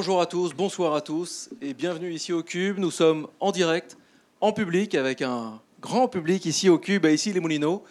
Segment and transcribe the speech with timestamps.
[0.00, 2.78] Bonjour à tous, bonsoir à tous et bienvenue ici au Cube.
[2.78, 3.98] Nous sommes en direct,
[4.40, 7.84] en public, avec un grand public ici au Cube, à ici les Moulineaux.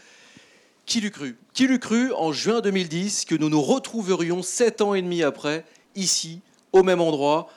[0.87, 1.37] Qui l'eût cru?
[1.53, 5.63] Qui l'eût cru en juin 2010 que nous nous retrouverions sept ans et demi après,
[5.93, 6.41] ici,
[6.73, 7.47] au même endroit,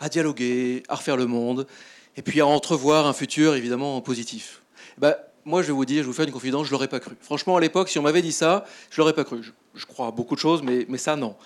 [0.00, 1.68] à dialoguer, à refaire le monde,
[2.16, 4.62] et puis à entrevoir un futur évidemment positif?
[4.98, 7.14] Bah, Moi, je vais vous dire, je vous faire une confidence, je l'aurais pas cru.
[7.20, 9.40] Franchement, à l'époque, si on m'avait dit ça, je l'aurais pas cru.
[9.76, 11.36] Je, crois à beaucoup de choses, mais, mais ça, non.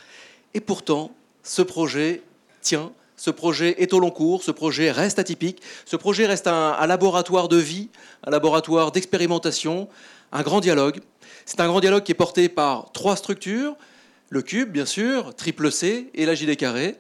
[0.55, 1.11] Et pourtant,
[1.43, 2.23] ce projet
[2.65, 6.85] tient, ce projet est au long cours, ce projet reste atypique, ce projet reste un,
[6.87, 7.91] laboratoire de vie,
[8.27, 9.89] un laboratoire d'expérimentation,
[10.33, 11.01] un grand dialogue.
[11.47, 13.77] C'est un grand dialogue qui est porté par trois structures,
[14.31, 16.97] le cube bien sûr, triple C et la JD carré.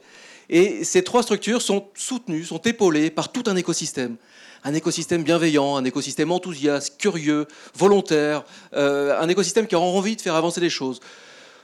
[0.50, 4.16] Et ces trois structures sont soutenues, sont épaulées par tout un écosystème.
[4.62, 10.20] Un écosystème bienveillant, un écosystème enthousiaste, curieux, volontaire, euh, un écosystème qui a envie de
[10.20, 11.00] faire avancer les choses.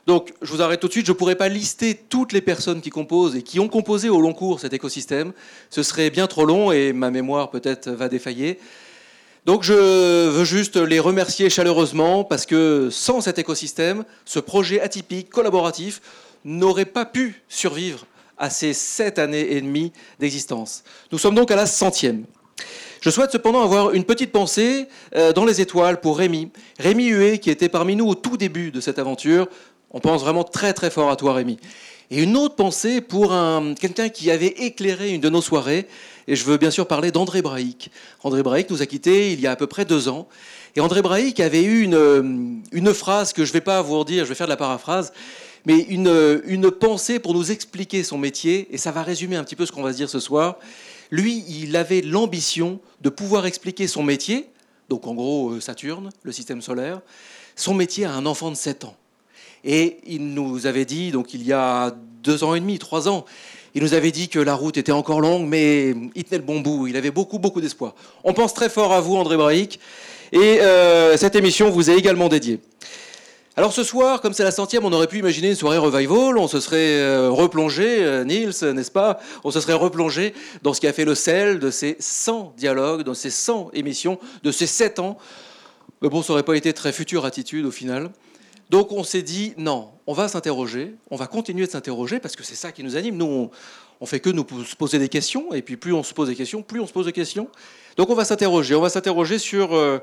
[0.07, 1.07] Donc, je vous arrête tout de suite.
[1.07, 4.21] Je ne pourrais pas lister toutes les personnes qui composent et qui ont composé au
[4.21, 5.33] long cours cet écosystème.
[5.71, 8.59] Ce serait bien trop long et ma mémoire peut-être va défailler.
[9.47, 15.31] Donc, je veux juste les remercier chaleureusement parce que sans cet écosystème, ce projet atypique,
[15.31, 16.01] collaboratif,
[16.45, 18.07] n'aurait pas pu survivre
[18.39, 20.83] à ces sept années et demie d'existence.
[21.13, 22.25] Nous sommes donc à la centième.
[23.01, 26.51] Je souhaite cependant avoir une petite pensée euh, dans les étoiles pour Rémi.
[26.79, 29.49] Rémi Huet, qui était parmi nous au tout début de cette aventure,
[29.91, 31.59] on pense vraiment très très fort à toi, Rémi.
[32.13, 33.33] Et une autre pensée pour
[33.79, 35.87] quelqu'un qui avait éclairé une de nos soirées,
[36.27, 37.91] et je veux bien sûr parler d'André Braïc.
[38.25, 40.27] André Braïc nous a quittés il y a à peu près deux ans,
[40.75, 44.25] et André Braïc avait eu une, une phrase que je ne vais pas vous redire,
[44.25, 45.13] je vais faire de la paraphrase,
[45.67, 49.57] mais une, une pensée pour nous expliquer son métier, et ça va résumer un petit
[49.57, 50.59] peu ce qu'on va se dire ce soir.
[51.11, 54.49] Lui, il avait l'ambition de pouvoir expliquer son métier,
[54.89, 57.01] donc en gros euh, Saturne, le système solaire,
[57.57, 58.97] son métier à un enfant de 7 ans.
[59.65, 63.25] Et il nous avait dit, donc il y a deux ans et demi, trois ans,
[63.75, 66.61] il nous avait dit que la route était encore longue, mais il tenait le bon
[66.61, 66.89] bout.
[66.89, 67.95] Il avait beaucoup, beaucoup d'espoir.
[68.25, 69.79] On pense très fort à vous, André Braïc.
[70.33, 72.61] Et euh, cette émission vous est également dédiée.
[73.57, 76.47] Alors ce soir, comme c'est la centième, on aurait pu imaginer une soirée revival, on
[76.47, 79.19] se serait euh, replongé, euh, Niels, n'est-ce pas?
[79.45, 83.03] On se serait replongé dans ce qui a fait le sel de ces 100 dialogues,
[83.03, 85.19] dans ces 100 émissions, de ces 7 ans.
[86.01, 88.11] Mais bon, ça n'aurait pas été très future attitude au final.
[88.71, 92.45] Donc on s'est dit, non, on va s'interroger, on va continuer de s'interroger, parce que
[92.45, 93.17] c'est ça qui nous anime.
[93.17, 93.51] Nous, on,
[94.01, 96.63] on fait que nous poser des questions, et puis plus on se pose des questions,
[96.63, 97.49] plus on se pose des questions.
[97.97, 99.99] Donc on va s'interroger, on va s'interroger sur, euh,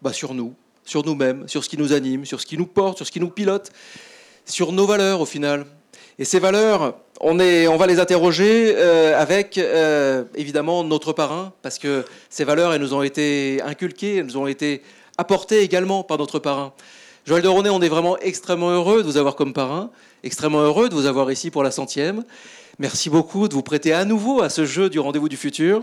[0.00, 0.54] bah, sur nous,
[0.86, 3.20] sur nous-mêmes, sur ce qui nous anime, sur ce qui nous porte, sur ce qui
[3.20, 3.70] nous pilote,
[4.46, 5.66] sur nos valeurs au final.
[6.18, 11.52] Et ces valeurs, on, est, on va les interroger euh, avec euh, évidemment notre parrain,
[11.60, 14.82] parce que ces valeurs, elles nous ont été inculquées, elles nous ont été
[15.18, 16.72] apportées également par notre parrain.
[17.28, 19.90] Joël de Ronet, on est vraiment extrêmement heureux de vous avoir comme parrain,
[20.22, 22.24] extrêmement heureux de vous avoir ici pour la centième.
[22.78, 25.82] Merci beaucoup de vous prêter à nouveau à ce jeu du rendez-vous du futur.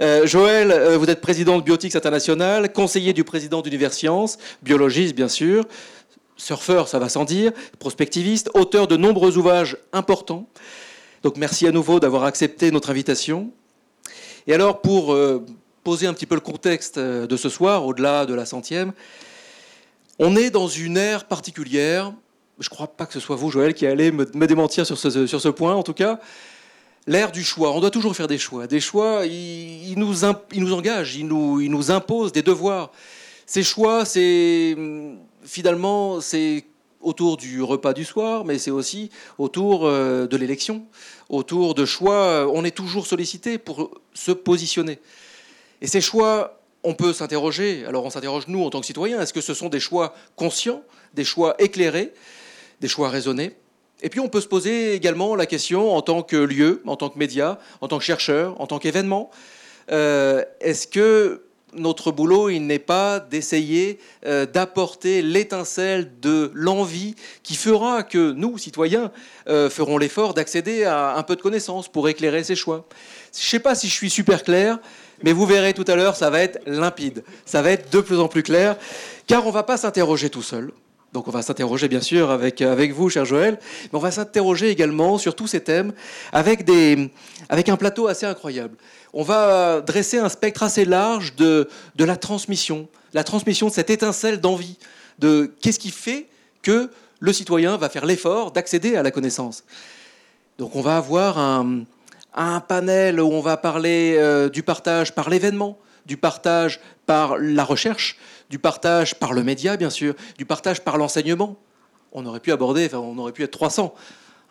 [0.00, 5.14] Euh, Joël, euh, vous êtes président de Biotics International, conseiller du président d'Univers Science, biologiste
[5.14, 5.64] bien sûr,
[6.38, 10.48] surfeur, ça va sans dire, prospectiviste, auteur de nombreux ouvrages importants.
[11.22, 13.50] Donc merci à nouveau d'avoir accepté notre invitation.
[14.46, 15.44] Et alors pour euh,
[15.84, 18.94] poser un petit peu le contexte de ce soir, au-delà de la centième,
[20.20, 22.12] on est dans une ère particulière.
[22.58, 25.48] Je ne crois pas que ce soit vous, Joël, qui allez me, démentir sur ce,
[25.48, 26.20] point, en tout cas.
[27.06, 27.72] L'ère du choix.
[27.72, 28.66] On doit toujours faire des choix.
[28.66, 30.14] Des choix, ils, nous,
[30.52, 32.92] ils nous engagent, ils nous, ils nous imposent des devoirs.
[33.46, 34.76] Ces choix, c'est
[35.42, 36.66] finalement, c'est
[37.00, 40.84] autour du repas du soir, mais c'est aussi autour euh, de l'élection,
[41.30, 42.46] autour de choix.
[42.52, 44.98] On est toujours sollicité pour se positionner.
[45.80, 49.32] Et ces choix, on peut s'interroger, alors on s'interroge nous en tant que citoyens, est-ce
[49.32, 50.82] que ce sont des choix conscients,
[51.14, 52.12] des choix éclairés,
[52.80, 53.56] des choix raisonnés?
[54.02, 57.10] Et puis on peut se poser également la question en tant que lieu, en tant
[57.10, 59.30] que média, en tant que chercheur, en tant qu'événement,
[59.92, 61.42] euh, est-ce que
[61.74, 68.58] notre boulot, il n'est pas d'essayer euh, d'apporter l'étincelle de l'envie qui fera que nous,
[68.58, 69.12] citoyens,
[69.48, 72.86] euh, ferons l'effort d'accéder à un peu de connaissances pour éclairer ces choix?
[73.32, 74.78] Je ne sais pas si je suis super clair,
[75.22, 78.18] mais vous verrez tout à l'heure, ça va être limpide, ça va être de plus
[78.18, 78.76] en plus clair,
[79.26, 80.72] car on ne va pas s'interroger tout seul.
[81.12, 84.70] Donc on va s'interroger bien sûr avec, avec vous, cher Joël, mais on va s'interroger
[84.70, 85.92] également sur tous ces thèmes
[86.32, 87.10] avec, des,
[87.48, 88.76] avec un plateau assez incroyable.
[89.12, 93.90] On va dresser un spectre assez large de, de la transmission, la transmission de cette
[93.90, 94.78] étincelle d'envie,
[95.18, 96.26] de qu'est-ce qui fait
[96.62, 99.64] que le citoyen va faire l'effort d'accéder à la connaissance.
[100.58, 101.84] Donc on va avoir un,
[102.34, 107.64] un panel où on va parler euh, du partage par l'événement, du partage par la
[107.64, 108.16] recherche,
[108.48, 111.56] du partage par le média, bien sûr, du partage par l'enseignement.
[112.12, 113.94] On aurait pu aborder, enfin, on aurait pu être 300.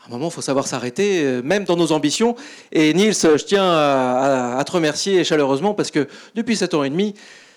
[0.03, 2.35] À un moment, il faut savoir s'arrêter, euh, même dans nos ambitions.
[2.71, 7.15] Et Niels, je tiens à, te remercier chaleureusement parce que depuis 7 ans et demi,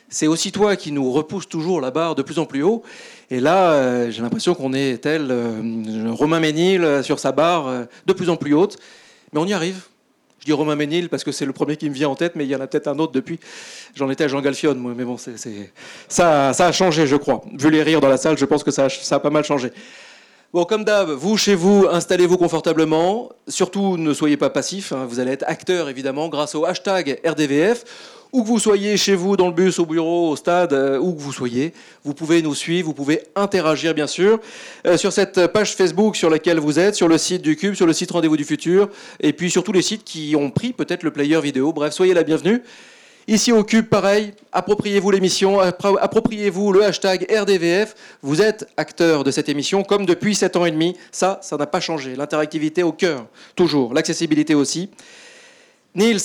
[0.08, 2.82] c'est aussi toi qui nous repousse toujours la barre de plus en plus haut.
[3.30, 5.32] Et là, euh, j'ai l'impression qu'on est tel
[6.10, 8.76] Romain Ménil sur sa barre de plus en plus haute.
[9.32, 9.82] Mais on y arrive.
[10.42, 12.44] Je dis Romain Ménil parce que c'est le premier qui me vient en tête, mais
[12.44, 13.38] il y en a peut-être un autre depuis.
[13.94, 15.36] J'en étais à Jean Galfione, moi, mais bon, c'est,
[16.08, 17.44] Ça, ça a changé, je crois.
[17.56, 19.70] Vu les rires dans la salle, je pense que ça ça a pas mal changé.
[20.52, 23.30] Bon, comme d'hab, vous chez vous, installez-vous confortablement.
[23.48, 24.92] Surtout, ne soyez pas passif.
[24.92, 25.06] Hein.
[25.08, 27.84] Vous allez être acteur, évidemment, grâce au hashtag RDVF.
[28.34, 31.14] Où que vous soyez, chez vous, dans le bus, au bureau, au stade, euh, où
[31.14, 31.72] que vous soyez,
[32.04, 34.40] vous pouvez nous suivre, vous pouvez interagir, bien sûr,
[34.86, 37.86] euh, sur cette page Facebook sur laquelle vous êtes, sur le site du Cube, sur
[37.86, 38.90] le site Rendez-vous du Futur,
[39.20, 41.72] et puis sur tous les sites qui ont pris peut-être le player vidéo.
[41.72, 42.62] Bref, soyez la bienvenue.
[43.28, 47.94] Ici au Cube, pareil, appropriez-vous l'émission, appropriez-vous le hashtag RDVF.
[48.20, 50.96] Vous êtes acteur de cette émission comme depuis 7 ans et demi.
[51.12, 52.16] Ça, ça n'a pas changé.
[52.16, 53.94] L'interactivité au cœur, toujours.
[53.94, 54.90] L'accessibilité aussi.
[55.94, 56.20] Niels,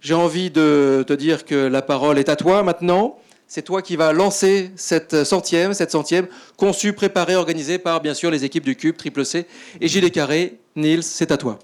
[0.00, 3.16] j'ai envie de te dire que la parole est à toi maintenant.
[3.46, 6.26] C'est toi qui vas lancer cette centième, cette centième,
[6.56, 9.46] conçue, préparée, organisée par bien sûr les équipes du Cube, Triple C
[9.80, 10.58] et Gilles Carré.
[10.74, 11.58] Niels, c'est à toi.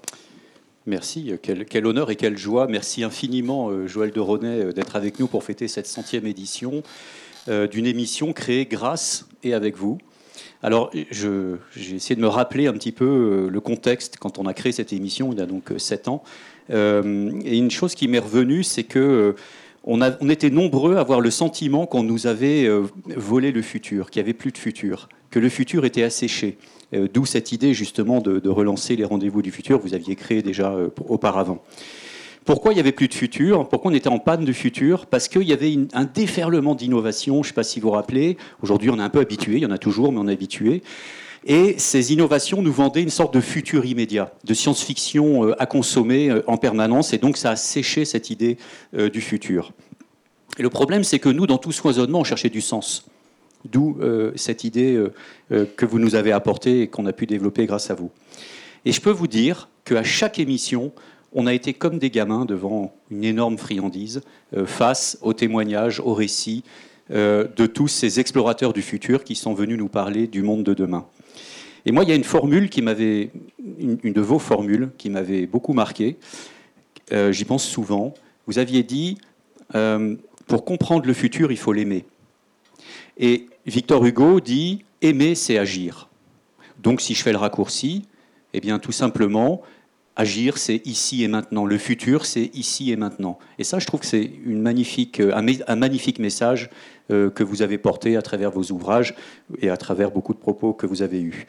[0.87, 2.67] Merci, quel, honneur et quelle joie.
[2.67, 6.83] Merci infiniment, euh, Joël de Ronet, euh, d'être avec nous pour fêter cette centième édition
[7.47, 9.97] euh, d'une émission créée grâce et avec vous.
[10.61, 14.71] Alors, j'ai essayé de me rappeler un petit peu le contexte quand on a créé
[14.71, 16.23] cette émission, il y a donc sept ans.
[16.69, 16.73] et
[17.57, 19.35] une chose qui m'est revenue, c'est que
[19.83, 22.67] on, était nombreux à avoir le sentiment qu'on nous avait
[23.15, 26.57] volé le futur, qu'il n'y avait plus de futur, que le futur était asséché.
[26.95, 30.71] Euh, d'où cette idée justement de, relancer les rendez-vous du futur, vous aviez créé déjà
[30.71, 31.61] euh, auparavant.
[32.45, 33.67] Pourquoi il n'y avait plus de futur?
[33.67, 35.07] Pourquoi on était en panne de futur?
[35.07, 38.37] Parce qu'il y avait un déferlement d'innovation, je ne sais pas si vous vous rappelez,
[38.61, 40.83] aujourd'hui on est un peu habitué, il y en a toujours, mais on est habitué.
[41.47, 46.31] Et ces innovations nous vendaient une sorte de futur immédiat, de science-fiction euh, à consommer
[46.47, 48.57] en permanence, et donc ça a séché cette idée
[48.93, 49.71] du futur.
[50.57, 53.05] Et le problème, c'est que nous, dans tout ce on cherchait du sens.
[53.71, 55.11] D'où euh, cette idée euh,
[55.51, 58.11] euh, que vous nous avez apportée et qu'on a pu développer grâce à vous.
[58.85, 60.91] Et je peux vous dire qu'à chaque émission,
[61.33, 64.21] on a été comme des gamins devant une énorme friandise
[64.65, 66.63] face aux témoignages, aux récits
[67.09, 71.05] de tous ces explorateurs du futur qui sont venus nous parler du monde de demain.
[71.85, 73.31] Et moi, il y a une formule qui m'avait,
[73.79, 76.15] une, de vos formules qui m'avait beaucoup marqué.
[77.11, 78.13] J'y pense souvent.
[78.47, 79.17] Vous aviez dit,
[80.47, 82.05] pour comprendre le futur, il faut l'aimer.
[83.17, 86.09] Et Victor Hugo dit aimer, c'est agir.
[86.81, 88.07] Donc, si je fais le raccourci,
[88.53, 89.61] eh bien, tout simplement,
[90.15, 91.65] agir, c'est ici et maintenant.
[91.65, 93.39] Le futur, c'est ici et maintenant.
[93.59, 96.69] Et ça, je trouve que c'est une magnifique, un, magnifique message
[97.11, 99.15] euh, que vous avez porté à travers vos ouvrages
[99.61, 101.47] et à travers beaucoup de propos que vous avez eus.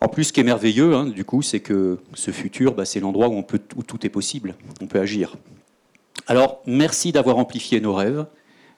[0.00, 3.00] En plus, ce qui est merveilleux, hein, du coup, c'est que ce futur, bah, c'est
[3.00, 4.54] l'endroit où, où tout est possible.
[4.82, 5.36] On peut agir.
[6.26, 8.26] Alors, merci d'avoir amplifié nos rêves.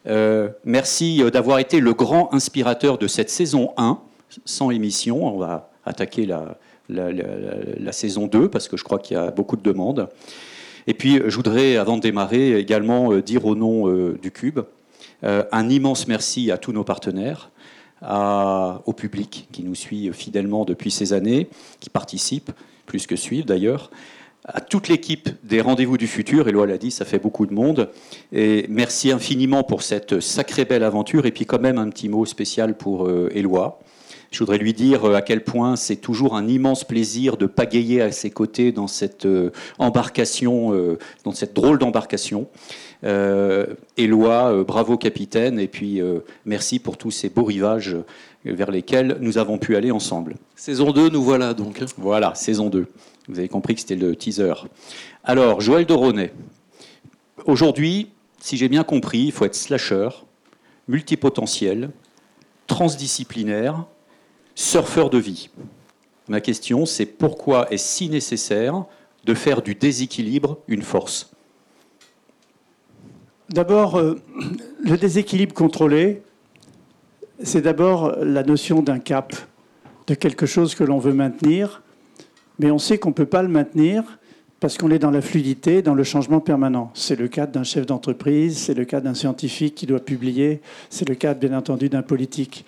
[0.06, 3.98] Euh, merci euh, d'avoir été le grand inspirateur de cette saison 1,
[4.44, 5.26] sans émission.
[5.26, 9.62] On va attaquer la, saison 2 parce que je crois qu'il y a beaucoup de
[9.62, 10.08] demandes.
[10.86, 14.60] Et puis, je voudrais, avant de démarrer, également euh, dire au nom du Cube
[15.22, 17.50] un immense merci à tous nos partenaires,
[18.02, 21.48] au public qui nous suit fidèlement depuis ces années,
[21.80, 22.52] qui participe,
[22.84, 23.90] plus que suivent d'ailleurs,
[24.46, 26.48] à toute l'équipe des Rendez-vous du Futur.
[26.48, 27.90] Éloi l'a dit, ça fait beaucoup de monde.
[28.32, 31.26] Et merci infiniment pour cette sacrée belle aventure.
[31.26, 33.80] Et puis quand même un petit mot spécial pour euh, Éloi.
[34.30, 38.02] Je voudrais lui dire euh, à quel point c'est toujours un immense plaisir de pagayer
[38.02, 42.46] à ses côtés dans cette euh, embarcation, dans cette drôle d'embarcation.
[43.96, 46.00] Éloi, bravo capitaine, et puis
[46.44, 47.96] merci pour tous ces beaux rivages
[48.44, 50.34] vers lesquels nous avons pu aller ensemble.
[50.56, 51.84] Saison 2, nous voilà donc.
[51.98, 52.86] Voilà, saison 2.
[53.28, 54.54] Vous avez compris que c'était le teaser.
[55.24, 56.32] Alors, Joël Doronet.
[57.44, 60.08] Aujourd'hui, si j'ai bien compris, il faut être slasher,
[60.86, 61.90] multipotentiel,
[62.66, 63.84] transdisciplinaire,
[64.54, 65.50] surfeur de vie.
[66.28, 68.84] Ma question, c'est pourquoi est-ce si nécessaire
[69.24, 71.32] de faire du déséquilibre une force?
[73.48, 74.20] D'abord, euh,
[74.82, 76.22] le déséquilibre contrôlé,
[77.42, 79.34] c'est d'abord la notion d'un cap,
[80.06, 81.82] de quelque chose que l'on veut maintenir,
[82.58, 84.18] mais on sait qu'on ne peut pas le maintenir
[84.60, 86.90] parce qu'on est dans la fluidité, dans le changement permanent.
[86.94, 91.08] C'est le cas d'un chef d'entreprise, c'est le cas d'un scientifique qui doit publier, c'est
[91.08, 92.64] le cas bien entendu d'un politique.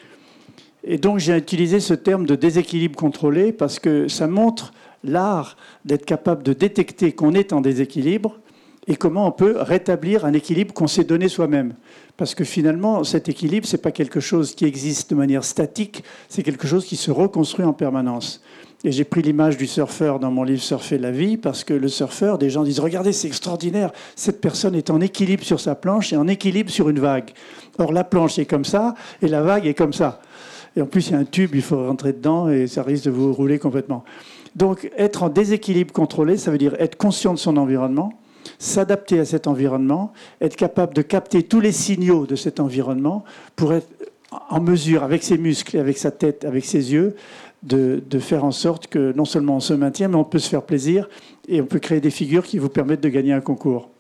[0.85, 6.05] Et donc j'ai utilisé ce terme de déséquilibre contrôlé parce que ça montre l'art d'être
[6.05, 8.39] capable de détecter qu'on est en déséquilibre
[8.87, 11.75] et comment on peut rétablir un équilibre qu'on s'est donné soi-même.
[12.17, 16.03] Parce que finalement, cet équilibre, ce n'est pas quelque chose qui existe de manière statique,
[16.29, 18.43] c'est quelque chose qui se reconstruit en permanence.
[18.85, 21.89] Et j'ai pris l'image du surfeur dans mon livre Surfer la vie, parce que le
[21.89, 26.13] surfeur, des gens disent, regardez, c'est extraordinaire, cette personne est en équilibre sur sa planche
[26.13, 27.31] et en équilibre sur une vague.
[27.79, 30.21] Or, la planche est comme ça, et la vague est comme ça.
[30.77, 33.07] Et en plus, il y a un tube, il faut rentrer dedans, et ça risque
[33.07, 34.05] de vous rouler complètement.
[34.55, 38.13] Donc, être en déséquilibre contrôlé, ça veut dire être conscient de son environnement,
[38.61, 43.25] s'adapter à cet environnement, être capable de capter tous les signaux de cet environnement
[43.57, 43.89] pour être
[44.51, 47.17] en mesure, avec ses muscles, avec sa tête, avec ses yeux,
[47.63, 50.63] de, faire en sorte que non seulement on se maintient, mais on peut se faire
[50.63, 51.09] plaisir
[51.49, 53.91] et on peut créer des figures qui vous permettent de gagner un concours.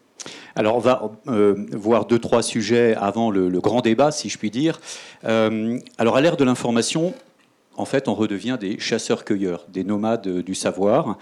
[0.56, 4.50] Alors on va euh, voir deux, trois sujets avant le, grand débat, si je puis
[4.50, 4.80] dire.
[5.24, 7.14] Euh, alors à l'ère de l'information,
[7.76, 11.16] en fait, on redevient des chasseurs-cueilleurs, des nomades du savoir.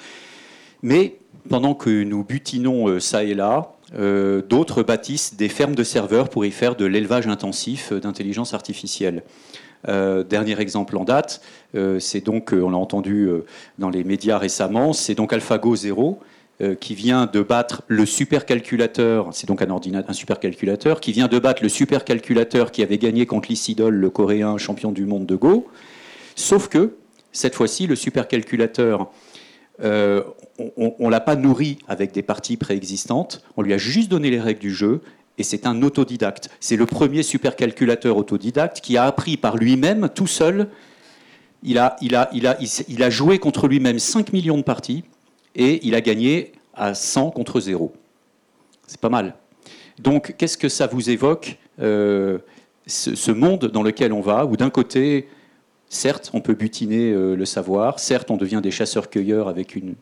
[0.82, 5.84] Mais pendant que nous butinons euh, ça et là, euh, d'autres bâtissent des fermes de
[5.84, 9.22] serveurs pour y faire de l'élevage intensif d'intelligence artificielle.
[9.88, 11.40] Euh, dernier exemple en date,
[11.98, 13.28] c'est donc, on l'a entendu
[13.78, 16.20] dans les médias récemment, c'est donc AlphaGo 0
[16.80, 21.38] qui vient de battre le supercalculateur, c'est donc un, ordinateur, un supercalculateur, qui vient de
[21.38, 25.66] battre le supercalculateur qui avait gagné contre l'Isidol, le coréen champion du monde de Go.
[26.34, 26.96] Sauf que,
[27.30, 29.10] cette fois-ci, le supercalculateur
[29.82, 30.22] euh,
[30.58, 34.40] on ne l'a pas nourri avec des parties préexistantes, on lui a juste donné les
[34.40, 35.02] règles du jeu,
[35.38, 36.48] et c'est un autodidacte.
[36.60, 40.68] C'est le premier supercalculateur autodidacte qui a appris par lui-même, tout seul.
[41.62, 45.04] Il a, joué contre lui-même 5 millions de parties,
[45.54, 47.92] et il a gagné à 100 contre 0.
[48.86, 49.34] C'est pas mal.
[49.98, 52.38] Donc, qu'est-ce que ça vous évoque, euh,
[52.86, 55.28] ce, monde dans lequel on va, où d'un côté,
[55.88, 59.94] Certes, on peut butiner euh, le savoir, certes, on devient des chasseurs-cueilleurs avec une,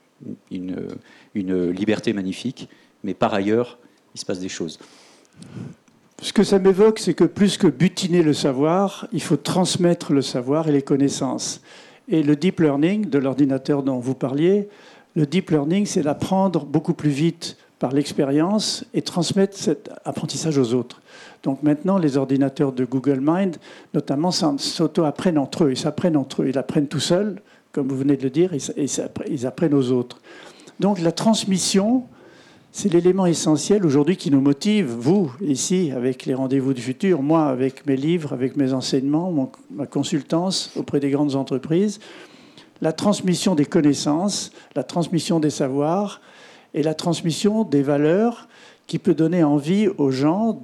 [0.50, 2.70] liberté magnifique,
[3.02, 3.78] mais par ailleurs,
[4.14, 4.78] il se passe des choses.
[6.22, 10.22] Ce que ça m'évoque, c'est que plus que butiner le savoir, il faut transmettre le
[10.22, 11.60] savoir et les connaissances.
[12.08, 14.68] Et le deep learning, de l'ordinateur dont vous parliez,
[15.16, 20.74] le deep learning, c'est d'apprendre beaucoup plus vite par l'expérience et transmettre cet apprentissage aux
[20.74, 21.02] autres.
[21.42, 23.56] Donc maintenant, les ordinateurs de Google Mind,
[23.92, 25.72] notamment, s'auto-apprennent entre eux.
[25.72, 26.48] Ils s'apprennent entre eux.
[26.48, 28.86] Ils apprennent tout seuls, comme vous venez de le dire, et
[29.28, 30.20] ils apprennent aux autres.
[30.80, 32.04] Donc la transmission,
[32.76, 37.46] c'est l'élément essentiel aujourd'hui qui nous motive, vous, ici, avec les rendez-vous du futur, moi,
[37.46, 42.00] avec mes livres, avec mes enseignements, ma consultance auprès des grandes entreprises.
[42.82, 46.20] La transmission des connaissances, la transmission des savoirs
[46.74, 48.48] et la transmission des valeurs
[48.88, 50.60] qui peut donner envie aux gens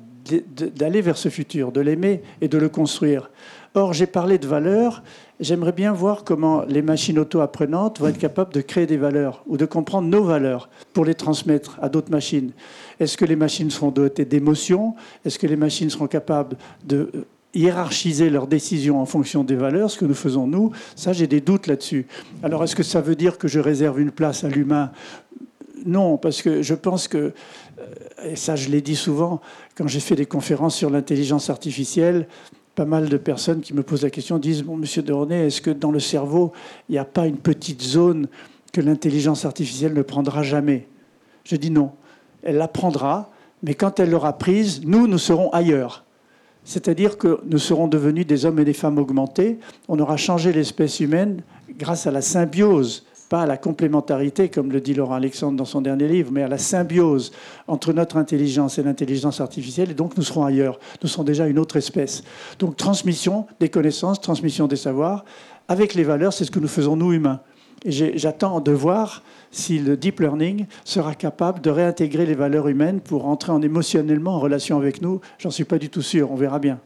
[0.75, 3.31] d'aller vers ce futur, de l'aimer et de le construire.
[3.75, 5.05] Or, j'ai parlé de valeurs.
[5.41, 9.57] J'aimerais bien voir comment les machines auto-apprenantes vont être capables de créer des valeurs ou
[9.57, 12.53] de comprendre nos valeurs pour les transmettre à d'autres machines.
[13.01, 14.95] Est-ce que les machines seront dotées d'émotions?
[15.25, 17.11] Est-ce que les machines seront capables de
[17.55, 21.41] hiérarchiser leurs décisions en fonction des valeurs, ce que nous faisons nous, ça j'ai des
[21.41, 22.07] doutes là-dessus.
[22.43, 24.93] Alors est-ce que ça veut dire que je réserve une place à l'humain?
[25.85, 27.33] Non, parce que je pense que
[28.25, 29.41] et ça je l'ai dit souvent,
[29.75, 32.29] quand j'ai fait des conférences sur l'intelligence artificielle,
[32.75, 35.71] pas mal de personnes qui me posent la question disent Bon, monsieur Deronay, est-ce que
[35.71, 36.53] dans le cerveau,
[36.89, 38.29] il n'y a pas une petite zone
[38.73, 40.87] que l'intelligence artificielle ne prendra jamais?
[41.45, 41.93] Je dis non.
[42.43, 43.31] Elle la prendra,
[43.63, 46.05] mais quand elle l'aura prise, nous, nous serons ailleurs.
[46.65, 49.59] C'est-à-dire que nous serons devenus des hommes et des femmes augmentés.
[49.89, 51.43] On aura changé l'espèce humaine
[51.79, 55.81] grâce à la symbiose pas à la complémentarité, comme le dit Laurent Alexandre dans son
[55.81, 57.31] dernier livre, mais à la symbiose
[57.69, 60.81] entre notre intelligence et l'intelligence artificielle, et donc nous serons ailleurs.
[61.01, 62.25] Nous serons déjà une autre espèce.
[62.59, 65.25] Donc transmission des connaissances, transmission des savoirs,
[65.69, 67.41] avec les valeurs, c'est ce que nous faisons nous humains.
[67.85, 69.23] Et j'attends de voir
[69.53, 74.35] si le deep learning sera capable de réintégrer les valeurs humaines pour entrer en émotionnellement
[74.35, 75.21] en relation avec nous.
[75.39, 76.81] J'en suis pas du tout sûr, on verra bien.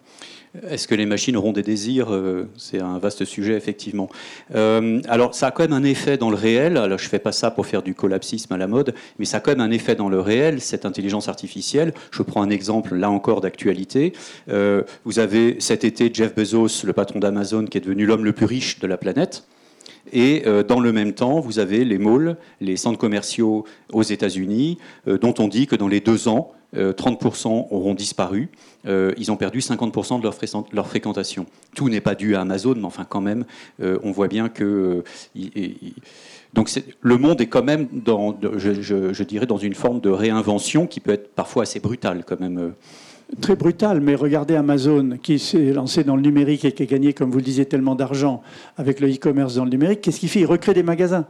[0.63, 4.09] Est-ce que les machines auront des désirs euh, C'est un vaste sujet, effectivement.
[4.55, 6.77] Euh, alors, ça a quand même un effet dans le réel.
[6.77, 9.39] Alors, je ne fais pas ça pour faire du collapsisme à la mode, mais ça
[9.39, 11.93] a quand même un effet dans le réel, cette intelligence artificielle.
[12.13, 14.13] Je prends un exemple, là encore, d'actualité.
[14.49, 18.33] Euh, vous avez cet été Jeff Bezos, le patron d'Amazon, qui est devenu l'homme le
[18.33, 19.45] plus riche de la planète.
[20.13, 25.35] Et dans le même temps, vous avez les malls, les centres commerciaux aux États-Unis, dont
[25.39, 28.51] on dit que dans les deux ans, 30% auront disparu.
[28.87, 31.47] Euh, ils ont perdu 50% de leur, fréquentation.
[31.75, 33.45] Tout n'est pas dû à Amazon, mais enfin quand même,
[33.83, 35.03] euh, on voit bien que...
[35.37, 35.69] Euh,
[36.53, 41.01] donc le monde est quand même, dans, je, dirais, dans une forme de réinvention qui
[41.01, 42.75] peut être parfois assez brutale quand même.
[43.41, 47.13] Très brutale, mais regardez Amazon qui s'est lancé dans le numérique et qui a gagné,
[47.13, 48.43] comme vous le disiez, tellement d'argent
[48.77, 50.03] avec le e-commerce dans le numérique.
[50.03, 50.41] Qu'est-ce qu'il fait?
[50.41, 51.27] Il recrée des magasins.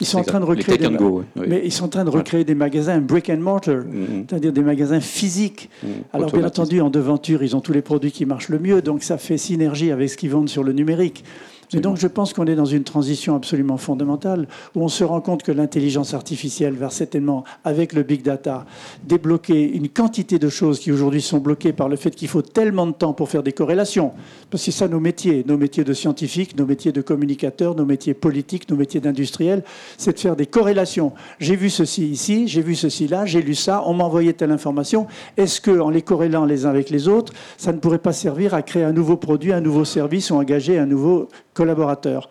[0.00, 1.46] Ils sont en train de recréer des, and go, oui.
[1.48, 4.26] mais ils sont en train de recréer des magasins brick and mortar, Mhm.
[4.28, 5.70] c'est-à-dire des magasins physiques.
[5.82, 5.88] Mhm.
[6.12, 9.04] Alors bien entendu, en devanture, ils ont tous les produits qui marchent le mieux, donc
[9.04, 11.24] ça fait synergie avec ce qu'ils vendent sur le numérique.
[11.72, 15.20] Mais donc je pense qu'on est dans une transition absolument fondamentale où on se rend
[15.20, 18.66] compte que l'intelligence artificielle va certainement, avec le big data,
[19.04, 22.86] débloquer une quantité de choses qui aujourd'hui sont bloquées par le fait qu'il faut tellement
[22.86, 24.12] de temps pour faire des corrélations.
[24.50, 27.84] Parce que c'est ça nos métiers, nos métiers de scientifiques, nos métiers de communicateurs, nos
[27.84, 29.62] métiers politiques, nos métiers d'industriels,
[29.96, 31.12] c'est de faire des corrélations.
[31.38, 34.52] J'ai vu ceci ici, j'ai vu ceci là, j'ai lu ça, on m'a envoyé telle
[34.52, 35.06] information.
[35.36, 38.54] Est-ce que, en les corrélant les uns avec les autres, ça ne pourrait pas servir
[38.54, 42.28] à créer un nouveau produit, un nouveau service ou engager un nouveau collaborateur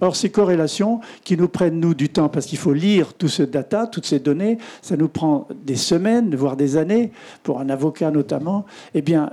[0.00, 3.42] Or, ces corrélations qui nous prennent, nous, du temps, parce qu'il faut lire tout ce
[3.42, 8.10] data, toutes ces données, ça nous prend des semaines, voire des années, pour un avocat
[8.10, 9.30] notamment, eh bien,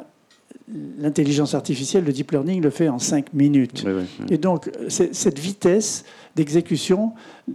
[0.97, 3.83] l'intelligence artificielle, le deep learning, le fait en cinq minutes.
[3.85, 4.25] Oui, oui, oui.
[4.29, 7.11] Et donc, cette vitesse d'exécution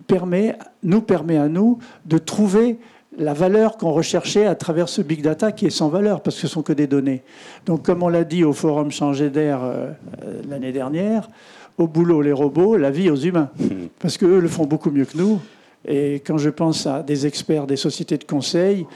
[0.06, 2.78] permet, nous permet à nous de trouver
[3.16, 6.42] la valeur qu'on recherchait à travers ce big data qui est sans valeur, parce que
[6.42, 7.22] ce sont que des données.
[7.66, 9.90] Donc, comme on l'a dit au forum Changer d'air euh,
[10.24, 11.28] euh, l'année dernière,
[11.78, 13.50] au boulot les robots, la vie aux humains.
[14.00, 15.40] Parce qu'eux le font beaucoup mieux que nous.
[15.86, 18.86] Et quand je pense à des experts des sociétés de conseil,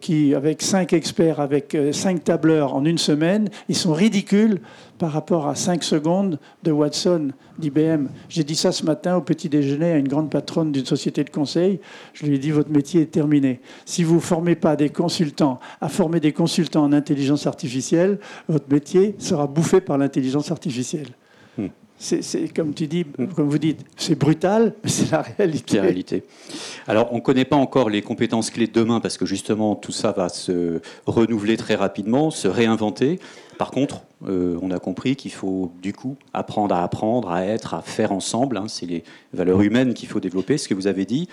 [0.00, 4.60] qui, avec cinq experts, avec euh, cinq tableurs en une semaine, ils sont ridicules
[4.98, 8.06] par rapport à cinq secondes de Watson d'IBM.
[8.28, 11.30] J'ai dit ça ce matin au petit déjeuner à une grande patronne d'une société de
[11.30, 11.80] conseil.
[12.14, 13.60] Je lui ai dit votre métier est terminé.
[13.84, 18.70] Si vous ne formez pas des consultants à former des consultants en intelligence artificielle, votre
[18.70, 21.08] métier sera bouffé par l'intelligence artificielle.
[21.96, 22.72] C'est comme
[23.48, 25.76] vous dites, c'est brutal, mais c'est la réalité.
[25.76, 26.24] La réalité.
[26.86, 29.92] Alors, on ne connaît pas encore les compétences clés de demain parce que justement, tout
[29.92, 33.20] ça va se renouveler très rapidement, se réinventer.
[33.58, 37.74] Par contre, euh, on a compris qu'il faut du coup apprendre à apprendre, à être,
[37.74, 38.56] à faire ensemble.
[38.56, 38.66] hein.
[38.68, 41.28] C'est les valeurs humaines qu'il faut développer, ce que vous avez dit.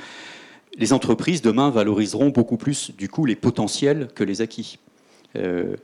[0.78, 4.78] Les entreprises demain valoriseront beaucoup plus du coup les potentiels que les acquis.
[5.36, 5.76] Euh,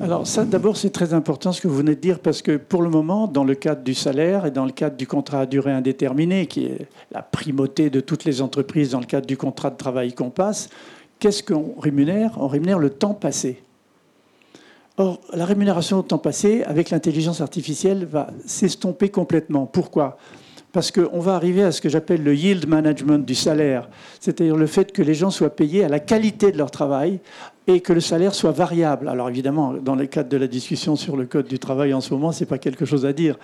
[0.00, 2.82] Alors ça, d'abord, c'est très important ce que vous venez de dire, parce que pour
[2.82, 5.72] le moment, dans le cadre du salaire et dans le cadre du contrat à durée
[5.72, 9.76] indéterminée, qui est la primauté de toutes les entreprises dans le cadre du contrat de
[9.76, 10.68] travail qu'on passe,
[11.18, 12.32] qu'est-ce qu'on rémunère?
[12.36, 13.60] On rémunère le temps passé.
[14.98, 19.66] Or, la rémunération au temps passé, avec l'intelligence artificielle, va s'estomper complètement.
[19.66, 20.16] Pourquoi?
[20.70, 23.88] Parce qu'on va arriver à ce que j'appelle le yield management du salaire,
[24.20, 27.20] c'est-à-dire le fait que les gens soient payés à la qualité de leur travail
[27.68, 29.08] et que le salaire soit variable.
[29.08, 32.14] Alors évidemment, dans le cadre de la discussion sur le code du travail en ce
[32.14, 33.36] moment, c'est pas quelque chose à dire,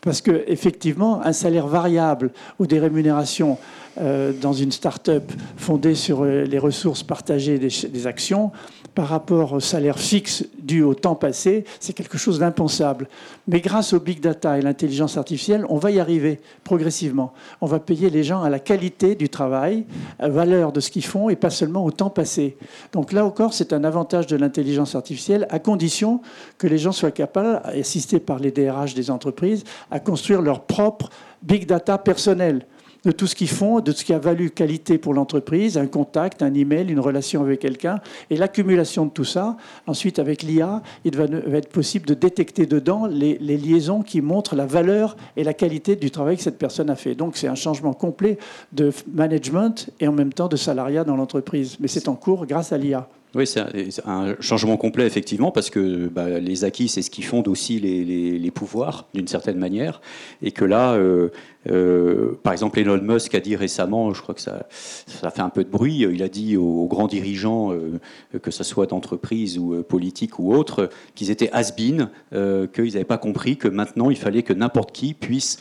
[0.00, 3.58] parce que effectivement, un salaire variable ou des rémunérations
[4.00, 8.52] euh, dans une start-up fondée sur euh, les ressources partagées des actions
[8.94, 13.08] par rapport au salaire fixe dû au temps passé, c'est quelque chose d'impensable.
[13.48, 17.32] Mais grâce au big data et l'intelligence artificielle, on va y arriver progressivement.
[17.60, 19.84] On va payer les gens à la qualité du travail,
[20.18, 22.56] à la valeur de ce qu'ils font et pas seulement au temps passé.
[22.92, 26.20] Donc là encore, c'est un avantage de l'intelligence artificielle à condition
[26.58, 31.10] que les gens soient capables, assistés par les DRH des entreprises, à construire leur propre
[31.42, 32.66] big data personnel
[33.04, 36.42] de tout ce qu'ils font, de ce qui a valu qualité pour l'entreprise, un contact,
[36.42, 39.56] un email, une relation avec quelqu'un, et l'accumulation de tout ça.
[39.86, 44.56] Ensuite, avec l'IA, il va, être possible de détecter dedans les, les, liaisons qui montrent
[44.56, 47.14] la valeur et la qualité du travail que cette personne a fait.
[47.14, 48.38] Donc, c'est un changement complet
[48.72, 51.76] de management et en même temps de salariat dans l'entreprise.
[51.80, 53.08] Mais c'est en cours grâce à l'IA.
[53.34, 53.62] Oui, c'est
[54.06, 58.50] un, changement complet, effectivement, parce que bah, les acquis, c'est ce qui fonde aussi les,
[58.52, 60.00] pouvoirs, d'une certaine manière.
[60.42, 61.30] Et que là, euh,
[61.68, 65.64] euh, par exemple, Elon Musk a dit récemment, je crois que ça, fait un peu
[65.64, 67.98] de bruit, il a dit aux, aux grands dirigeants, euh,
[68.40, 73.56] que ce soit d'entreprise ou politique ou autre, qu'ils étaient has-been, qu'ils n'avaient pas compris
[73.56, 75.58] que maintenant, il fallait que n'importe qui puisse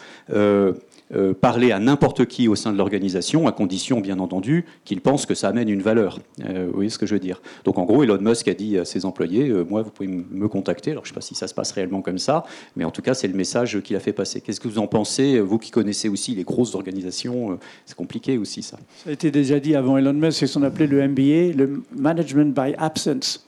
[1.16, 5.02] euh, euh, parler à n'importe qui au sein de l'organisation, à condition, bien entendu, qu'il
[5.02, 6.20] pense que ça amène une valeur.
[6.46, 7.42] Euh, vous voyez ce que je veux dire?
[7.64, 10.48] Donc, en gros, Elon Musk a dit à ses employés euh, Moi, vous pouvez me
[10.48, 10.92] contacter.
[10.92, 12.46] Alors, je ne sais pas si ça se passe réellement comme ça,
[12.76, 14.42] mais en tout cas, c'est le message qu'il a fait passer.
[14.42, 18.38] Qu'est-ce que vous en pensez Vous qui connaissez aussi les grosses organisations, euh, c'est compliqué
[18.38, 18.78] aussi, ça.
[19.04, 21.84] Ça a été déjà dit avant Elon Musk, c'est ce qu'on appelait le MBA, le
[21.96, 23.46] Management by Absence.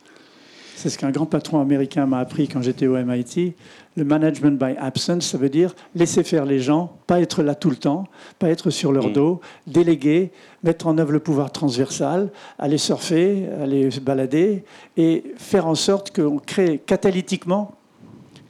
[0.75, 3.53] C'est ce qu'un grand patron américain m'a appris quand j'étais au MIT.
[3.97, 7.69] Le management by absence, ça veut dire laisser faire les gens, pas être là tout
[7.69, 8.05] le temps,
[8.39, 10.31] pas être sur leur dos, déléguer,
[10.63, 12.29] mettre en œuvre le pouvoir transversal,
[12.59, 14.65] aller surfer, aller se balader
[14.97, 17.71] et faire en sorte qu'on crée catalytiquement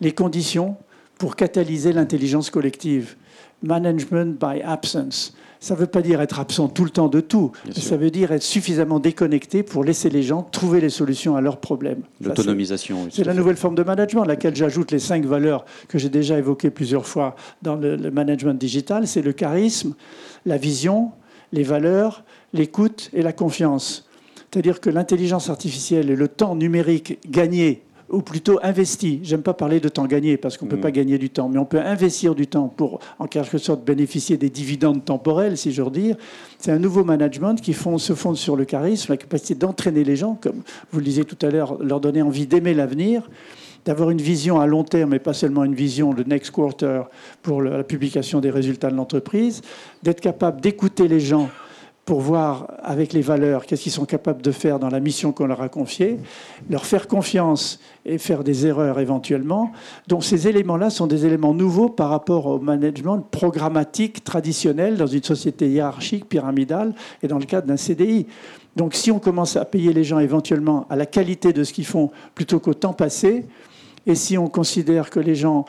[0.02, 0.78] les conditions
[1.20, 3.16] pour catalyser l'intelligence collective.
[3.62, 5.36] Management by absence.
[5.66, 8.32] Ça ne veut pas dire être absent tout le temps de tout, ça veut dire
[8.32, 12.04] être suffisamment déconnecté pour laisser les gens trouver les solutions à leurs problèmes.
[12.22, 13.08] L'autonomisation.
[13.10, 16.38] C'est la nouvelle forme de management, à laquelle j'ajoute les cinq valeurs que j'ai déjà
[16.38, 19.08] évoquées plusieurs fois dans le, le management digital.
[19.08, 19.96] C'est le charisme,
[20.46, 21.10] la vision,
[21.52, 22.24] les valeurs,
[22.54, 24.08] l'écoute et la confiance.
[24.52, 29.20] C'est-à-dire que l'intelligence artificielle et le temps numérique gagné ou plutôt investi.
[29.24, 30.82] J'aime pas parler de temps gagné parce qu'on ne peut mm.
[30.82, 34.38] pas gagner du temps, mais on peut investir du temps pour en quelque sorte bénéficier
[34.38, 36.16] des dividendes temporels, si j'ose dire.
[36.60, 40.38] C'est un nouveau management qui se fonde sur le charisme, la capacité d'entraîner les gens,
[40.40, 43.30] comme vous le disiez tout à l'heure, leur donner envie d'aimer l'avenir
[43.86, 47.04] d'avoir une vision à long terme et pas seulement une vision de next quarter
[47.44, 49.62] pour la publication des résultats de l'entreprise,
[50.02, 51.50] d'être capable d'écouter les gens
[52.06, 55.48] pour voir avec les valeurs qu'est-ce qu'ils sont capables de faire dans la mission qu'on
[55.48, 56.20] leur a confiée,
[56.70, 59.72] leur faire confiance et faire des erreurs éventuellement.
[60.08, 65.24] Donc ces éléments-là sont des éléments nouveaux par rapport au management programmatique traditionnel dans une
[65.24, 68.28] société hiérarchique, pyramidale et dans le cadre d'un CDI.
[68.76, 71.88] Donc si on commence à payer les gens éventuellement à la qualité de ce qu'ils
[71.88, 73.48] font plutôt qu'au temps passé,
[74.06, 75.66] et si on considère que les gens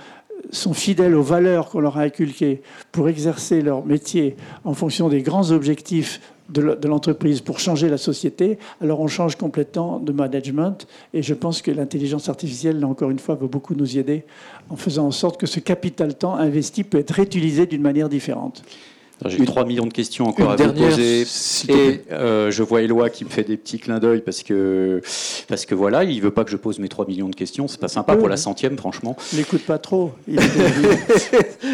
[0.50, 5.22] sont fidèles aux valeurs qu'on leur a inculquées pour exercer leur métier en fonction des
[5.22, 10.86] grands objectifs de l'entreprise pour changer la société, alors on change complètement de management.
[11.12, 14.24] Et je pense que l'intelligence artificielle, là encore une fois, va beaucoup nous y aider
[14.70, 18.62] en faisant en sorte que ce capital temps investi peut être réutilisé d'une manière différente.
[19.24, 21.22] J'ai 3 millions de questions encore à vous poser.
[21.68, 25.00] Et euh, je vois Éloi qui me fait des petits clins d'œil parce que,
[25.48, 27.66] parce que voilà, il veut pas que je pose mes 3 millions de questions.
[27.66, 29.16] C'est pas sympa pour la centième, franchement.
[29.32, 30.12] N'écoute pas trop.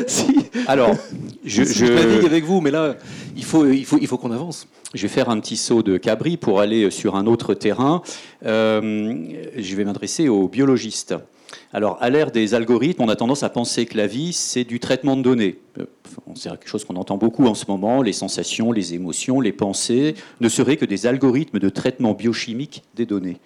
[0.06, 0.36] si.
[0.68, 0.94] Alors,
[1.44, 1.86] je, je...
[1.86, 2.96] je avec vous, mais là,
[3.36, 4.68] il faut, il faut, il faut qu'on avance.
[4.94, 8.02] Je vais faire un petit saut de cabri pour aller sur un autre terrain.
[8.44, 9.24] Euh,
[9.56, 11.14] je vais m'adresser aux biologistes.
[11.72, 14.80] Alors, à l'ère des algorithmes, on a tendance à penser que la vie, c'est du
[14.80, 15.58] traitement de données.
[15.78, 15.86] Euh,
[16.34, 18.02] c'est quelque chose qu'on entend beaucoup en ce moment.
[18.02, 23.06] Les sensations, les émotions, les pensées ne seraient que des algorithmes de traitement biochimique des
[23.06, 23.38] données.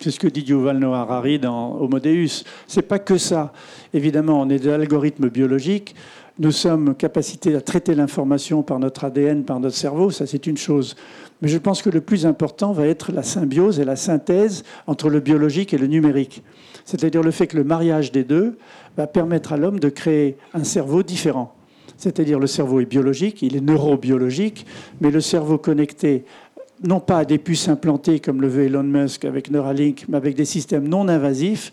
[0.00, 2.44] C'est ce que dit Yuval Noah Harari dans Homo Deus.
[2.66, 3.52] C'est pas que ça.
[3.92, 5.94] Évidemment, on est des algorithmes biologiques.
[6.38, 10.10] Nous sommes capacités à traiter l'information par notre ADN, par notre cerveau.
[10.10, 10.96] Ça, c'est une chose.
[11.42, 15.10] Mais je pense que le plus important va être la symbiose et la synthèse entre
[15.10, 16.42] le biologique et le numérique.
[16.84, 18.58] C'est-à-dire le fait que le mariage des deux
[18.96, 21.54] va permettre à l'homme de créer un cerveau différent.
[21.96, 24.66] C'est-à-dire le cerveau est biologique, il est neurobiologique,
[25.00, 26.24] mais le cerveau connecté
[26.82, 30.34] non pas à des puces implantées comme le veut Elon Musk avec Neuralink, mais avec
[30.34, 31.72] des systèmes non invasifs,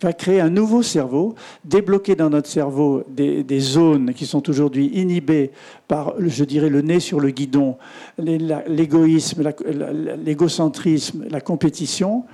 [0.00, 4.90] va créer un nouveau cerveau, débloquer dans notre cerveau des, des zones qui sont aujourd'hui
[4.94, 5.50] inhibées
[5.88, 7.76] par, je dirais, le nez sur le guidon,
[8.18, 9.42] l'égoïsme,
[10.24, 12.24] l'égocentrisme, la compétition,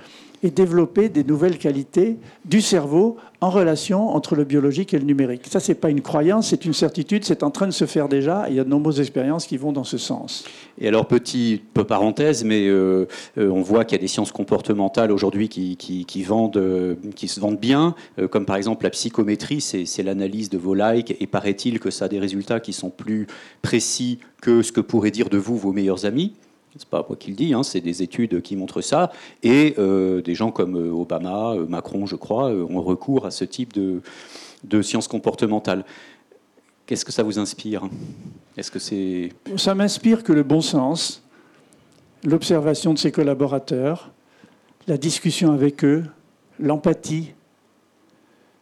[0.43, 5.43] et développer des nouvelles qualités du cerveau en relation entre le biologique et le numérique.
[5.47, 8.07] Ça, ce n'est pas une croyance, c'est une certitude, c'est en train de se faire
[8.07, 8.45] déjà.
[8.49, 10.45] il y a de nombreuses expériences qui vont dans ce sens.
[10.79, 15.11] Et alors, petite parenthèse, mais euh, euh, on voit qu'il y a des sciences comportementales
[15.11, 17.95] aujourd'hui qui, vendent, euh, qui se vendent bien,
[18.31, 22.07] comme par exemple la psychométrie, c'est l'analyse de vos likes, et paraît-il que ça a
[22.07, 23.27] des résultats qui sont plus
[23.61, 26.33] précis que ce que pourraient dire de vous vos meilleurs amis
[26.77, 29.11] c'est pas moi qui le dis, hein, c'est des études qui montrent ça,
[29.43, 33.45] et euh, des gens comme euh, Obama, euh, Macron, je crois, ont recours à ce
[33.45, 34.01] type de,
[34.63, 35.85] de sciences comportementales.
[36.85, 37.83] Qu'est-ce que ça vous inspire?
[38.57, 41.23] Est-ce que c'est Ça m'inspire que le bon sens,
[42.23, 44.11] l'observation de ses collaborateurs,
[44.87, 46.03] la discussion avec eux,
[46.59, 47.33] l'empathie,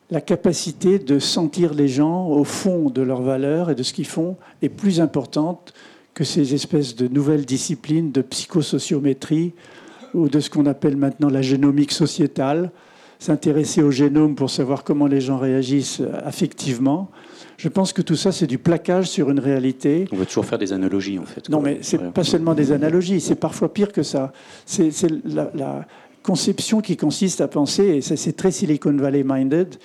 [0.10, 4.08] la capacité de sentir les gens au fond de leurs valeurs et de ce qu'ils
[4.08, 5.74] font est plus importante
[6.14, 9.54] que ces espèces de nouvelles disciplines de psychosociométrie
[10.14, 12.72] ou de ce qu'on appelle maintenant la génomique sociétale,
[13.18, 17.10] s'intéresser au génome pour savoir comment les gens réagissent affectivement.
[17.58, 20.06] Je pense que tout ça, c'est du plaquage sur une réalité.
[20.12, 21.50] On veut toujours faire des analogies, en fait.
[21.50, 24.34] Non, mais c'est n'est pas seulement des analogies, c'est parfois pire que ça.
[24.66, 24.92] C'est
[25.26, 25.86] la, la,
[26.22, 29.76] conception qui consiste à penser, et c'est très Silicon Valley minded,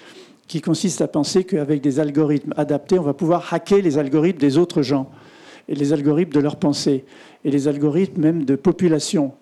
[0.47, 4.57] qui consiste à penser qu'avec des algorithmes adaptés, on va pouvoir hacker les algorithmes des
[4.57, 5.11] autres gens
[5.69, 7.05] et les algorithmes de leur pensée,
[7.45, 9.33] et les algorithmes même de population.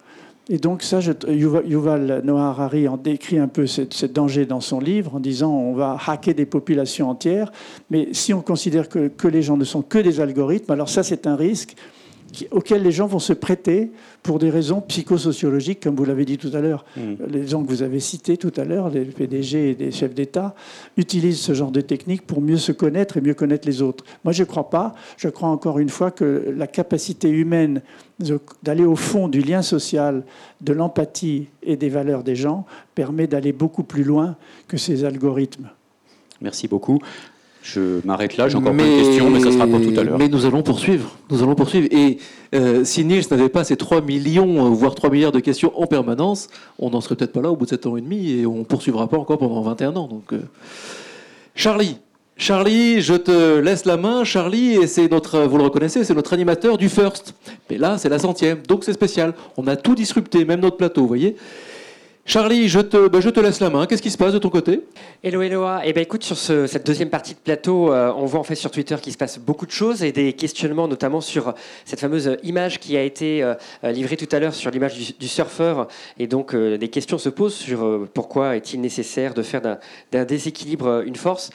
[0.48, 5.16] Et donc ça, Yuval Noah Harari en décrit un peu ce, danger dans son livre
[5.16, 7.50] en disant on va hacker des populations entières,
[7.90, 11.02] mais si on considère que, que les gens ne sont que des algorithmes, alors ça
[11.02, 11.74] c'est un risque
[12.50, 13.90] auxquels les gens vont se prêter
[14.22, 16.84] pour des raisons psychosociologiques, comme vous l'avez dit tout à l'heure.
[16.96, 17.14] Mm.
[17.30, 20.54] Les gens que vous avez cités tout à l'heure, les PDG et les chefs d'État,
[20.96, 24.04] utilisent ce genre de techniques pour mieux se connaître et mieux connaître les autres.
[24.24, 24.94] Moi, je ne crois pas.
[25.16, 27.82] Je crois encore une fois que la capacité humaine
[28.62, 30.24] d'aller au fond du lien social,
[30.60, 34.36] de l'empathie et des valeurs des gens permet d'aller beaucoup plus loin
[34.68, 35.68] que ces algorithmes.
[36.40, 36.98] Merci beaucoup.
[37.66, 40.18] Je m'arrête là, j'ai encore mais, de questions, mais ça sera pour tout à l'heure.
[40.18, 41.16] Mais nous allons poursuivre.
[41.30, 41.88] Nous allons poursuivre.
[41.90, 42.18] Et
[42.54, 45.86] euh, si Niels n'avait pas ces 3 millions, euh, voire 3 milliards de questions en
[45.88, 46.46] permanence,
[46.78, 48.58] on n'en serait peut-être pas là au bout de 7 ans et demi et on
[48.58, 50.06] ne poursuivra pas encore pendant 21 ans.
[50.06, 50.38] Donc, euh,
[51.56, 51.98] Charlie,
[52.36, 54.22] Charlie, je te laisse la main.
[54.22, 57.34] Charlie, et c'est notre, vous le reconnaissez, c'est notre animateur du First.
[57.68, 59.34] Mais là, c'est la centième, donc c'est spécial.
[59.56, 61.34] On a tout disrupté, même notre plateau, vous voyez.
[62.28, 63.86] Charlie, je te, bah, je te laisse la main.
[63.86, 64.80] Qu'est-ce qui se passe de ton côté?
[65.22, 65.64] Hello, hello.
[65.84, 68.56] Eh ben, écoute, sur ce- cette deuxième partie de plateau, euh, on voit en fait
[68.56, 72.36] sur Twitter qu'il se passe beaucoup de choses et des questionnements, notamment sur cette fameuse
[72.42, 75.86] image qui a été euh, livrée tout à l'heure sur l'image du, surfeur.
[76.18, 81.02] Et donc, euh, des questions se posent sur pourquoi est-il nécessaire de faire d'un- déséquilibre
[81.06, 81.50] une force.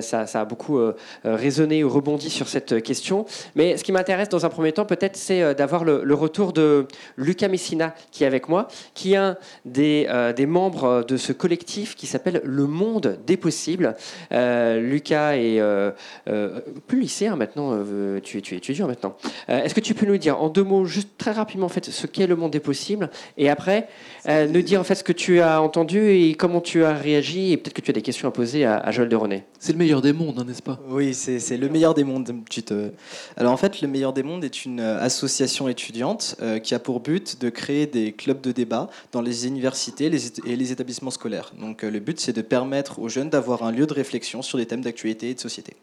[0.00, 0.80] Ça, a beaucoup
[1.24, 3.26] résonné ou rebondi sur cette question.
[3.54, 6.86] Mais ce qui m'intéresse dans un premier temps, peut-être, c'est d'avoir le, le retour de
[7.16, 11.32] Lucas Messina qui est avec moi, qui est un des, euh, des membres de ce
[11.32, 13.94] collectif qui s'appelle Le Monde des Possibles.
[14.32, 15.90] Euh, Lucas est euh,
[16.28, 19.16] euh, plus lycéen maintenant, euh, tu, es, tu es étudiant maintenant.
[19.48, 21.84] Euh, Est-ce que tu peux nous dire en deux mots, juste très rapidement, en fait,
[21.84, 23.88] ce qu'est Le Monde des Possibles et après,
[24.28, 27.52] euh, nous dire en fait ce que tu as entendu et comment tu as réagi
[27.52, 29.44] et peut-être que tu as des questions à poser à, à Joël de René.
[29.58, 30.78] C'est le meilleur des mondes, hein, n'est-ce pas?
[30.88, 32.32] Oui, c'est c'est le meilleur des mondes.
[32.50, 32.90] Tu te...
[33.36, 36.78] Alors en fait, le meilleur des mondes est une euh, association étudiante euh, qui a
[36.78, 41.52] pour but de créer des clubs de débat dans les universités et les établissements scolaires.
[41.58, 44.58] Donc euh, le but, c'est de permettre aux jeunes d'avoir un lieu de réflexion sur
[44.58, 45.76] des thèmes d'actualité et de société.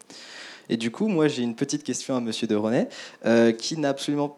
[0.69, 2.87] Et du coup, moi, j'ai une petite question à Monsieur de René
[3.25, 4.37] euh, qui n'a absolument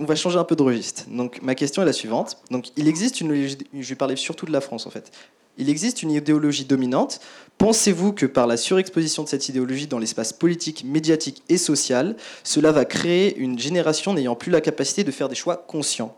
[0.00, 1.04] on va changer un peu de registre.
[1.08, 2.38] Donc ma question est la suivante.
[2.50, 5.12] Donc il existe une je vais parler surtout de la France en fait.
[5.58, 7.20] Il existe une idéologie dominante.
[7.56, 12.72] Pensez-vous que par la surexposition de cette idéologie dans l'espace politique, médiatique et social, cela
[12.72, 16.16] va créer une génération n'ayant plus la capacité de faire des choix conscients?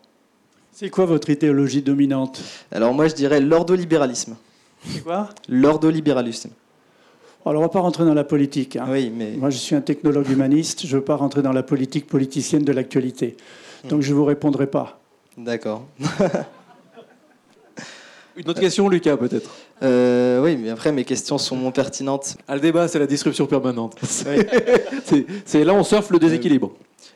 [0.78, 4.36] C'est quoi votre idéologie dominante Alors moi je dirais l'ordolibéralisme.
[4.86, 6.50] C'est quoi L'ordolibéralisme.
[7.44, 8.76] Alors, on va pas rentrer dans la politique.
[8.76, 8.86] hein.
[8.88, 10.82] Oui, mais Moi, je suis un technologue humaniste.
[10.86, 13.36] Je ne veux pas rentrer dans la politique politicienne de l'actualité.
[13.88, 15.00] Donc, je ne vous répondrai pas.
[15.36, 15.84] d'accord.
[18.36, 19.50] Une autre question, Lucas, peut-être?
[19.82, 22.36] Euh, oui, mais après mes questions sont moins pertinentes.
[22.46, 23.96] Ah, Le débat, c'est la disruption permanente.
[24.02, 26.70] C'est- c'est là, on surfe le déséquilibre.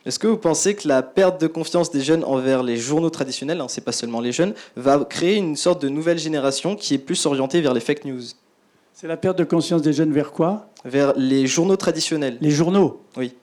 [0.05, 3.61] Est-ce que vous pensez que la perte de confiance des jeunes envers les journaux traditionnels,
[3.61, 6.99] hein, c'est pas seulement les jeunes, va créer une sorte de nouvelle génération qui est
[6.99, 8.23] plus orientée vers les fake news,
[8.95, 10.69] C'est la perte de conscience des jeunes vers quoi?
[10.85, 12.37] Vers les journaux traditionnels.
[12.41, 13.01] Les journaux?
[13.17, 13.35] Oui.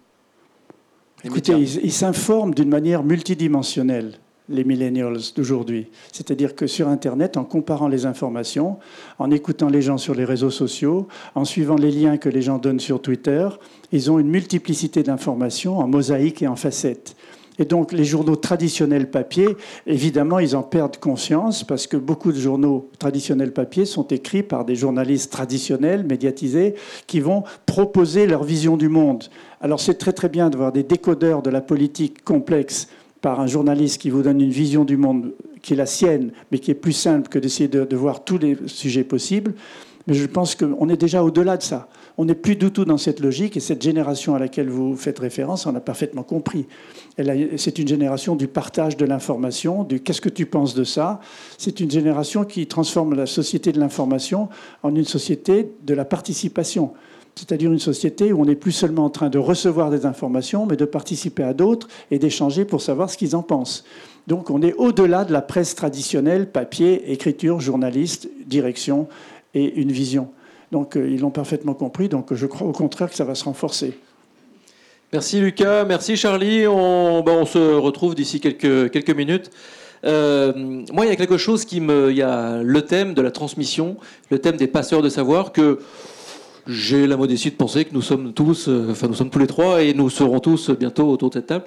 [1.23, 5.87] Écoutez, ils s'informent d'une manière multidimensionnelle, les millennials d'aujourd'hui.
[6.11, 8.77] C'est-à-dire que sur Internet, en comparant les informations,
[9.19, 12.57] en écoutant les gens sur les réseaux sociaux, en suivant les liens que les gens
[12.57, 13.47] donnent sur Twitter,
[13.91, 17.15] ils ont une multiplicité d'informations en mosaïque et en facettes.
[17.59, 22.39] Et donc les journaux traditionnels papier, évidemment, ils en perdent conscience parce que beaucoup de
[22.39, 28.77] journaux traditionnels papier sont écrits par des journalistes traditionnels, médiatisés, qui vont proposer leur vision
[28.77, 29.25] du monde.
[29.59, 32.87] Alors c'est très très bien de voir des décodeurs de la politique complexe
[33.21, 36.59] par un journaliste qui vous donne une vision du monde qui est la sienne, mais
[36.59, 39.53] qui est plus simple que d'essayer de, voir tous les sujets possibles.
[40.07, 41.89] Mais je pense qu'on est déjà au-delà de ça.
[42.17, 45.19] On n'est plus du tout dans cette logique et cette génération à laquelle vous faites
[45.19, 46.65] référence en a parfaitement compris.
[47.57, 51.19] C'est une génération du partage de l'information, du qu'est-ce que tu penses de ça.
[51.57, 54.49] C'est une génération qui transforme la société de l'information
[54.83, 56.93] en une société de la participation.
[57.39, 60.75] C'est-à-dire une société où on n'est plus seulement en train de recevoir des informations, mais
[60.75, 63.85] de participer à d'autres et d'échanger pour savoir ce qu'ils en pensent.
[64.27, 69.07] Donc on est au-delà de la presse traditionnelle, papier, écriture, journaliste, direction
[69.53, 70.27] et une vision.
[70.73, 73.45] Donc euh, ils l'ont parfaitement compris, donc je crois au contraire que ça va se
[73.45, 73.97] renforcer.
[75.13, 76.67] Merci Lucas, merci Charlie.
[76.67, 79.49] On, on se retrouve d'ici quelques, quelques minutes.
[80.05, 80.53] Euh,
[80.93, 82.11] moi, il y a quelque chose qui me.
[82.11, 83.97] Il y a le thème de la transmission,
[84.29, 85.79] le thème des passeurs de savoir que
[86.69, 89.47] j'ai la modestie de penser que nous sommes tous, euh, enfin nous sommes tous les
[89.47, 91.65] trois et nous serons tous bientôt autour de cette table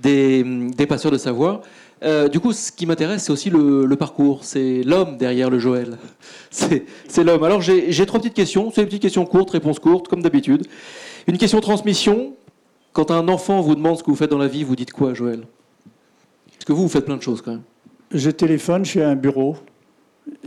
[0.00, 1.60] des, passeurs de savoir.
[2.02, 4.44] Euh, du coup, ce qui m'intéresse, c'est aussi le, parcours.
[4.44, 5.98] C'est l'homme derrière le Joël.
[6.50, 7.42] C'est l'homme.
[7.42, 8.70] Alors, j'ai trois petites questions.
[8.72, 10.66] C'est des petites questions courtes, réponses courtes, comme d'habitude.
[11.26, 12.34] Une question transmission.
[12.92, 15.14] Quand un enfant vous demande ce que vous faites dans la vie, vous dites quoi,
[15.14, 15.42] Joël?
[16.52, 17.62] Parce que vous, vous faites plein de choses quand même.
[18.12, 19.56] Je téléphone, je un bureau,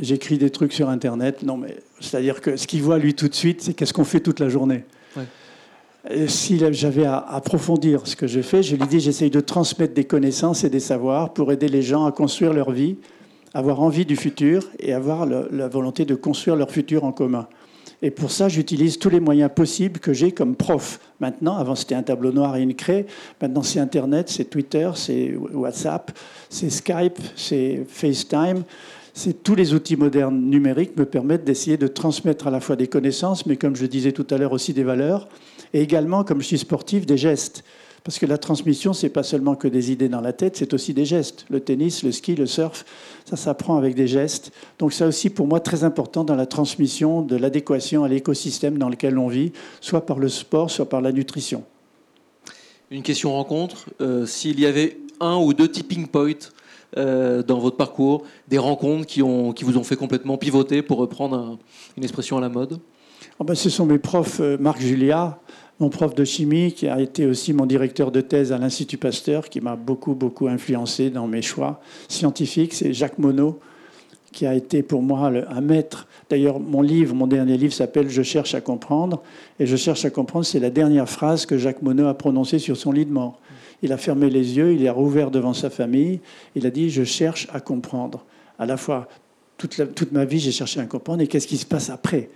[0.02, 1.44] j'écris des trucs sur Internet.
[1.44, 4.20] Non, mais c'est-à-dire que ce qu'il voit lui tout de suite, c'est qu'est-ce qu'on fait
[4.20, 4.84] toute la journée.
[5.18, 6.28] Ouais.
[6.28, 10.06] Si j'avais à approfondir ce que je fais, je lui dis j'essaye de transmettre des
[10.06, 12.96] connaissances et des savoirs pour aider les gens à construire leur vie,
[13.54, 17.48] avoir envie du futur et avoir le- la volonté de construire leur futur en commun.
[18.04, 21.00] Et pour ça, j'utilise tous les moyens possibles que j'ai comme prof.
[21.20, 23.06] Maintenant, avant c'était un tableau noir et une craie.
[23.40, 26.12] Maintenant, c'est Internet, c'est Twitter, c'est WhatsApp,
[26.50, 28.64] c'est Skype, c'est FaceTime.
[29.44, 33.46] Tous les outils modernes numériques me permettent d'essayer de transmettre à la fois des connaissances,
[33.46, 35.28] mais comme je disais tout à l'heure aussi des valeurs,
[35.74, 37.64] et également, comme je suis sportif, des gestes.
[38.04, 40.94] Parce que la transmission, c'est pas seulement que des idées dans la tête, c'est aussi
[40.94, 41.46] des gestes.
[41.50, 42.84] Le tennis, le ski, le surf,
[43.26, 44.52] ça s'apprend avec des gestes.
[44.80, 48.90] Donc ça aussi, pour moi, très important dans la transmission de l'adéquation à l'écosystème dans
[48.90, 51.64] lequel on vit, soit par le sport, soit par la nutrition.
[52.90, 53.86] Une question rencontre.
[54.02, 56.50] Euh, s'il y avait un ou deux tipping points
[56.98, 60.98] euh, dans votre parcours, des rencontres qui, ont, qui vous ont fait complètement pivoter, pour
[60.98, 61.58] reprendre
[61.98, 62.80] une expression à la mode?
[63.40, 65.40] Oh ben, Ce sont mes profs, euh, Marc Julia,
[65.80, 69.50] mon prof de chimie, qui a été aussi mon directeur de thèse à l'Institut Pasteur,
[69.50, 72.74] qui m'a beaucoup, beaucoup influencé dans mes choix scientifiques.
[72.74, 73.56] C'est Jacques Monod,
[74.32, 76.08] qui a été pour moi un maître.
[76.30, 79.24] D'ailleurs, mon livre, mon dernier livre s'appelle Je cherche à comprendre.
[79.60, 82.78] Et Je cherche à comprendre, c'est la dernière phrase que Jacques Monod a prononcée sur
[82.78, 83.40] son lit de mort.
[83.84, 86.20] Il a fermé les yeux, il a rouvert devant sa famille,
[86.56, 88.26] il a dit Je cherche à comprendre.
[88.60, 89.08] À la fois,
[89.58, 92.30] toute, toute ma vie, j'ai cherché à comprendre, et qu'est-ce qui se passe après?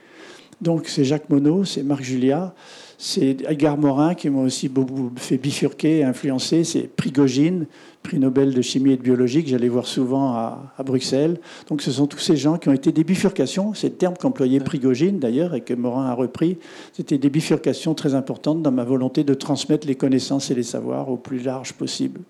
[0.62, 2.54] Donc, c'est Jacques Monod, c'est Marc Julia,
[2.98, 7.66] c'est Edgar Morin qui m'a aussi beaucoup fait bifurquer et influencer, c'est Prigogine,
[8.04, 11.40] prix Nobel de chimie et de biologie, que j'allais voir souvent à, Bruxelles.
[11.68, 14.60] Donc ce sont tous ces gens qui ont été des bifurcations, c'est le terme qu'employait
[14.60, 16.58] Prigogine d'ailleurs et que Morin a repris.
[16.94, 21.10] C'était des bifurcations très importantes dans ma volonté de transmettre les connaissances et les savoirs
[21.10, 22.22] au plus large possible,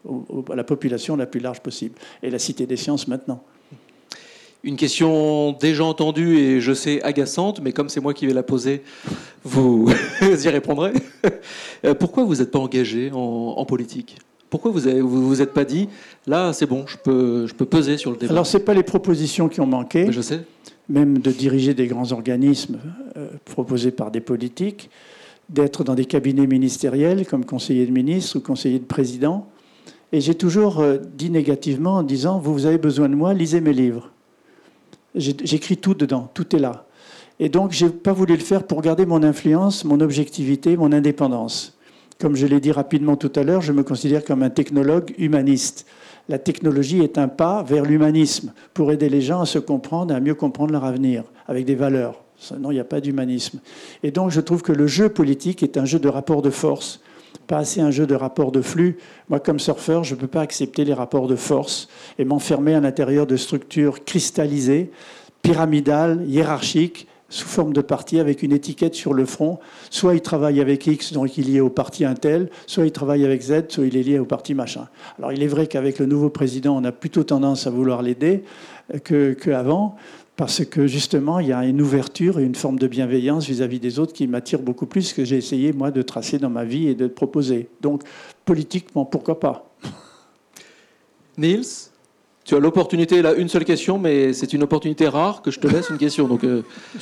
[0.51, 1.95] à la population la plus large possible.
[2.23, 3.41] Et la Cité des sciences maintenant.
[4.65, 8.41] Une question déjà entendue et je sais agaçante, mais comme c'est moi qui vais la
[8.41, 8.81] poser,
[9.43, 9.87] vous
[10.21, 10.91] y répondrez.
[11.85, 14.17] Euh, pourquoi vous n'êtes pas engagé en politique?
[14.49, 15.87] Pourquoi vous ne vous, vous êtes pas dit,
[16.25, 18.31] là, c'est bon, je peux, je peux peser sur le débat?
[18.31, 20.11] Alors, ce n'est pas les propositions qui ont manqué.
[20.11, 20.41] je sais.
[20.89, 22.79] Même de diriger des grands organismes
[23.17, 24.89] euh, proposés par des politiques,
[25.49, 29.47] d'être dans des cabinets ministériels comme conseiller de ministre ou conseiller de président.
[30.11, 33.73] Et j'ai toujours euh, dit négativement en disant, vous avez besoin de moi, lisez mes
[33.73, 34.11] livres.
[35.15, 36.85] J'écris tout dedans, tout est là.
[37.39, 40.91] Et donc, je n'ai pas voulu le faire pour garder mon influence, mon objectivité, mon
[40.91, 41.77] indépendance.
[42.19, 45.85] Comme je l'ai dit rapidement tout à l'heure, je me considère comme un technologue humaniste.
[46.29, 50.19] La technologie est un pas vers l'humanisme pour aider les gens à se comprendre, à
[50.19, 52.21] mieux comprendre leur avenir, avec des valeurs.
[52.37, 53.59] Sinon, il n'y a pas d'humanisme.
[54.01, 57.01] Et donc, je trouve que le jeu politique est un jeu de rapport de force,
[57.39, 58.97] pas assez un jeu de rapport de flux.
[59.29, 61.87] Moi, comme surfeur, je ne peux pas accepter les rapports de force
[62.19, 64.91] et m'enfermer à l'intérieur de structures cristallisées,
[65.41, 69.59] pyramidales, hiérarchiques, sous forme de parti avec une étiquette sur le front.
[69.89, 73.25] Soit il travaille avec X, donc il est lié au parti Intel, soit il travaille
[73.25, 74.87] avec Z, soit il est lié au parti machin.
[75.17, 78.43] Alors il est vrai qu'avec le nouveau président, on a plutôt tendance à vouloir l'aider
[79.03, 79.95] qu'avant.
[80.35, 83.99] Parce que justement, il y a une ouverture et une forme de bienveillance vis-à-vis des
[83.99, 86.95] autres qui m'attire beaucoup plus que j'ai essayé, moi, de tracer dans ma vie et
[86.95, 87.69] de proposer.
[87.81, 88.03] Donc,
[88.43, 89.69] politiquement, pourquoi pas?
[91.37, 91.89] Niels
[92.45, 95.65] tu as l'opportunité, là, une seule question, mais c'est une opportunité rare que je te
[95.65, 96.27] laisse une question.
[96.27, 96.61] Donc, euh,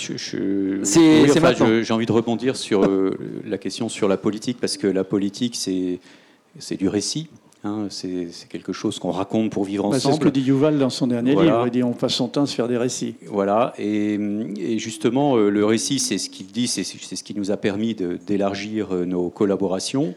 [1.84, 3.12] J'ai envie de rebondir sur euh,
[3.46, 7.28] la question sur la politique, parce que la politique, c'est du récit.
[7.65, 10.04] Hein, c'est quelque chose qu'on raconte pour vivre ensemble.
[10.04, 11.63] Bah, c'est ce que dit Yuval dans son dernier livre.
[11.65, 13.15] Il dit on passe son temps à se faire des récits.
[13.28, 13.73] Voilà.
[13.78, 17.58] Et, et justement, euh, le récit, c'est ce qu'il dit, c'est ce qui nous a
[17.58, 20.13] permis d'élargir nos collaborations.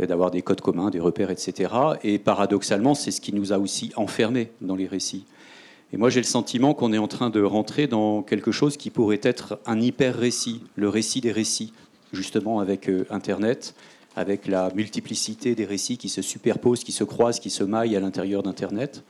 [0.00, 1.72] Euh, d'avoir des codes communs, des repères, etc.
[2.02, 5.24] Et paradoxalement, c'est ce qui nous a aussi enfermés dans les récits.
[5.92, 8.90] Et moi, j'ai le sentiment qu'on est en train de rentrer dans quelque chose qui
[8.90, 11.72] pourrait être un hyper-récit, le récit des récits,
[12.12, 13.74] justement avec euh, Internet,
[14.16, 18.00] avec la multiplicité des récits qui se superposent, qui se croisent, qui se maillent à
[18.00, 19.04] l'intérieur d'Internet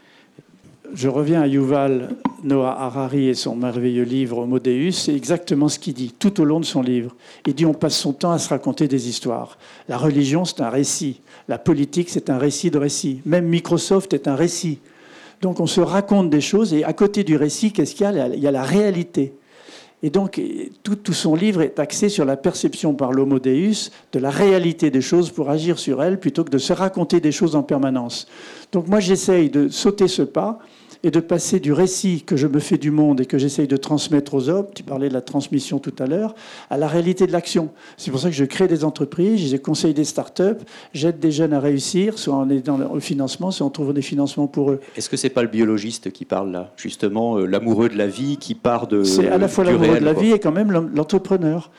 [0.95, 2.11] je reviens à Yuval
[2.43, 6.45] Noah Harari et son merveilleux livre Homo Deus, c'est exactement ce qu'il dit tout au
[6.45, 7.15] long de son livre.
[7.47, 9.59] Il dit on passe son temps à se raconter des histoires.
[9.89, 11.21] La religion, c'est un récit.
[11.49, 13.21] La politique, c'est un récit de récit.
[13.25, 14.79] Même Microsoft est un récit.
[15.43, 18.29] Donc on se raconte des choses et à côté du récit, qu'est-ce qu'il y a?
[18.29, 19.35] Il y a la réalité.
[20.07, 20.41] Et donc,
[20.85, 25.01] tout, son livre est axé sur la perception par l'homo deus de la réalité des
[25.01, 28.29] choses pour agir sur elles plutôt que de se raconter des choses en permanence.
[28.71, 30.61] Donc, moi, j'essaye de sauter ce pas
[31.03, 33.77] et de passer du récit que je me fais du monde et que j'essaye de
[33.77, 36.35] transmettre aux hommes, tu parlais de la transmission tout à l'heure,
[36.71, 37.71] à la réalité de l'action.
[37.97, 41.53] C'est pour ça que je crée des entreprises, je conseille des start-up, j'aide des jeunes
[41.53, 44.81] à réussir, soit en aidant le financement, soit en trouvant des financements pour eux.
[44.97, 48.37] Est-ce que c'est pas le biologiste qui parle là Justement, euh, l'amoureux de la vie
[48.37, 49.05] qui part de.
[49.05, 51.71] C'est à la fois l'amoureux de la vie et quand même l'entrepreneur.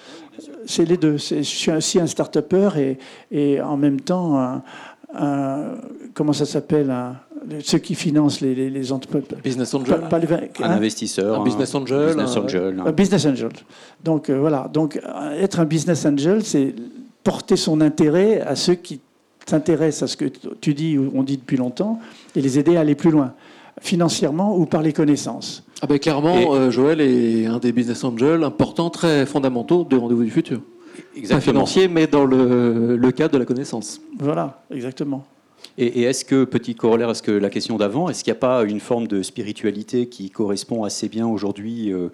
[0.68, 1.18] C'est les deux.
[1.18, 2.98] Je suis aussi un start-upper et,
[3.32, 4.64] et en même temps un,
[6.14, 6.92] comment ça s'appelle
[7.62, 9.40] ceux qui financent les, les, entreprises.
[9.44, 10.02] Business angel.
[10.62, 11.42] un investisseur.
[11.42, 12.08] Un business angel.
[12.08, 12.84] Business angel.
[12.86, 13.50] Un, business angel.
[14.04, 14.70] Donc euh, voilà.
[14.72, 16.74] Donc euh, être un business angel, c'est
[17.24, 19.00] porter son intérêt à ceux qui
[19.46, 20.26] s'intéressent à ce que
[20.60, 22.00] tu dis ou on dit depuis longtemps
[22.36, 23.34] et les aider à aller plus loin,
[23.82, 25.64] financièrement ou par les connaissances.
[25.82, 30.24] Ah ben clairement, euh, Joël est un des business angels importants, très fondamentaux des rendez-vous
[30.24, 30.62] du futur.
[31.02, 31.42] Pas Exactement.
[31.42, 34.02] financier, mais dans le, le cadre de la connaissance.
[34.20, 35.26] Voilà, exactement.
[35.78, 38.64] Et, est-ce que, petit corollaire, est-ce que la question d'avant, est-ce qu'il n'y a pas
[38.64, 42.10] une forme de spiritualité qui correspond assez bien aujourd'hui euh,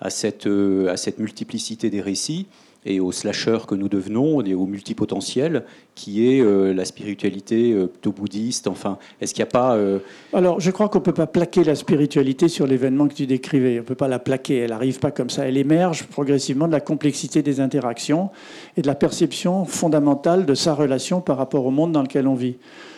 [0.00, 2.46] à, cette, euh, à cette multiplicité des récits
[2.86, 5.64] et aux slashers que nous devenons et aux multipotentiels,
[5.96, 9.74] qui est euh, la spiritualité euh, plutôt bouddhiste Enfin, est-ce qu'il n'y a pas...
[9.74, 9.98] euh,
[10.32, 13.74] Alors, je crois qu'on ne peut pas plaquer la spiritualité sur l'événement que tu décrivais.
[13.74, 14.58] On ne peut pas la plaquer.
[14.58, 15.48] Elle n'arrive pas comme ça.
[15.48, 18.30] Elle émerge progressivement de la complexité des interactions
[18.76, 22.34] et de la perception fondamentale de sa relation par rapport au monde dans lequel on
[22.34, 22.56] vit.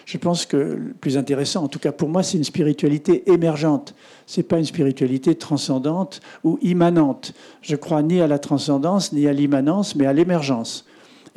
[0.08, 3.94] Je pense que le plus intéressant, en tout cas pour moi, c'est une spiritualité émergente.
[4.24, 7.34] Ce n'est pas une spiritualité transcendante ou immanente.
[7.60, 10.86] Je crois ni à la transcendance, ni à l'immanence, mais à l'émergence.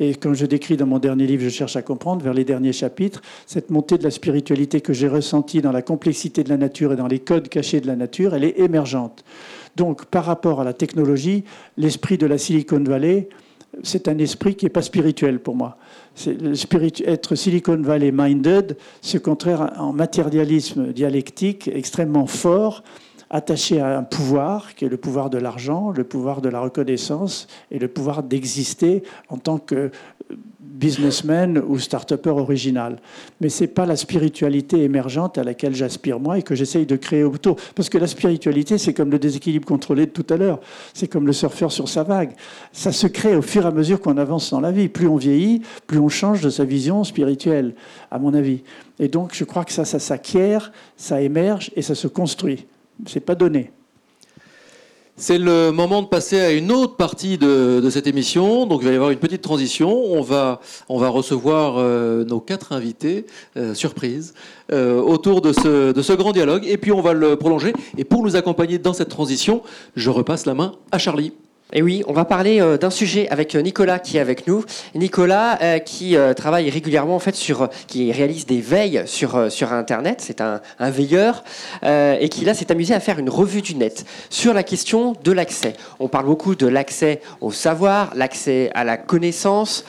[0.00, 2.72] Et comme je décris dans mon dernier livre, Je cherche à comprendre, vers les derniers
[2.72, 6.94] chapitres, cette montée de la spiritualité que j'ai ressentie dans la complexité de la nature
[6.94, 9.22] et dans les codes cachés de la nature, elle est émergente.
[9.76, 11.44] Donc, par rapport à la technologie,
[11.76, 13.28] l'esprit de la Silicon Valley,
[13.82, 15.76] c'est un esprit qui n'est pas spirituel pour moi.
[17.06, 22.82] Être Silicon Valley minded, c'est contraire un matérialisme dialectique extrêmement fort,
[23.32, 27.48] attaché à un pouvoir, qui est le pouvoir de l'argent, le pouvoir de la reconnaissance
[27.70, 29.90] et le pouvoir d'exister en tant que
[30.60, 32.98] businessman ou start-upper original.
[33.40, 36.96] Mais ce n'est pas la spiritualité émergente à laquelle j'aspire moi et que j'essaye de
[36.96, 37.56] créer autour.
[37.74, 40.60] Parce que la spiritualité, c'est comme le déséquilibre contrôlé de tout à l'heure.
[40.92, 42.32] C'est comme le surfeur sur sa vague.
[42.72, 44.88] Ça se crée au fur et à mesure qu'on avance dans la vie.
[44.88, 47.74] Plus on vieillit, plus on change de sa vision spirituelle,
[48.10, 48.62] à mon avis.
[48.98, 52.66] Et donc, je crois que ça, ça s'acquiert, ça émerge et ça se construit.
[53.06, 53.70] C'est pas donné.
[55.16, 58.66] C'est le moment de passer à une autre partie de, de cette émission.
[58.66, 59.90] Donc il va y avoir une petite transition.
[59.90, 63.26] On va, on va recevoir euh, nos quatre invités,
[63.56, 64.32] euh, surprise,
[64.72, 66.66] euh, autour de ce, de ce grand dialogue.
[66.66, 67.74] Et puis on va le prolonger.
[67.98, 69.62] Et pour nous accompagner dans cette transition,
[69.96, 71.32] je repasse la main à Charlie.
[71.74, 74.62] Et oui, on va parler euh, d'un sujet avec euh, Nicolas qui est avec nous.
[74.94, 80.20] Nicolas euh, qui travaille régulièrement en fait sur, qui réalise des veilles sur Internet.
[80.20, 81.44] C'est un, veilleur
[81.82, 85.32] et qui là s'est amusé à faire une revue du net sur la question de
[85.32, 85.74] l'accès.
[86.00, 89.84] On parle beaucoup de l'accès au savoir, l'accès à la connaissance.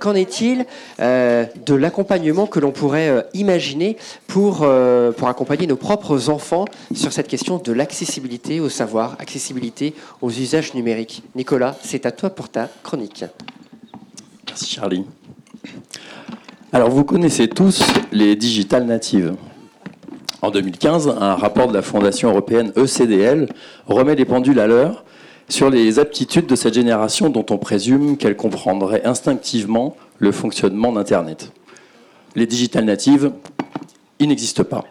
[0.00, 0.66] Qu'en est-il
[0.98, 3.96] de l'accompagnement que l'on pourrait imaginer
[4.26, 4.66] pour
[5.16, 10.74] pour accompagner nos propres enfants sur cette question de l'accessibilité au savoir, accessibilité aux usages
[10.74, 11.07] numériques?
[11.34, 13.24] Nicolas, c'est à toi pour ta chronique.
[14.46, 15.04] Merci Charlie.
[16.72, 17.82] Alors vous connaissez tous
[18.12, 19.34] les digital natives.
[20.42, 23.48] En 2015, un rapport de la Fondation européenne ECDL
[23.86, 25.04] remet les pendules à l'heure
[25.48, 31.52] sur les aptitudes de cette génération dont on présume qu'elle comprendrait instinctivement le fonctionnement d'Internet.
[32.36, 33.32] Les digital natives,
[34.18, 34.84] ils n'existent pas.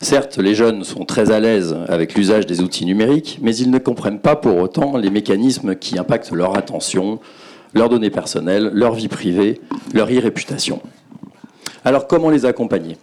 [0.00, 3.78] Certes, les jeunes sont très à l'aise avec l'usage des outils numériques, mais ils ne
[3.78, 7.18] comprennent pas pour autant les mécanismes qui impactent leur attention,
[7.74, 9.60] leurs données personnelles, leur vie privée,
[9.92, 10.80] leur e-réputation.
[11.84, 12.96] Alors comment les accompagner?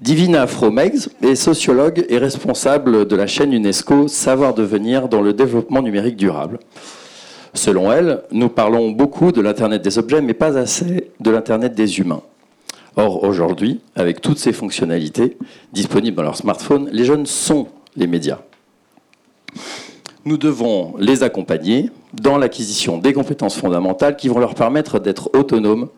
[0.00, 5.82] Divina Fromegs est sociologue et responsable de la chaîne UNESCO Savoir devenir dans le développement
[5.82, 6.60] numérique durable.
[7.54, 11.98] Selon elle, nous parlons beaucoup de l'Internet des objets, mais pas assez de l'Internet des
[11.98, 12.22] humains.
[13.00, 15.36] Or, aujourd'hui, avec toutes ces fonctionnalités
[15.72, 18.40] disponibles dans leur smartphone, les jeunes sont les médias.
[20.24, 25.90] Nous devons les accompagner dans l'acquisition des compétences fondamentales qui vont leur permettre d'être autonomes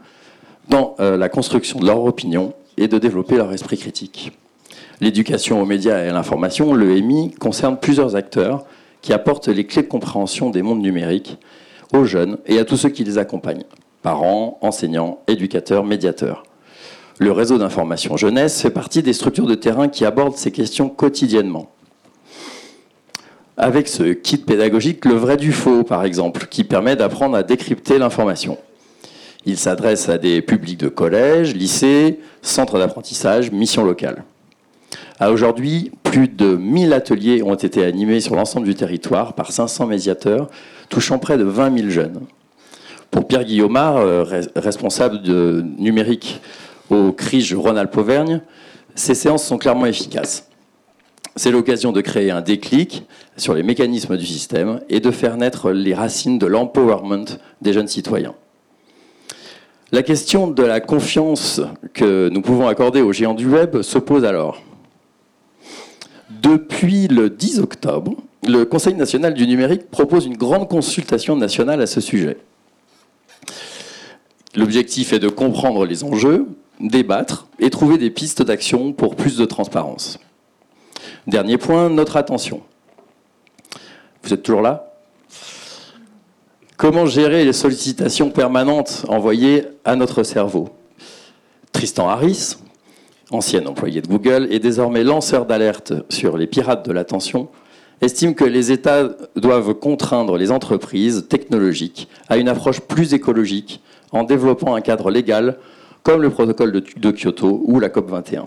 [0.68, 4.32] dans euh, la construction de leur opinion et de développer leur esprit critique.
[5.00, 8.66] L'éducation aux médias et à l'information, l'EMI, concerne plusieurs acteurs
[9.00, 11.38] qui apportent les clés de compréhension des mondes numériques
[11.94, 13.64] aux jeunes et à tous ceux qui les accompagnent,
[14.02, 16.42] parents, enseignants, éducateurs, médiateurs.
[17.22, 21.70] Le réseau d'information jeunesse fait partie des structures de terrain qui abordent ces questions quotidiennement.
[23.58, 27.98] Avec ce kit pédagogique, le vrai du faux, par exemple, qui permet d'apprendre à décrypter
[27.98, 28.56] l'information.
[29.44, 34.24] Il s'adresse à des publics de collèges, lycées, centres d'apprentissage, missions locales.
[35.18, 39.86] À aujourd'hui, plus de 1000 ateliers ont été animés sur l'ensemble du territoire par 500
[39.88, 40.48] médiateurs,
[40.88, 42.20] touchant près de 20 000 jeunes.
[43.10, 46.40] Pour Pierre Guillaumard, euh, res- responsable de numérique
[46.90, 48.42] au CRIJ Rhône-Alpes-Auvergne,
[48.94, 50.48] ces séances sont clairement efficaces.
[51.36, 53.04] C'est l'occasion de créer un déclic
[53.36, 57.88] sur les mécanismes du système et de faire naître les racines de l'empowerment des jeunes
[57.88, 58.34] citoyens.
[59.92, 61.60] La question de la confiance
[61.94, 64.62] que nous pouvons accorder aux géants du web se pose alors.
[66.42, 68.16] Depuis le 10 octobre,
[68.46, 72.38] le Conseil national du numérique propose une grande consultation nationale à ce sujet.
[74.54, 76.46] L'objectif est de comprendre les enjeux,
[76.80, 80.18] débattre et trouver des pistes d'action pour plus de transparence.
[81.26, 82.62] Dernier point, notre attention.
[84.22, 84.92] Vous êtes toujours là?
[86.76, 90.70] Comment gérer les sollicitations permanentes envoyées à notre cerveau?
[91.72, 92.56] Tristan Harris,
[93.30, 97.48] ancien employé de Google et désormais lanceur d'alerte sur les pirates de l'attention,
[98.00, 104.24] estime que les États doivent contraindre les entreprises technologiques à une approche plus écologique en
[104.24, 105.58] développant un cadre légal
[106.02, 108.46] comme le protocole de, Kyoto ou la COP21.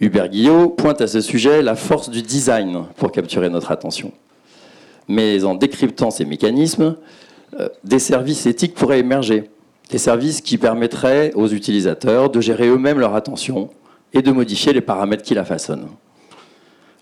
[0.00, 4.12] Hubert Guillot pointe à ce sujet la force du design pour capturer notre attention.
[5.08, 6.96] Mais en décryptant ces mécanismes,
[7.58, 9.50] euh, des services éthiques pourraient émerger.
[9.90, 13.70] Des services qui permettraient aux utilisateurs de gérer eux-mêmes leur attention
[14.12, 15.88] et de modifier les paramètres qui la façonnent.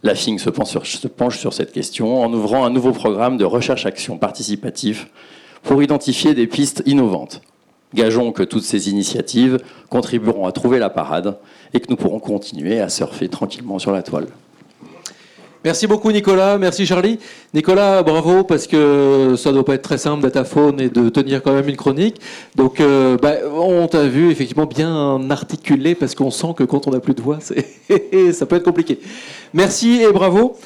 [0.03, 3.37] La FING se penche, sur, se penche sur cette question en ouvrant un nouveau programme
[3.37, 5.09] de recherche-action participatif
[5.63, 7.43] pour identifier des pistes innovantes.
[7.95, 11.39] Gageons que toutes ces initiatives contribueront à trouver la parade
[11.75, 14.27] et que nous pourrons continuer à surfer tranquillement sur la toile.
[15.63, 17.19] Merci beaucoup Nicolas, merci Charlie.
[17.53, 20.89] Nicolas, bravo parce que ça ne doit pas être très simple d'être à faune et
[20.89, 22.19] de tenir quand même une chronique.
[22.57, 26.93] Donc euh, bah, on t'a vu effectivement bien articulé parce qu'on sent que quand on
[26.93, 27.41] n'a plus de voix,
[28.33, 29.01] ça peut être compliqué.
[29.53, 30.57] Merci et bravo.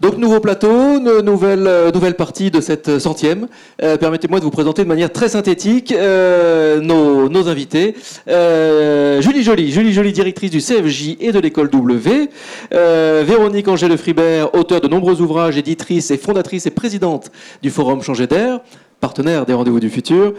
[0.00, 3.48] Donc nouveau plateau, nouvelle, euh, nouvelle partie de cette centième.
[3.82, 7.94] Euh, permettez-moi de vous présenter de manière très synthétique euh, nos, invités.
[8.26, 12.28] Julie Joly, Julie Joly, directrice du CFJ et de l'école W.
[12.72, 17.30] Véronique Angèle Fribert, auteure de nombreux ouvrages, éditrice et fondatrice et présidente
[17.62, 18.60] du Forum Changer d'air,
[19.06, 20.34] partenaire des Rendez-vous du Futur.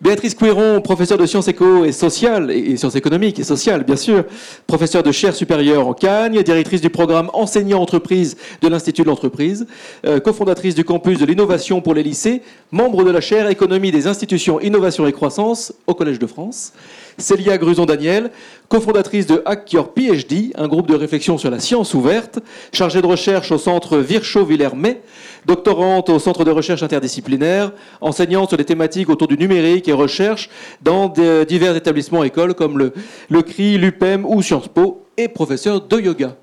[0.00, 4.24] Béatrice Couéron, professeure de sciences éco et sociales, et sciences économiques et sociales, bien sûr,
[4.66, 9.66] professeure de chaire supérieure en Cagne, directrice du programme enseignant entreprise de l'Institut de l'entreprise,
[10.06, 12.40] euh, cofondatrice du campus de l'innovation pour les lycées,
[12.70, 16.72] membre de la chaire économie des institutions innovation et croissance au Collège de France.
[17.18, 18.30] Célia Gruson-Daniel,
[18.68, 22.38] cofondatrice de Hack Your PhD, un groupe de réflexion sur la science ouverte,
[22.72, 25.00] chargée de recherche au centre Virchow-Villermay,
[25.46, 30.50] doctorante au centre de recherche interdisciplinaire, enseignante sur des thématiques autour du numérique et recherche
[30.82, 31.08] dans
[31.48, 36.36] divers établissements écoles comme le, CRI, l'UPEM ou Sciences Po, et professeur de yoga.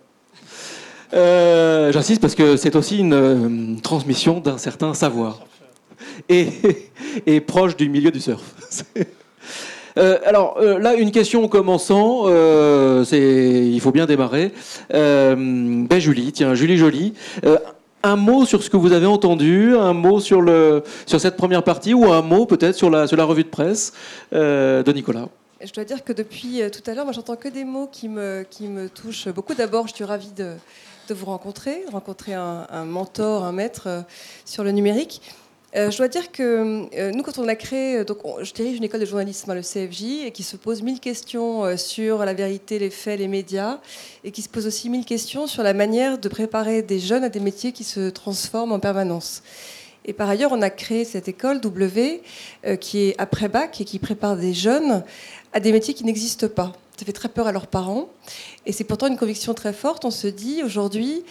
[1.13, 5.41] Euh, j'insiste parce que c'est aussi une euh, transmission d'un certain savoir
[6.29, 8.41] et, proche du milieu du surf.
[9.95, 14.51] Euh, alors euh, là, une question en commençant, euh, il faut bien démarrer.
[14.89, 17.13] ben Julie, tiens, Julie Jolie.
[18.03, 20.43] Un mot sur ce que vous avez entendu, un mot sur,
[21.07, 23.93] cette première partie ou un mot peut-être sur la, sur la revue de presse
[24.31, 25.29] de Nicolas?
[25.63, 28.45] Je dois dire que depuis tout à l'heure, moi j'entends que des mots qui me,
[28.93, 29.53] touchent beaucoup.
[29.53, 30.55] D'abord, je suis ravie de,
[31.09, 34.03] vous rencontrer, rencontrer un, un mentor, un maître
[34.45, 35.21] sur le numérique.
[35.75, 38.77] Euh, je dois dire que euh, nous, quand on a créé, euh, donc je dirige
[38.77, 42.77] une école de journalisme le CFJ et qui se pose mille questions sur la vérité,
[42.77, 43.79] les faits, les médias,
[44.23, 47.29] et qui se pose aussi mille questions sur la manière de préparer des jeunes à
[47.29, 49.41] des métiers qui se transforment en permanence.
[50.05, 52.21] Et par ailleurs, on a créé cette école W
[52.79, 55.03] qui est après bac et qui prépare des jeunes
[55.53, 56.73] à des métiers qui n'existent pas.
[56.97, 58.09] Ça fait très peur à leurs parents.
[58.65, 60.03] Et c'est pourtant une conviction très forte.
[60.03, 61.23] On se dit aujourd'hui,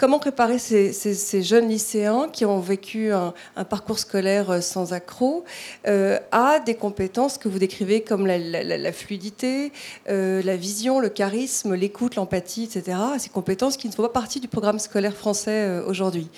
[0.00, 3.34] Comment préparer ces, jeunes lycéens qui ont vécu un,
[3.68, 5.44] parcours scolaire euh, sans accroc
[5.86, 9.72] euh, à des compétences que vous décrivez comme la, fluidité,
[10.08, 12.96] euh, la vision, le charisme, l'écoute, l'empathie, etc.
[13.18, 16.30] Ces compétences qui ne font pas partie du programme scolaire français aujourd'hui?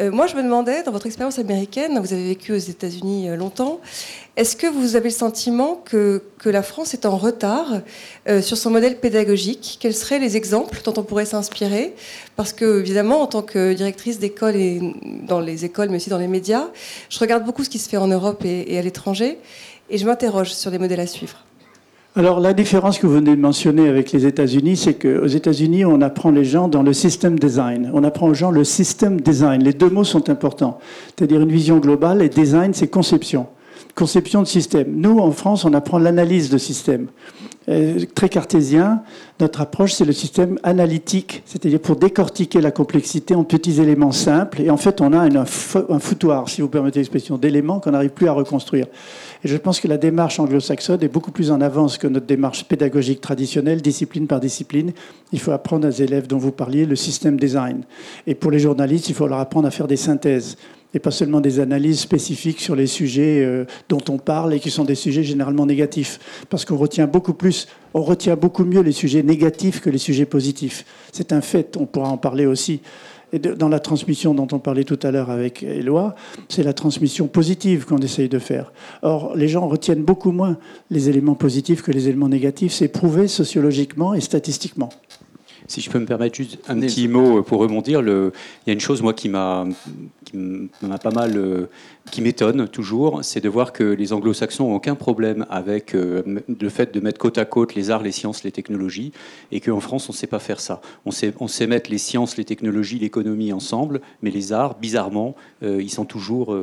[0.00, 3.36] Euh, moi, je me demandais, dans votre expérience américaine, vous avez vécu aux États-Unis euh,
[3.36, 3.80] longtemps,
[4.36, 7.80] est-ce que vous avez le sentiment que, que la France est en retard
[8.28, 9.78] euh, sur son modèle pédagogique?
[9.78, 11.94] Quels seraient les exemples dont on pourrait s'inspirer?
[12.36, 14.80] Parce que, évidemment, en tant que directrice d'école et
[15.26, 16.68] dans les écoles, mais aussi dans les médias,
[17.10, 19.38] je regarde beaucoup ce qui se fait en Europe et à l'étranger,
[19.90, 21.44] et je m'interroge sur les modèles à suivre.
[22.16, 26.00] Alors la différence que vous venez de mentionner avec les États-Unis, c'est qu'aux États-Unis, on
[26.00, 27.88] apprend les gens dans le système design.
[27.94, 29.62] On apprend aux gens le système design.
[29.62, 30.80] Les deux mots sont importants.
[31.06, 33.46] C'est-à-dire une vision globale et design, c'est conception.
[33.94, 34.92] Conception de système.
[34.96, 37.06] Nous, en France, on apprend l'analyse de système.
[37.68, 39.02] Euh, très cartésien,
[39.38, 44.62] notre approche, c'est le système analytique, c'est-à-dire pour décortiquer la complexité en petits éléments simples.
[44.62, 48.28] Et en fait, on a un, foutoir, si vous permettez l'expression, d'éléments qu'on n'arrive plus
[48.28, 48.86] à reconstruire.
[49.44, 52.64] Et je pense que la démarche anglo-saxonne est beaucoup plus en avance que notre démarche
[52.64, 54.92] pédagogique traditionnelle, discipline par discipline.
[55.32, 57.82] Il faut apprendre aux élèves dont vous parliez le système design.
[58.26, 60.56] Et pour les journalistes, il faut leur apprendre à faire des synthèses
[60.94, 64.70] et pas seulement des analyses spécifiques sur les sujets euh, dont on parle et qui
[64.70, 66.18] sont des sujets généralement négatifs.
[66.48, 70.26] Parce qu'on retient beaucoup plus, on retient beaucoup mieux les sujets négatifs que les sujets
[70.26, 70.84] positifs.
[71.12, 72.80] C'est un fait, on pourra en parler aussi.
[73.32, 76.16] Et dans la transmission dont on parlait tout à l'heure avec Éloi,
[76.48, 78.72] c'est la transmission positive qu'on essaye de faire.
[79.02, 80.58] Or, les gens retiennent beaucoup moins
[80.90, 82.72] les éléments positifs que les éléments négatifs.
[82.72, 84.88] C'est prouvé sociologiquement et statistiquement.
[85.68, 88.32] Si je peux me permettre juste un petit mot pour rebondir, le...
[88.66, 89.64] il y a une chose moi qui m'a
[90.34, 91.68] m'a pas mal, euh,
[92.10, 96.68] qui m'étonne toujours, c'est de voir que les anglo-saxons n'ont aucun problème avec euh, le
[96.68, 99.12] fait de mettre côte à côte les arts, les sciences, les technologies,
[99.52, 100.80] et qu'en France, on ne sait pas faire ça.
[101.04, 105.34] On sait, on sait mettre les sciences, les technologies, l'économie ensemble, mais les arts, bizarrement,
[105.62, 106.56] ils sont toujours...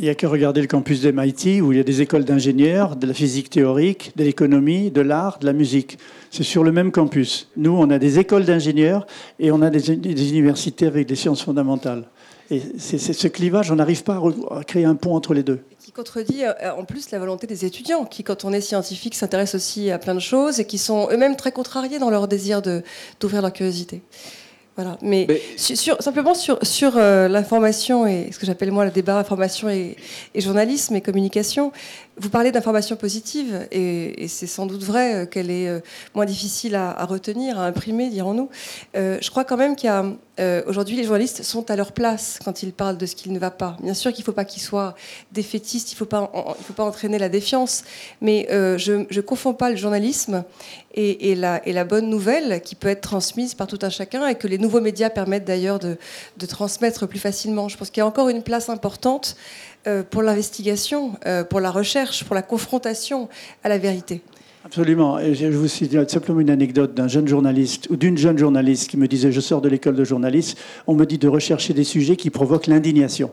[0.00, 2.94] Il n'y a qu'à regarder le campus d'MIT où il y a des écoles d'ingénieurs,
[2.94, 5.98] de la physique théorique, de l'économie, de l'art, de la musique.
[6.30, 7.48] C'est sur le même campus.
[7.56, 9.08] Nous, on a des écoles d'ingénieurs
[9.40, 12.04] et on a des, universités avec des sciences fondamentales.
[12.50, 14.20] Et c'est ce clivage, on n'arrive pas
[14.50, 15.60] à, créer un pont entre les deux.
[15.80, 19.56] Qui contredit euh, en plus la volonté des étudiants, qui, quand on est scientifique, s'intéressent
[19.60, 23.42] aussi à plein de choses et qui sont eux-mêmes très contrariés dans leur désir d'ouvrir
[23.42, 24.02] leur curiosité.
[24.78, 24.96] Voilà.
[25.02, 25.26] Mais,
[25.56, 29.96] Sur, simplement sur, sur euh, l'information et ce que j'appelle moi le débat information et,
[30.34, 31.72] et, journalisme et communication,
[32.18, 35.80] vous parlez d'information positive et, c'est sans doute vrai euh, qu'elle est euh,
[36.14, 38.48] moins difficile à, retenir, à imprimer, dirons-nous.
[38.94, 40.04] je crois quand même qu'il y a
[40.66, 43.50] aujourd'hui les journalistes sont à leur place quand ils parlent de ce qui ne va
[43.50, 43.76] pas.
[43.82, 44.94] Bien sûr qu'il ne faut pas qu'ils soient
[45.32, 47.84] défaitistes, il ne faut, pas, entraîner la défiance,
[48.20, 50.44] mais je ne confonds pas le journalisme
[50.94, 54.58] et, la, bonne nouvelle qui peut être transmise par tout un chacun et que les
[54.58, 55.96] nouveaux médias permettent d'ailleurs de,
[56.46, 57.68] transmettre plus facilement.
[57.68, 59.36] Je pense qu'il y a encore une place importante
[59.77, 59.77] euh,
[60.10, 63.28] pour l'investigation, euh, pour la recherche, pour la confrontation
[63.64, 64.22] à la vérité.
[64.64, 65.18] Absolument.
[65.18, 68.96] Et je vous cite simplement une anecdote d'un jeune journaliste ou d'une jeune journaliste qui
[68.96, 72.16] me disait Je sors de l'école de journaliste, on me dit de rechercher des sujets
[72.16, 73.30] qui provoquent l'indignation.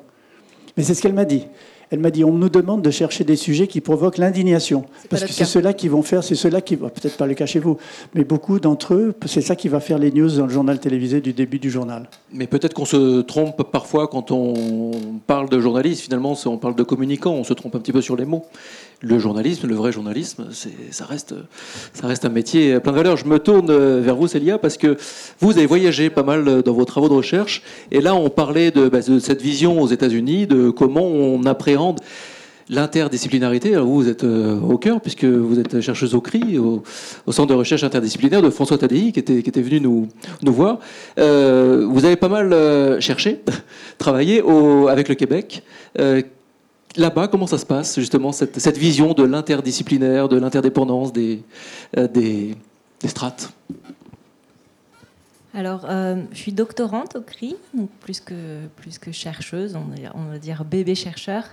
[0.77, 1.47] Mais c'est ce qu'elle m'a dit.
[1.91, 4.85] Elle m'a dit on nous demande de chercher des sujets qui provoquent l'indignation.
[5.09, 7.59] Parce que c'est ceux-là qui vont faire, c'est ceux-là qui, peut-être pas le cas chez
[7.59, 7.77] vous,
[8.13, 11.21] mais beaucoup d'entre eux, c'est ça qui va faire les news dans le journal télévisé
[11.21, 12.09] du début du journal.
[12.33, 14.91] Mais peut-être qu'on se trompe parfois quand on
[15.27, 18.15] parle de journaliste, finalement, on parle de communicant, on se trompe un petit peu sur
[18.15, 18.45] les mots
[19.05, 20.47] le journalisme, le vrai journalisme,
[20.91, 21.35] ça reste,
[22.25, 23.17] un métier plein de valeur.
[23.17, 24.97] Je me tourne vers vous, Célia, parce que
[25.39, 28.89] vous avez voyagé pas mal dans vos travaux de recherche, et là on parlait de,
[28.89, 31.99] bah, cette vision aux États-Unis, de comment on appréhende
[32.69, 33.73] l'interdisciplinarité.
[33.73, 36.83] Alors vous, vous êtes euh, au cœur, puisque vous êtes chercheuse au CRI, au,
[37.31, 40.09] Centre de recherche interdisciplinaire de François Tadei, qui était, venu nous,
[40.53, 40.79] voir.
[41.19, 43.41] Euh, vous avez pas mal euh, cherché,
[43.97, 44.41] travaillé
[44.89, 45.63] avec le Québec.
[46.97, 51.43] Là-bas, comment ça se passe, justement, cette, vision de l'interdisciplinaire, de l'interdépendance des,
[51.97, 52.53] euh,
[53.05, 53.51] strates?
[55.53, 60.37] Alors, euh, je suis doctorante au CRI, donc plus que, plus que chercheuse, on va,
[60.37, 61.43] dire bébé chercheur.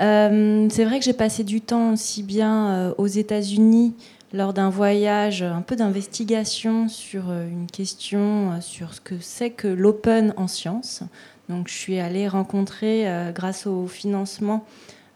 [0.00, 3.94] Euh, c'est vrai que j'ai passé du temps aussi bien aux États-Unis
[4.32, 10.34] lors d'un voyage, un peu d'investigation sur une question sur ce que c'est que l'open
[10.36, 11.02] en sciences.
[11.48, 14.66] Donc je suis allée rencontrer, euh, grâce au financement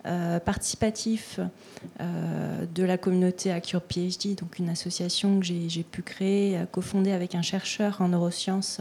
[0.06, 1.38] euh, participatif
[2.00, 7.34] euh, de la communauté Accure PhD, donc une association que j'ai pu créer, cofondée avec
[7.34, 8.80] un chercheur en neurosciences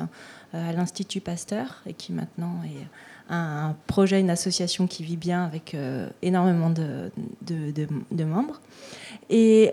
[0.53, 2.87] à l'Institut Pasteur et qui maintenant est
[3.29, 5.77] un, projet, une association qui vit bien avec
[6.21, 7.11] énormément de,
[7.45, 8.59] de, membres.
[9.29, 9.71] Et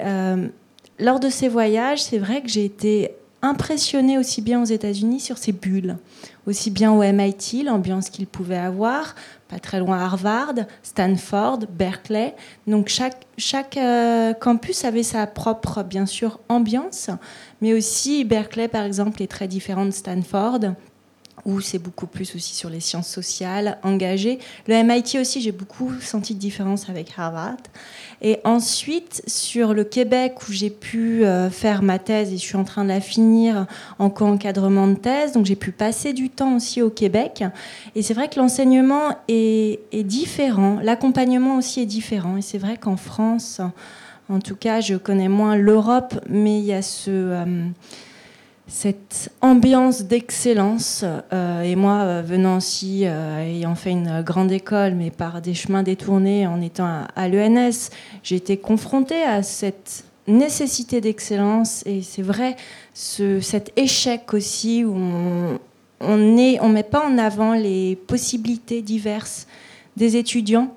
[1.01, 5.39] lors de ces voyages, c'est vrai que j'ai été impressionnée aussi bien aux États-Unis sur
[5.39, 5.97] ces bulles,
[6.47, 9.15] aussi bien au MIT, l'ambiance qu'il pouvait avoir,
[9.49, 12.35] pas très loin Harvard, Stanford, Berkeley.
[12.67, 17.11] Donc chaque, chaque euh, campus avait sa propre, bien sûr, ambiance,
[17.61, 20.75] mais aussi Berkeley, par exemple, est très différent de Stanford
[21.45, 24.39] où c'est beaucoup plus aussi sur les sciences sociales, engagées.
[24.67, 27.57] Le MIT aussi, j'ai beaucoup senti de différence avec Harvard.
[28.21, 32.57] Et ensuite, sur le Québec, où j'ai pu euh, faire ma thèse, et je suis
[32.57, 33.67] en train de la finir
[33.99, 37.45] en co-encadrement de thèse, donc j'ai pu passer du temps aussi au Québec.
[37.95, 42.37] Et c'est vrai que l'enseignement est, différent, l'accompagnement aussi est différent.
[42.37, 43.61] Et c'est vrai qu'en France,
[44.29, 47.11] en tout cas, je connais moins l'Europe, mais il y a ce...
[47.11, 47.69] Euh,
[48.69, 51.05] cette ambiance d'excellence.
[51.33, 55.55] Euh, et moi, euh, venant aussi, euh, ayant fait une grande école, mais par des
[55.55, 57.91] chemins détournés, en étant à, l'ENS,
[58.23, 61.83] j'ai été confrontée à cette nécessité d'excellence.
[61.87, 62.57] Et c'est vrai,
[62.93, 64.95] ce, cet échec aussi, où
[66.01, 69.47] on ne met pas en avant les possibilités diverses
[69.97, 70.75] des étudiants.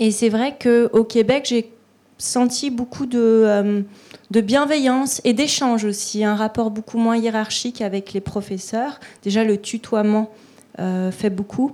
[0.00, 1.70] Et c'est vrai qu'au Québec, j'ai
[2.18, 3.84] senti beaucoup de
[4.32, 8.98] de bienveillance et d'échange aussi, un rapport beaucoup moins hiérarchique avec les professeurs.
[9.22, 10.30] Déjà, le tutoiement
[10.78, 11.72] euh, fait beaucoup.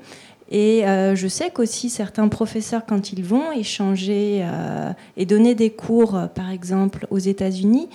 [0.50, 5.70] Et euh, je sais qu'aussi certains professeurs, quand ils vont échanger euh, et donner des
[5.70, 7.88] cours, par exemple aux États-Unis,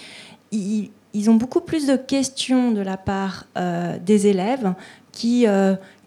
[0.53, 0.89] ils,
[1.27, 3.47] ont beaucoup plus de questions de la part
[4.01, 4.73] des élèves
[5.11, 5.45] qui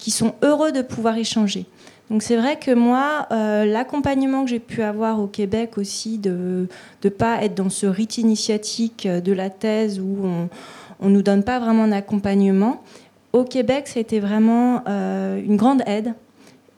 [0.07, 1.67] sont heureux de pouvoir échanger.
[2.11, 6.69] Donc c'est vrai que moi, euh, l'accompagnement que j'ai pu avoir au Québec aussi, de
[7.03, 10.19] ne pas être dans ce rite initiatique de la thèse où
[11.01, 12.83] on ne nous donne pas vraiment d'accompagnement,
[13.33, 16.15] au Québec, ça a été vraiment euh, une grande aide.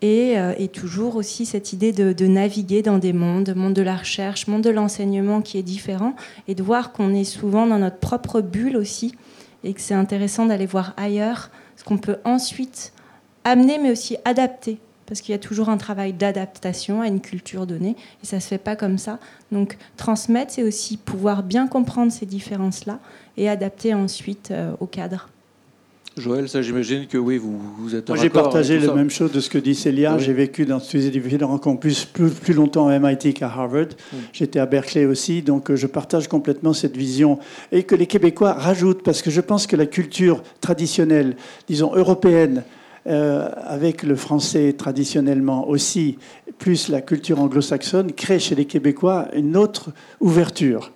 [0.01, 3.83] Et, euh, et toujours aussi cette idée de, de naviguer dans des mondes, monde de
[3.83, 6.15] la recherche, monde de l'enseignement qui est différent,
[6.47, 9.17] et de voir qu'on est souvent dans notre propre bulle aussi,
[9.65, 12.93] et que c'est intéressant d'aller voir ailleurs ce qu'on peut ensuite
[13.43, 14.79] amener, mais aussi adapter
[15.09, 18.41] parce qu'il y a toujours un travail d'adaptation à une culture donnée, et ça ne
[18.41, 19.19] se fait pas comme ça.
[19.51, 23.01] Donc transmettre, c'est aussi pouvoir bien comprendre ces différences-là
[23.37, 25.29] et adapter ensuite euh, au cadre.
[26.19, 29.41] Joël, ça j'imagine que oui, vous, vous êtes Moi j'ai partagé la même chose de
[29.41, 30.17] ce que dit Célia.
[30.17, 30.23] Oui.
[30.25, 33.89] J'ai vécu dans ces différents campus plus, plus longtemps à MIT qu'à Harvard.
[34.33, 37.39] J'étais à Berkeley aussi, donc euh, je partage complètement cette vision.
[37.73, 41.37] Et que les Québécois rajoutent, parce que je pense que la culture traditionnelle,
[41.69, 42.65] disons européenne,
[43.07, 46.19] euh, avec le français traditionnellement aussi,
[46.59, 49.91] plus la culture anglo-saxonne, crée chez les Québécois une autre
[50.21, 50.93] ouverture.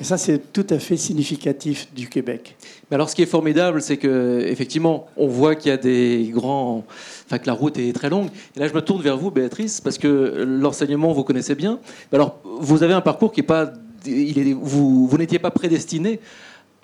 [0.00, 2.56] Et ça, c'est tout à fait significatif du Québec.
[2.90, 6.30] Mais alors, ce qui est formidable, c'est que effectivement, on voit qu'il y a des
[6.32, 6.84] grands,
[7.26, 8.28] enfin que la route est très longue.
[8.56, 11.78] Et là, je me tourne vers vous, Béatrice, parce que l'enseignement, vous connaissez bien.
[12.12, 13.72] Alors, vous avez un parcours qui est pas,
[14.04, 16.18] il est, vous, vous n'étiez pas prédestiné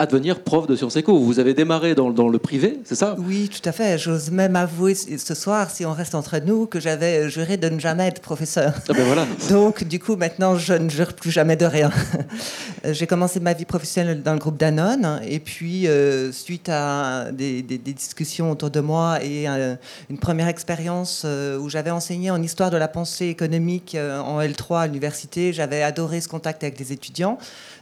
[0.01, 1.19] à devenir prof de sciences éco.
[1.19, 3.15] Vous avez démarré dans, dans le privé, c'est ça?
[3.19, 3.99] Oui, tout à fait.
[3.99, 7.79] J'ose même avouer ce soir, si on reste entre nous, que j'avais juré de ne
[7.79, 8.73] jamais être professeur.
[8.89, 9.27] Ah ben voilà.
[9.51, 11.91] Donc, du coup, maintenant, je ne jure plus jamais de rien.
[12.83, 17.61] J'ai commencé ma vie professionnelle dans le groupe Danone, et puis, euh, suite à des,
[17.61, 19.75] des- des discussions autour de moi et euh,
[20.09, 23.95] une première expérience euh, où j'avais enseigné en histoire de la pensée économique
[24.25, 27.37] en L3 à l'université, j'avais adoré ce contact avec des étudiants.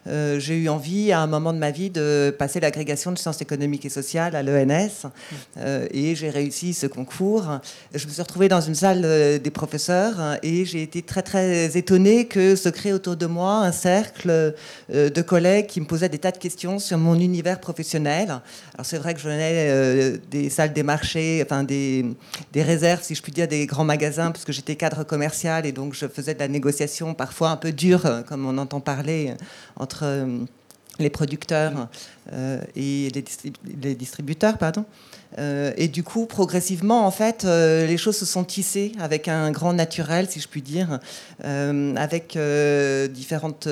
[0.07, 3.41] Euh, J'ai eu envie, à un moment de ma vie, de passer l'agrégation de sciences
[3.41, 5.07] économiques et sociales à l'ENS,
[5.57, 7.59] euh, et j'ai réussi ce concours.
[7.93, 11.77] Je me suis retrouvée dans une salle euh, des professeurs et j'ai été très très
[11.77, 14.53] étonnée que se crée autour de moi un cercle
[14.89, 18.29] de collègues qui me posaient des tas de questions sur mon univers professionnel.
[18.73, 22.05] Alors c'est vrai que je venais des salles des marchés, enfin des,
[22.53, 25.71] des réserves, si je puis dire, des grands magasins, parce que j'étais cadre commercial et
[25.71, 29.35] donc je faisais de la négociation parfois un peu dure, comme on entend parler, euh,
[29.89, 30.45] entre euh,
[30.99, 31.87] les producteurs
[32.33, 34.85] euh, et les, distrib- les distributeurs, pardon.
[35.37, 39.73] Euh, et du coup, progressivement, en fait, les choses se sont tissées avec un grand
[39.73, 40.99] naturel, si je puis dire,
[41.43, 42.37] avec
[43.11, 43.69] différentes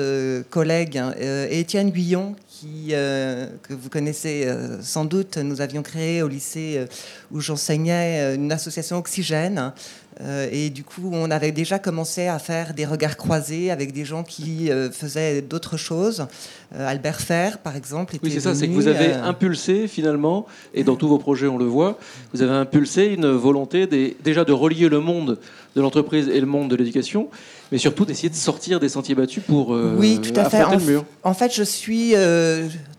[0.50, 1.02] collègues.
[1.18, 4.48] et Étienne Guyon, que vous connaissez
[4.80, 6.86] sans doute, nous avions créé au lycée
[7.32, 9.72] où j'enseignais une association Oxygène.
[10.20, 14.04] Euh, et du coup, on avait déjà commencé à faire des regards croisés avec des
[14.04, 16.26] gens qui euh, faisaient d'autres choses.
[16.74, 18.14] Euh, Albert Fer, par exemple.
[18.20, 21.46] Oui, était c'est ça, c'est que vous avez impulsé finalement, et dans tous vos projets
[21.46, 21.98] on le voit,
[22.34, 25.38] vous avez impulsé une volonté des- déjà de relier le monde
[25.76, 27.28] de l'entreprise et le monde de l'éducation,
[27.70, 30.64] mais surtout d'essayer de sortir des sentiers battus pour Oui, tout à fait.
[30.64, 31.04] En, le mur.
[31.22, 32.14] en fait, je suis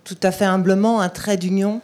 [0.06, 1.82] tout à fait humblement un trait d'union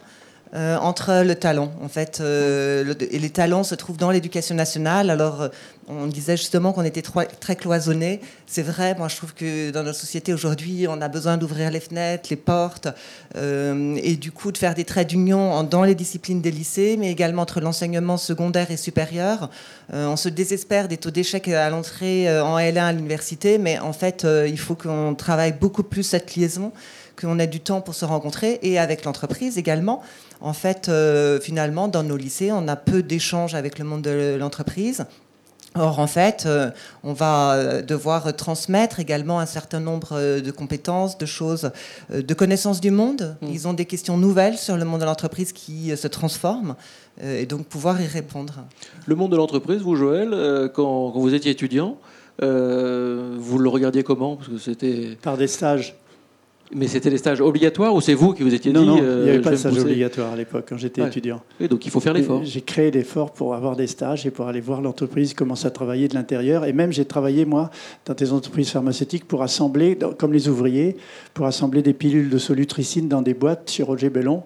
[0.54, 1.72] euh, entre le talent.
[1.82, 5.10] En fait, euh, et les talents se trouvent dans l'éducation nationale.
[5.10, 5.48] Alors, euh,
[5.88, 8.20] on disait justement qu'on était très cloisonnés.
[8.46, 8.94] C'est vrai.
[8.96, 12.36] Moi, je trouve que dans notre société aujourd'hui, on a besoin d'ouvrir les fenêtres, les
[12.36, 12.88] portes,
[13.36, 17.42] et du coup de faire des traits d'union dans les disciplines des lycées, mais également
[17.42, 19.48] entre l'enseignement secondaire et supérieur.
[19.92, 24.26] On se désespère des taux d'échec à l'entrée en L1 à l'université, mais en fait,
[24.48, 26.72] il faut qu'on travaille beaucoup plus cette liaison,
[27.16, 30.02] qu'on ait du temps pour se rencontrer, et avec l'entreprise également.
[30.40, 34.36] En fait, euh, finalement, dans nos lycées, on a peu d'échanges avec le monde de
[34.38, 35.06] l'entreprise.
[35.78, 36.70] Or, en fait, euh,
[37.04, 41.70] on va euh, devoir transmettre également un certain nombre de compétences, de choses,
[42.10, 43.36] euh, de connaissances du monde.
[43.42, 43.46] Mm.
[43.52, 46.76] Ils ont des questions nouvelles sur le monde de l'entreprise qui euh, se transforment,
[47.22, 48.64] euh, et donc pouvoir y répondre.
[49.06, 51.98] Le monde de l'entreprise, vous Joël, euh, quand, quand vous étiez étudiant,
[52.42, 54.36] euh, vous le regardiez comment?
[54.36, 55.94] Parce que c'était, Par des stages.
[56.74, 59.18] Mais c'était les stages obligatoires ou c'est vous qui vous étiez Non, dit non, euh,
[59.20, 61.08] il n'y avait pas de stage pousser obligatoire à l'époque quand j'étais Ouais.
[61.08, 61.40] étudiant.
[61.60, 62.42] Oui, donc il faut faire l'effort.
[62.42, 65.70] Et J'ai créé l'effort pour avoir des stages et pour aller voir l'entreprise commencer à
[65.70, 66.64] travailler de l'intérieur.
[66.64, 67.70] Et même j'ai travaillé, moi,
[68.04, 70.96] dans des entreprises pharmaceutiques pour assembler, comme les ouvriers,
[71.34, 74.42] pour assembler des pilules de solutricine dans des boîtes chez Roger Bellon,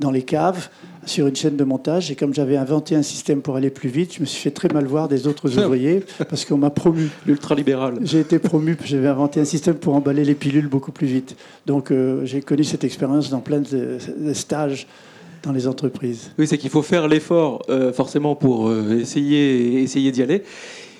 [0.00, 0.68] dans les caves,
[1.06, 2.10] sur une chaîne de montage.
[2.10, 4.68] Et comme j'avais inventé un système pour aller plus vite, je me suis fait très
[4.68, 7.10] mal voir des autres ouvriers parce qu'on m'a promu.
[7.26, 7.98] L'ultralibéral.
[8.02, 11.36] J'ai été promu, j'avais inventé un système pour emballer les pilules beaucoup plus vite.
[11.66, 14.86] Donc euh, j'ai connu cette expérience dans plein de, de stages
[15.44, 16.30] dans les entreprises.
[16.38, 20.42] Oui, c'est qu'il faut faire l'effort euh, forcément pour euh, essayer, essayer d'y aller.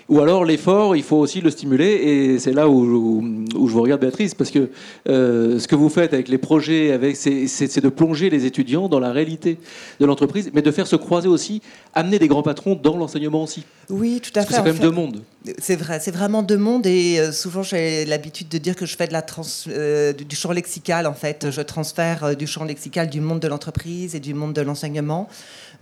[0.09, 1.87] Ou alors l'effort, il faut aussi le stimuler.
[1.87, 4.69] Et c'est là où, où- où je vous regarde, Béatrice, parce que
[5.09, 9.01] euh, ce que vous faites avec les projets, avec, c'est, de plonger les étudiants dans
[9.01, 9.59] la réalité
[10.01, 11.63] de l'entreprise, mais de faire se croiser aussi
[11.95, 13.65] amener des grands patrons dans l'enseignement aussi.
[13.91, 14.53] Oui, tout à Parce fait.
[14.55, 14.83] c'est quand même fait.
[14.83, 15.23] deux mondes.
[15.59, 18.97] C'est vrai, c'est vraiment deux mondes et euh, souvent j'ai l'habitude de dire que je
[18.97, 21.51] fais de la trans, euh, du champ lexical en fait.
[21.51, 25.29] Je transfère du champ lexical du monde de l'entreprise et du monde de l'enseignement.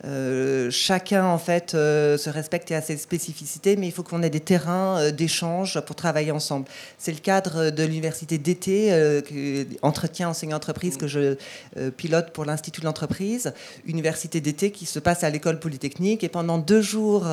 [0.04, 4.22] Euh, chacun en fait euh, se respecte et a ses spécificités, mais il faut qu'on
[4.22, 6.66] ait des terrains euh, d'échange pour travailler ensemble.
[6.98, 8.92] C'est le cadre de l'université d'été,
[9.82, 11.36] entretien enseignant entreprise que je
[11.96, 13.52] pilote pour l'Institut de l'entreprise,
[13.86, 17.26] université d'été qui se passe à l'école polytechnique et pendant deux jours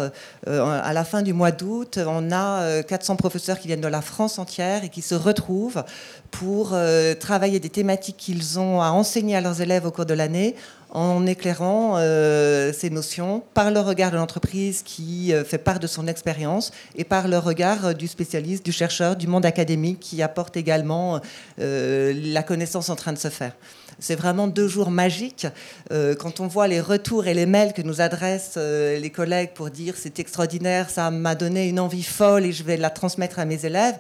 [0.46, 4.02] à la fin du mois d'août, on a euh, 400 professeurs qui viennent de la
[4.02, 5.84] France entière et qui se retrouvent
[6.32, 6.76] pour
[7.20, 10.56] travailler des thématiques qu'ils ont à enseigner à leurs élèves au cours de l'année
[10.92, 15.88] en éclairant euh, ces notions par le regard de l'entreprise qui euh, fait part de
[15.88, 20.22] son expérience et par le regard euh, du spécialiste, du chercheur, du monde académique qui
[20.24, 21.22] apporte également
[21.58, 23.54] la connaissance en train de se faire.
[24.00, 25.48] C'est vraiment deux jours magiques.
[25.90, 29.96] Quand on voit les retours et les mails que nous adressent les collègues pour dire
[29.98, 33.66] c'est extraordinaire, ça m'a donné une envie folle et je vais la transmettre à mes
[33.66, 33.98] élèves,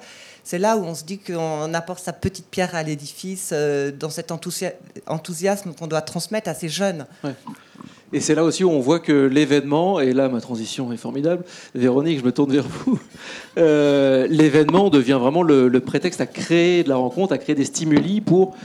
[0.49, 4.09] c'est là où on se dit qu'on apporte sa petite pierre à l'édifice euh, dans
[4.09, 4.73] cet enthousia-
[5.05, 7.05] enthousiasme qu'on doit transmettre à ces jeunes.
[8.13, 11.43] Et c'est là aussi où on voit que l'événement, et là ma transition est formidable,
[11.75, 12.99] Véronique, je me tourne vers vous,
[13.59, 18.19] Euh, l'événement devient vraiment le, prétexte à créer de la rencontre, à créer des stimuli
[18.19, 18.55] pour,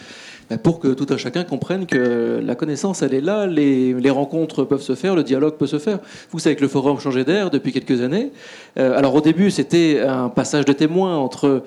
[0.62, 4.82] pour que tout un chacun comprenne que la connaissance, elle est là, les, rencontres peuvent
[4.82, 5.98] se faire, le dialogue peut se faire.
[6.30, 8.30] Vous savez que le forum Changer d'air depuis quelques années.
[8.78, 11.62] Euh, alors au début, c'était un passage de témoins entre,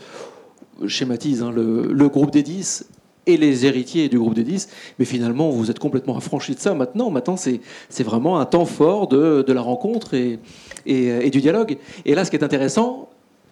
[0.81, 2.87] je schématise, hein, le, groupe des 10
[3.25, 4.69] et les héritiers du groupe des 10,
[4.99, 7.09] mais finalement, vous êtes complètement affranchis de ça maintenant.
[7.09, 7.59] Maintenant, c'est
[7.89, 10.39] c'est vraiment un temps fort de, de la rencontre et,
[10.85, 11.77] et, et du dialogue.
[12.05, 13.09] Et là, ce qui est intéressant,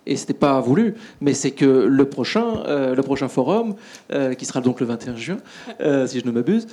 [0.08, 3.76] et c'était pas voulu, mais c'est que le prochain, euh, forum,
[4.12, 5.38] euh, qui sera donc le 21 juin,
[5.82, 6.68] euh, si je ne m'abuse,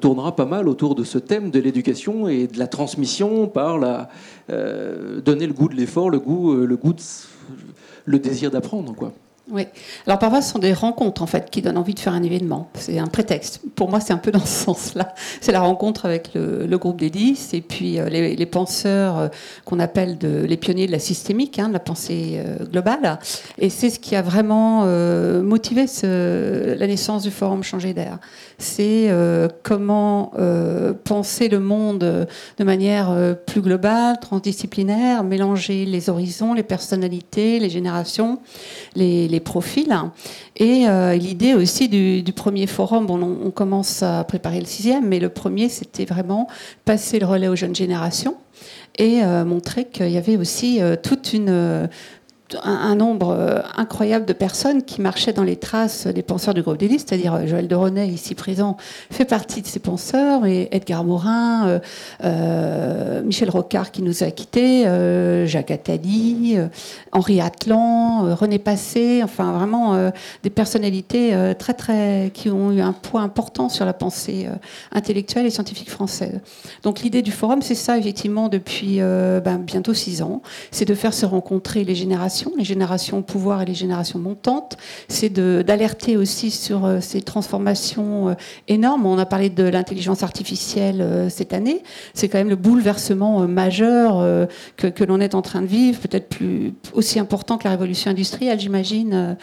[0.00, 4.08] tournera pas mal autour de ce thème de l'éducation et de la transmission par la
[4.48, 7.00] donner le goût de l'effort, le goût, le goût, de,
[8.04, 9.12] le désir d'apprendre, quoi.
[9.50, 9.66] Oui.
[10.06, 12.70] Alors parfois, ce sont des rencontres en fait qui donnent envie de faire un événement.
[12.74, 13.60] C'est un prétexte.
[13.74, 15.14] Pour moi, c'est un peu dans ce sens-là.
[15.42, 19.28] C'est la rencontre avec le, groupe des 10 et puis euh, les, penseurs euh,
[19.64, 23.18] qu'on appelle les pionniers de la systémique, hein, de la pensée euh, globale.
[23.58, 24.86] Et c'est ce qui a vraiment
[25.42, 28.18] motivé la naissance du Forum Changer d'air.
[28.58, 29.10] C'est
[29.62, 30.32] comment
[31.04, 32.26] penser le monde
[32.58, 38.40] de manière plus globale, transdisciplinaire, mélanger les horizons, les personnalités, les générations,
[38.96, 39.94] les profils.
[40.56, 45.18] Et euh, l'idée aussi du, premier forum, bon, on, commence à préparer le sixième, mais
[45.18, 46.48] le premier, c'était vraiment
[46.84, 48.36] passer le relais aux jeunes générations
[48.98, 51.88] et euh, montrer qu'il y avait aussi euh, toute une
[52.62, 56.76] un, nombre euh, incroyable de personnes qui marchaient dans les traces des penseurs du groupe
[56.76, 58.76] d'élite, c'est-à-dire euh, Joël de René, ici présent,
[59.10, 61.80] fait partie de ces penseurs, et Edgar Morin,
[62.22, 64.84] euh, Michel Rocard qui nous a quittés,
[65.46, 66.56] Jacques Attali,
[67.12, 70.10] Henri Atlan, René Passé, enfin vraiment
[70.42, 74.48] des personnalités très très qui ont eu un poids important sur la pensée
[74.92, 76.40] intellectuelle et scientifique française.
[76.82, 81.14] Donc l'idée du forum, c'est ça effectivement depuis ben, bientôt six ans, c'est de faire
[81.14, 84.76] se rencontrer les générations, les générations au pouvoir et les générations montantes,
[85.08, 88.34] c'est d'alerter aussi sur euh, ces transformations euh,
[88.68, 89.06] énormes.
[89.06, 91.82] On a parlé de l'intelligence artificielle euh, cette année,
[92.14, 94.24] c'est quand même le bouleversement majeur
[94.76, 98.10] que, que l'on est en train de vivre, peut-être plus aussi important que la révolution
[98.10, 99.36] industrielle, j'imagine.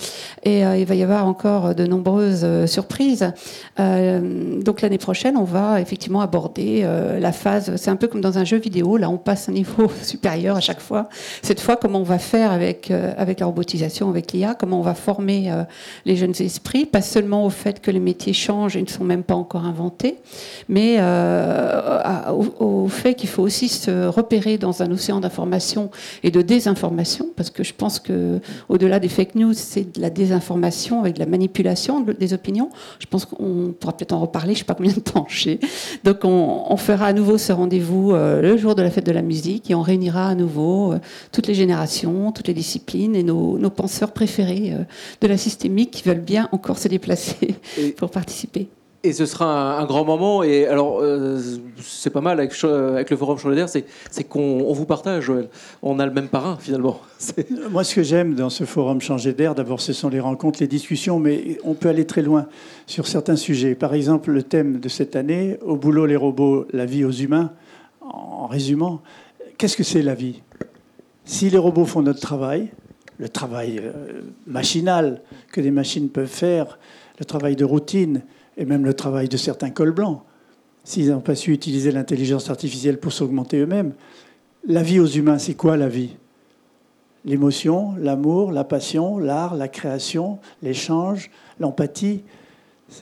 [0.43, 3.31] Et il va y avoir encore de nombreuses surprises.
[3.77, 6.87] Donc l'année prochaine, on va effectivement aborder
[7.19, 7.75] la phase.
[7.75, 8.97] C'est un peu comme dans un jeu vidéo.
[8.97, 11.09] Là, on passe un niveau supérieur à chaque fois.
[11.41, 14.83] Cette fois, comment on va faire avec euh, avec la robotisation, avec l'IA Comment on
[14.83, 15.63] va former euh,
[16.05, 19.23] les jeunes esprits, pas seulement au fait que les métiers changent et ne sont même
[19.23, 20.17] pas encore inventés,
[20.69, 25.91] mais euh, au, fait qu'il faut aussi se repérer dans un océan d'information
[26.23, 30.09] et de désinformation, parce que je pense que au-delà des fake news, c'est de la
[30.09, 32.69] désinformation avec de la manipulation de- des opinions.
[32.99, 35.59] Je pense qu'on pourra peut-être en reparler, je sais pas combien de temps j'ai.
[36.03, 39.69] Donc on, fera à nouveau ce rendez-vous le jour de la fête de la musique
[39.69, 40.95] et on réunira à nouveau
[41.31, 42.70] toutes les générations, toutes les disciplines
[43.15, 44.83] et nos, nos penseurs préférés euh,
[45.21, 47.55] de la systémique qui veulent bien encore se déplacer
[47.97, 48.67] pour participer.
[49.03, 50.43] Et ce sera un, un grand moment.
[50.43, 51.39] Et alors, euh,
[51.81, 55.49] c'est pas mal avec, le Forum Changer d'air, c'est qu'on on vous partage, Joël.
[55.81, 56.99] On a le même parrain, finalement.
[57.17, 60.59] C'est- Moi, ce que j'aime dans ce forum Changer d'air, d'abord, ce sont les rencontres,
[60.61, 62.45] les discussions, mais on peut aller très loin
[62.85, 63.73] sur certains sujets.
[63.73, 67.53] Par exemple, le thème de cette année, Au boulot, les robots, la vie aux humains.
[68.01, 69.01] En résumant,
[69.57, 70.41] qu'est-ce que c'est la vie?
[71.25, 72.71] Si les robots font notre travail,
[73.19, 76.79] le travail euh, machinal que des machines peuvent faire,
[77.19, 78.23] le travail de routine
[78.57, 80.21] et même le travail de certains cols blancs,
[80.83, 83.93] s'ils n'ont pas su utiliser l'intelligence artificielle pour s'augmenter eux-mêmes.
[84.67, 86.15] La vie aux humains, c'est quoi la vie?
[87.23, 92.23] L'émotion, l'amour, la passion, l'art, la création, l'échange, l'empathie.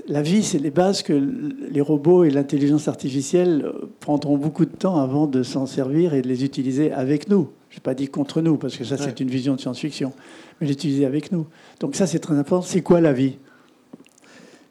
[0.10, 4.98] La vie, c'est les bases que les robots et l'intelligence artificielle prendront beaucoup de temps
[4.98, 7.50] avant de s'en servir et de les utiliser avec nous.
[7.70, 10.14] Je n'ai pas dit contre nous, parce que ça, c'est une vision de science-fiction,
[10.60, 11.46] mais l'utiliser avec nous.
[11.80, 12.66] Donc ça, c'est très important.
[12.66, 13.38] C'est quoi la vie?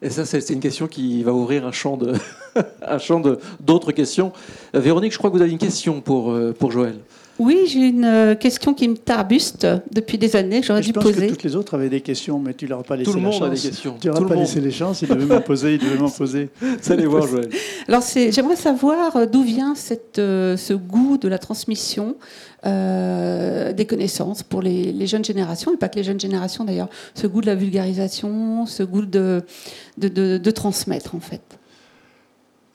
[0.01, 2.13] Et ça, c'est une question qui va ouvrir un champ de,
[2.81, 4.31] un champ de d'autres questions.
[4.75, 6.99] Euh, Véronique, je crois que vous avez une question pour euh, pour Joël.
[7.39, 11.05] Oui, j'ai une euh, question qui me tarbuste depuis des années, j'aurais Je dû pense
[11.05, 11.27] poser.
[11.27, 13.23] que toutes les autres avaient des questions, mais tu leur as pas laissé Tout le
[13.23, 13.95] la monde a des questions.
[13.99, 14.39] Tu leur as pas monde.
[14.43, 15.01] laissé les chances.
[15.01, 15.75] Ils devaient m'en poser.
[15.75, 16.49] Ils devaient m'en poser.
[16.61, 17.49] Vous allez voir, Joël.
[17.87, 22.15] Alors, c'est- j'aimerais savoir euh, d'où vient cette, euh, ce goût de la transmission
[22.65, 26.89] euh, des connaissances pour les, les jeunes générations, et pas que les jeunes générations d'ailleurs,
[27.15, 29.43] ce goût de la vulgarisation, ce goût de,
[29.97, 31.41] de, de- de transmettre en fait.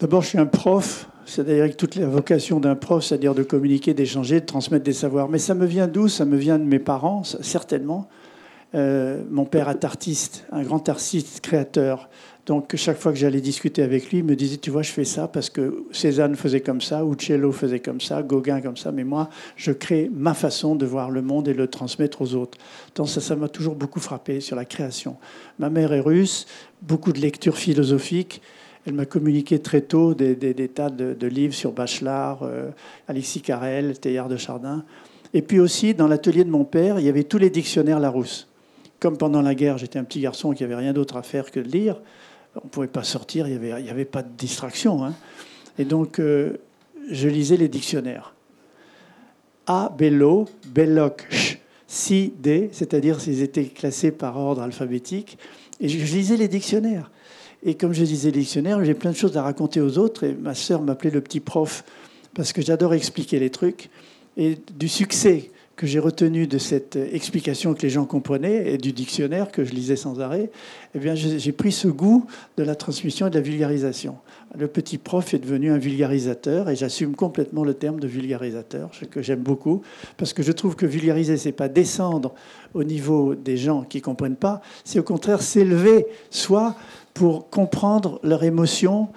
[0.01, 1.07] D'abord, je suis un prof.
[1.27, 5.29] C'est d'ailleurs toute la vocation d'un prof, c'est-à-dire de communiquer, d'échanger, de transmettre des savoirs.
[5.29, 6.09] Mais ça me vient d'où?
[6.09, 8.09] Ça me vient de mes parents, certainement.
[8.75, 12.09] Euh, mon père est artiste, un grand artiste créateur.
[12.47, 15.05] Donc chaque fois que j'allais discuter avec lui, il me disait, tu vois, je fais
[15.05, 19.05] ça parce que Cézanne faisait comme ça, Uccello faisait comme ça, Gauguin comme ça, mais
[19.05, 22.59] moi, je crée ma façon de voir le monde et le transmettre aux autres.
[22.97, 25.17] Donc ça, ça m'a toujours beaucoup frappé sur la création.
[25.59, 26.47] Ma mère est russe,
[26.83, 28.43] beaucoup de lectures philosophiques.
[28.87, 30.37] Elle m'a communiqué très tôt des,
[30.69, 32.71] tas de, livres sur Bachelard, euh,
[33.09, 34.85] Alexis Carrel, Teilhard de Chardin.
[35.33, 38.47] Et puis aussi, dans l'atelier de mon père, il y avait tous les dictionnaires Larousse.
[39.01, 41.61] Comme pendant la guerre, j'étais un petit garçon qui avait rien d'autre à faire que
[41.61, 42.01] de lire,
[42.57, 45.05] on ne pouvait pas sortir, il n'y avait, pas de distraction.
[45.05, 45.15] hein.
[45.79, 46.59] Et donc, euh,
[47.11, 48.35] je lisais les dictionnaires.
[49.67, 51.27] A, Bello, Belloc,
[51.87, 55.39] Si, D, c'est-à-dire s'ils étaient classés par ordre alphabétique.
[55.81, 57.11] Et je lisais les dictionnaires.
[57.65, 60.25] Et comme je lisais les dictionnaires, j'ai plein de choses à raconter aux autres.
[60.25, 61.85] Et ma sœur m'appelait le petit prof
[62.35, 63.89] parce que j'adore expliquer les trucs.
[64.37, 68.93] Et du succès que j'ai retenu de cette explication que les gens comprenaient et du
[68.93, 70.51] dictionnaire que je lisais sans arrêt,
[70.95, 74.17] eh bien, j'ai pris ce goût de la transmission et de la vulgarisation.
[74.57, 79.05] Le petit prof est devenu un vulgarisateur et j'assume complètement le terme de vulgarisateur, ce
[79.05, 79.83] que j'aime beaucoup,
[80.17, 82.35] parce que je trouve que vulgariser, c'est pas descendre
[82.73, 86.77] au niveau des gens qui comprennent pas, c'est au contraire s'élever, soit
[87.15, 89.09] pour comprendre leurs émotions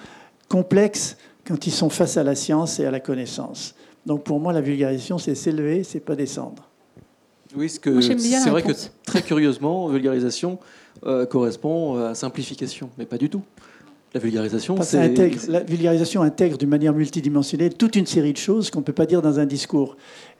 [0.47, 3.75] complexes quand ils sont face à la science et à la connaissance.
[4.05, 6.69] Donc pour moi, la vulgarisation, c'est s'élever, c'est pas descendre.
[7.55, 8.71] Oui, ce c'est vrai que
[9.05, 10.59] très curieusement, vulgarisation
[11.05, 13.41] euh, correspond à simplification, mais pas du tout.
[14.17, 18.37] La vulgarisation, Parce ça intègre- la vulgarisation intègre d'une manière multidimensionnelle toute une série de
[18.37, 19.95] choses qu'on ne peut pas dire dans un discours.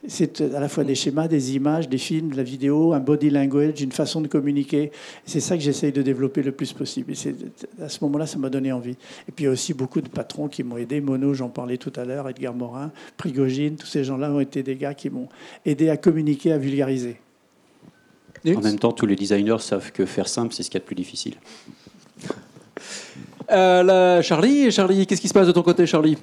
[0.08, 3.30] C'est à la fois des schémas, des images, des films, de la vidéo, un body
[3.30, 4.90] language, une façon de communiquer.
[5.24, 7.12] C'est ça que j'essaye de développer le plus possible.
[7.12, 7.36] Et c'est-
[7.80, 8.96] à ce moment-là, ça m'a donné envie.
[9.28, 11.00] Et puis il y a aussi beaucoup de patrons qui m'ont aidé.
[11.00, 14.74] Mono, j'en parlais tout à l'heure, Edgar Morin, Prigogine, tous ces gens-là ont été des
[14.74, 15.28] gars qui m'ont
[15.64, 17.16] aidé à communiquer, à vulgariser.
[18.56, 20.82] En même temps, tous les designers savent que faire simple, c'est ce qu'il y a
[20.82, 21.34] de plus difficile.
[23.50, 26.16] Euh, Charlie, Charlie, qu'est-ce qui se passe de ton côté, Charlie?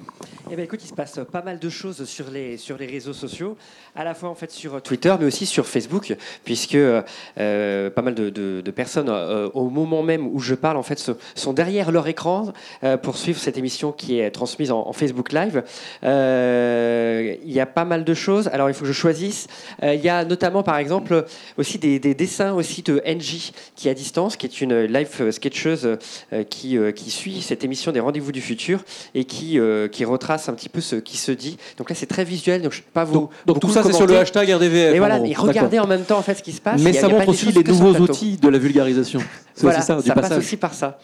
[0.48, 3.12] Eh bien, écoute, il se passe pas mal de choses sur les, sur les réseaux
[3.12, 3.56] sociaux,
[3.96, 8.14] à la fois en fait sur Twitter, mais aussi sur Facebook, puisque euh, pas mal
[8.14, 12.06] de, de- personnes, euh, au moment même où je parle, en fait, sont derrière leur
[12.06, 12.52] écran
[12.84, 15.64] euh, pour suivre cette émission qui est transmise en, Facebook Live.
[16.04, 18.46] Euh, Il y a pas mal de choses.
[18.48, 19.48] Alors, il faut que je choisisse.
[19.82, 21.24] Euh, Il y a notamment, par exemple,
[21.56, 25.30] aussi des, des dessins aussi de NJ qui est à distance, qui est une live
[25.32, 25.98] sketcheuse
[26.32, 28.84] euh, qui, euh, qui suit cette émission des Rendez-vous du futur
[29.14, 31.56] et qui, euh, qui retrace un petit peu ce qui se dit.
[31.78, 33.12] Donc là, c'est très visuel, donc je peux pas vous.
[33.12, 34.94] Donc, donc tout ça, c'est sur le hashtag RDVF.
[34.94, 36.80] Et voilà, et regardez en même temps en fait ce qui se passe.
[36.80, 39.20] Mais ça montre des aussi les nouveaux outils de la vulgarisation.
[39.62, 40.98] Voilà, ça, passe aussi par ça.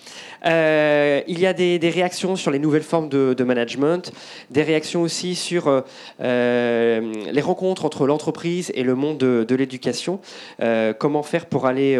[0.44, 4.12] Euh, il y a des, des réactions sur les nouvelles formes de, de management,
[4.50, 5.80] des réactions aussi sur euh,
[6.20, 10.20] euh, les rencontres entre l'entreprise et le monde de, de l'éducation.
[10.60, 11.98] Euh, comment faire pour aller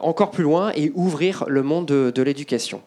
[0.00, 2.80] encore plus loin et ouvrir le monde de, de l'éducation.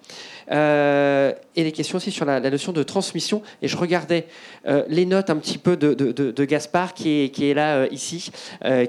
[0.51, 3.41] Euh, et des questions aussi sur la, la notion de transmission.
[3.61, 4.25] Et je regardais
[4.67, 7.53] euh, les notes un petit peu de, de- de- de Gaspard, qui est, qui est
[7.53, 8.31] là euh, ici,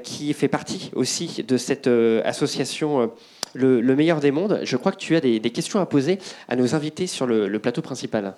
[0.02, 1.88] qui fait partie aussi de cette
[2.24, 3.10] association
[3.54, 4.60] le, le meilleur des mondes.
[4.62, 7.82] Je crois que tu as des, questions à poser à nos invités sur le, plateau
[7.82, 8.34] principal.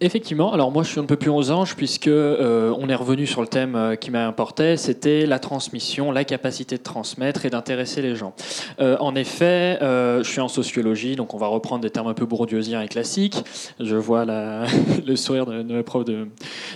[0.00, 3.26] Effectivement, alors moi je suis un peu plus aux anges puisque euh, on est revenu
[3.26, 8.00] sur le thème euh, qui m'importait, c'était la transmission, la capacité de transmettre et d'intéresser
[8.00, 8.32] les gens.
[8.78, 12.26] Euh, en effet, je suis en sociologie, donc on va reprendre des termes un peu
[12.26, 13.42] bourdieusiens et classiques.
[13.80, 14.24] Je vois
[15.06, 16.04] le sourire de, de ma prof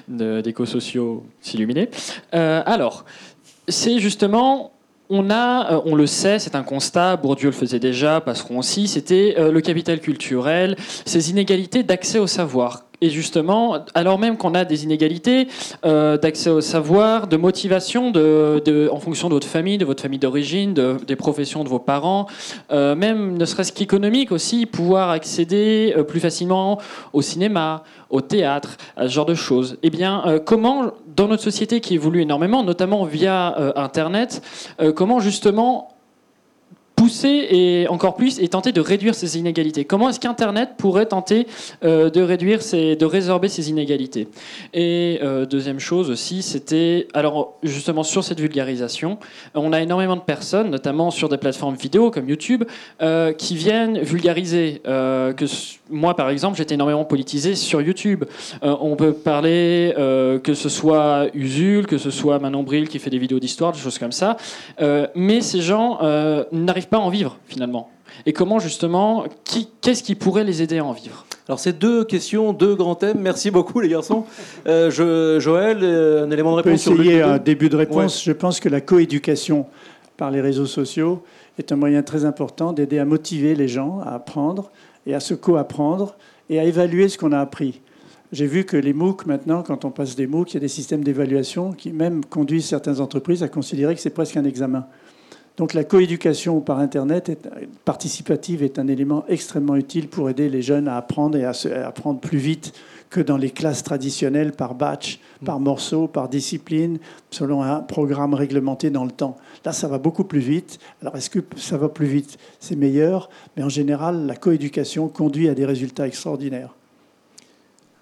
[0.08, 1.90] d'éco-sociaux s'illuminer.
[2.32, 3.04] Alors,
[3.68, 4.72] c'est justement
[5.12, 8.88] on a, euh, on le sait, c'est un constat, Bourdieu le faisait déjà, Passeron aussi,
[8.88, 12.84] c'était euh, le capital culturel, ces inégalités d'accès au savoir.
[13.02, 15.48] Et justement, alors même qu'on a des inégalités
[15.84, 20.20] euh, d'accès au savoir, de motivation, de, en fonction de votre famille, de votre famille
[20.20, 22.26] d'origine, de- des professions de vos parents,
[22.70, 26.78] euh, même ne serait-ce qu'économique aussi, pouvoir accéder euh, plus facilement
[27.12, 29.78] au cinéma, au théâtre, à ce genre de choses.
[29.82, 34.42] Eh bien, comment, dans notre société qui évolue énormément, notamment via Internet,
[34.94, 35.91] comment justement
[36.96, 39.84] pousser et encore plus et tenter de réduire ces inégalités.
[39.84, 41.46] Comment est-ce qu'Internet pourrait tenter
[41.84, 44.28] euh, de réduire de résorber ces inégalités?
[44.74, 49.18] Et euh, deuxième chose aussi, c'était alors justement sur cette vulgarisation,
[49.54, 52.64] on a énormément de personnes, notamment sur des plateformes vidéo comme YouTube,
[53.00, 54.80] euh, qui viennent vulgariser.
[54.84, 55.44] que
[55.90, 58.24] moi, par exemple, j'étais énormément politisé sur YouTube.
[58.62, 63.18] On peut parler que ce soit Usul, que ce soit Manon Bril qui fait des
[63.18, 64.36] vidéos d'histoire, des choses comme ça.
[65.14, 66.44] Mais ces gens euh,
[66.82, 67.90] n'arrivent pas à en vivre finalement.
[68.26, 71.24] Et comment justement, qui- qu'est-ce qui pourrait les aider à en vivre?
[71.48, 73.18] Alors, c'est deux questions, deux grands thèmes.
[73.20, 74.24] Merci beaucoup, les garçons.
[74.66, 77.68] Euh, je- Joël, euh, un élément de On peut réponse sur le essayer un début
[77.68, 78.22] de réponse.
[78.22, 79.66] Je pense que la coéducation
[80.16, 81.22] par les réseaux sociaux
[81.58, 84.70] est un moyen très important d'aider à motiver les gens à apprendre
[85.06, 86.14] et à se co-apprendre
[86.48, 87.80] et à évaluer ce qu'on a appris.
[88.30, 90.68] J'ai vu que les MOOC, maintenant, quand on passe des MOOC, il y a des
[90.68, 94.86] systèmes d'évaluation qui même conduisent certaines entreprises à considérer que c'est presque un examen.
[95.58, 97.48] Donc la coéducation par Internet est,
[97.84, 101.68] participative est un élément extrêmement utile pour aider les jeunes à apprendre et à, se,
[101.68, 102.72] à apprendre plus vite
[103.10, 106.98] que dans les classes traditionnelles par batch, par morceau, par discipline,
[107.30, 109.36] selon un programme réglementé dans le temps.
[109.66, 110.78] Là, ça va beaucoup plus vite.
[111.02, 112.38] Alors, est-ce que ça va plus vite?
[112.58, 116.74] C'est meilleur, mais en général, la coéducation conduit à des résultats extraordinaires.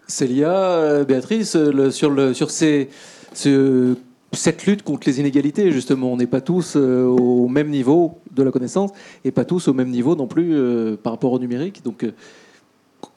[0.07, 2.88] Célia, euh, Béatrice, euh, le- sur, le, sur ces,
[3.32, 3.96] ce-
[4.33, 8.43] cette lutte contre les inégalités, justement, on n'est pas tous euh, au même niveau de
[8.43, 8.91] la connaissance
[9.24, 11.83] et pas tous au même niveau non plus euh, par rapport au numérique.
[11.83, 12.12] Donc, euh,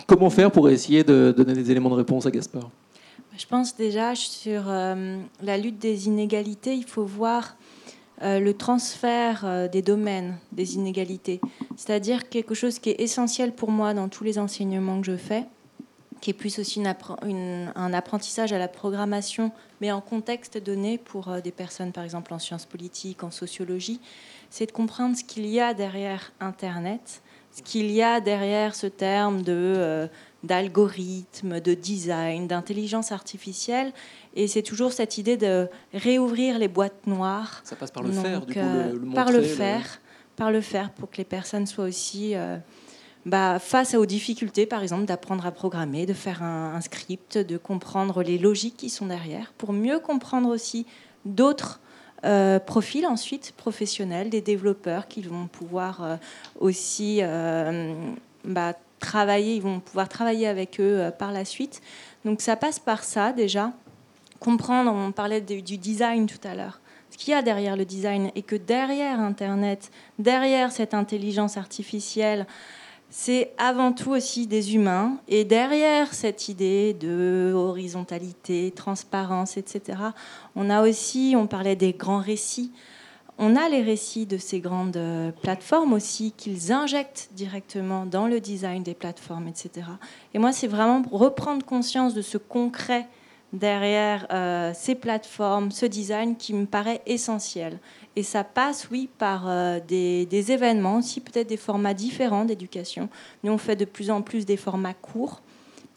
[0.08, 2.70] comment faire pour essayer de donner des éléments de réponse à Gaspard?
[3.38, 7.56] Je pense déjà sur la lutte des inégalités, il faut voir
[8.22, 11.42] le transfert des domaines des inégalités.
[11.76, 15.46] C'est-à-dire quelque chose qui est essentiel pour moi dans tous les enseignements que je fais,
[16.24, 19.52] qui est plus aussi une appre- une- un apprentissage à la programmation,
[19.82, 24.00] mais en contexte donné pour euh, des personnes, par exemple en sciences politiques, en sociologie,
[24.50, 27.22] c'est de comprendre ce qu'il y a derrière Internet,
[27.52, 29.52] ce qu'il y a derrière ce terme de...
[29.52, 30.08] euh,
[30.46, 33.92] d'algorithmes, de design, d'intelligence artificielle.
[34.36, 37.62] Et c'est toujours cette idée de réouvrir les boîtes noires.
[37.64, 39.56] Ça passe par le Donc, faire, du coup, euh, le- le par le montrer, le-
[39.56, 40.00] faire,
[40.36, 42.58] par le faire, pour que les personnes soient aussi euh,
[43.26, 48.22] bah, face aux difficultés, par exemple, d'apprendre à programmer, de faire un, script, de comprendre
[48.22, 50.86] les logiques qui sont derrière, pour mieux comprendre aussi
[51.26, 51.80] d'autres
[52.26, 56.16] euh, profils ensuite professionnels, des développeurs qui vont pouvoir euh,
[56.60, 57.94] aussi euh,
[58.44, 61.82] bah, travailler, ils vont pouvoir travailler avec eux par la suite.
[62.26, 63.72] Donc ça passe par ça déjà,
[64.40, 68.32] comprendre, on parlait du design tout à l'heure, ce qu'il y a derrière le design
[68.36, 72.46] et que derrière Internet, derrière cette intelligence artificielle,
[73.16, 75.18] c'est avant tout aussi des humains.
[75.28, 80.00] Et derrière cette idée de horizontalité, transparence, etc.,
[80.56, 82.72] on a aussi, on parlait des grands récits,
[83.38, 88.40] on a les récits de ces grandes euh, plateformes aussi qu'ils injectent directement dans le
[88.40, 89.86] design des plateformes, etc.
[90.34, 93.08] Et moi, c'est vraiment reprendre conscience de ce concret
[93.54, 97.80] derrière euh, ces plateformes, ce design qui me paraît essentiel.
[98.16, 103.10] Et ça passe, oui, par euh, des, des événements, aussi peut-être des formats différents d'éducation.
[103.44, 105.42] Nous, on fait de plus en plus des formats courts,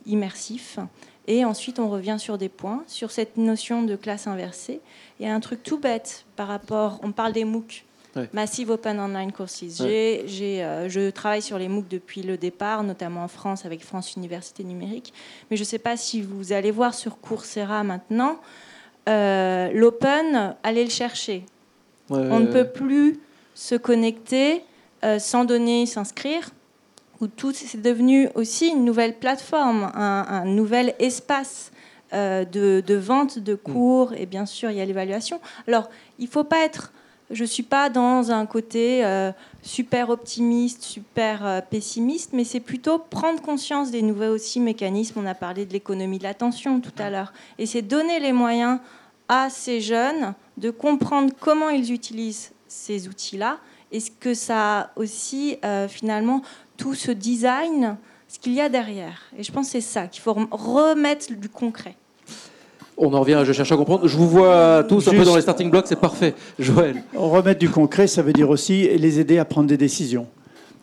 [0.07, 0.79] immersifs.
[1.27, 4.81] Et ensuite, on revient sur des points, sur cette notion de classe inversée.
[5.21, 7.85] Et un truc tout bête par rapport, on parle des MOOC,
[8.17, 8.31] Ouais.
[8.33, 9.81] Massive Open Online Courses.
[9.81, 10.23] Ouais.
[10.27, 14.15] J'ai, euh, je travaille sur les MOOC depuis le départ, notamment en France avec France
[14.15, 15.13] Université Numérique.
[15.51, 18.39] Mais je ne sais pas si vous allez voir sur Coursera maintenant,
[19.09, 21.45] euh, l'open, allez le chercher.
[22.11, 23.21] Ouais, On ne peut plus
[23.55, 24.63] se connecter
[25.05, 26.51] euh, sans donner, s'inscrire.
[27.21, 31.73] Où tout c'est devenu aussi une nouvelle plateforme, un, un nouvel espace
[32.13, 34.13] euh, de, de vente de cours.
[34.13, 35.41] Et bien sûr, il y a l'évaluation.
[35.67, 35.89] Alors,
[36.19, 36.93] il ne faut pas être.
[37.31, 42.99] Je ne suis pas dans un côté euh, super optimiste, super pessimiste, mais c'est plutôt
[42.99, 45.21] prendre conscience des nouveaux aussi mécanismes.
[45.25, 47.33] On a parlé de l'économie de l'attention tout à l'heure.
[47.59, 48.79] Et c'est donner les moyens
[49.29, 53.59] à ces jeunes de comprendre comment ils utilisent ces outils-là
[53.93, 56.43] et ce que ça a aussi euh, finalement
[56.77, 57.97] tout ce design,
[58.29, 59.23] ce qu'il y a derrière?
[59.39, 61.97] Et je pense que c'est ça qu'il faut rem- remettre du concret.
[62.99, 64.09] On en revient Je cherche à comprendre.
[64.09, 66.35] Je vous vois tous un peu Juste- dans les starting blocks, c'est parfait.
[66.59, 67.03] Joël.
[67.15, 70.27] Remettre du concret, ça veut dire aussi les aider à prendre des décisions.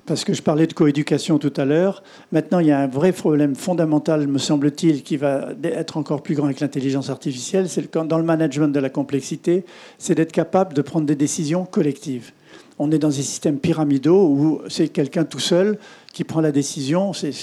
[0.05, 2.03] Parce que je parlais de coéducation tout à l'heure.
[2.33, 6.35] Maintenant, il y a un vrai problème fondamental, me semble-t-il, qui va être encore plus
[6.35, 7.69] grand avec l'intelligence artificielle.
[7.69, 9.63] C'est dans le management de la complexité,
[9.97, 12.31] c'est d'être capable de prendre des décisions collectives.
[12.79, 15.77] On est dans des systèmes pyramidaux où c'est quelqu'un tout seul
[16.13, 17.11] qui prend la décision.
[17.11, 17.33] C'est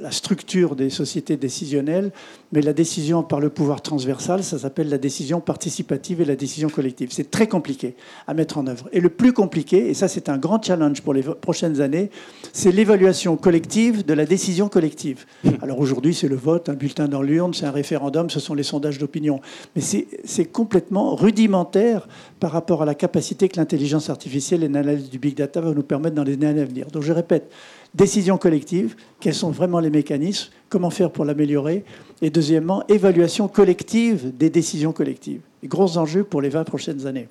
[0.00, 2.12] la, structure des sociétés décisionnelles.
[2.52, 6.68] Mais la décision par le pouvoir transversal, ça s'appelle la décision participative et la décision
[6.68, 7.08] collective.
[7.10, 7.96] C'est très compliqué
[8.28, 8.88] à mettre en œuvre.
[8.92, 12.10] Et le plus compliqué, et ça c'est un grand challenge pour les prochaines années,
[12.52, 15.26] c'est l'évaluation collective de la décision collective.
[15.60, 18.62] Alors aujourd'hui, c'est le vote, un bulletin dans l'urne, c'est un référendum, ce sont les
[18.62, 19.40] sondages d'opinion.
[19.74, 22.06] Mais c'est complètement rudimentaire
[22.44, 25.82] par rapport à la capacité que l'intelligence artificielle et l'analyse du big data vont nous
[25.82, 26.88] permettre dans les années à venir.
[26.88, 27.50] Donc je répète,
[27.94, 31.86] décision collective, quels sont vraiment les mécanismes, comment faire pour l'améliorer,
[32.20, 35.40] et deuxièmement, évaluation collective des décisions collectives.
[35.64, 37.28] Gros enjeux pour les 20 prochaines années.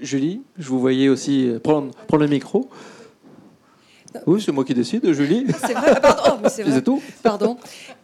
[0.00, 2.68] Julie, je vous voyais aussi prendre, prendre le micro.
[4.26, 5.46] Oui, c'est moi qui décide, Julie.
[5.56, 7.00] C'est vrai, pardon, oh, mais c'est tout.
[7.22, 7.58] Pardon.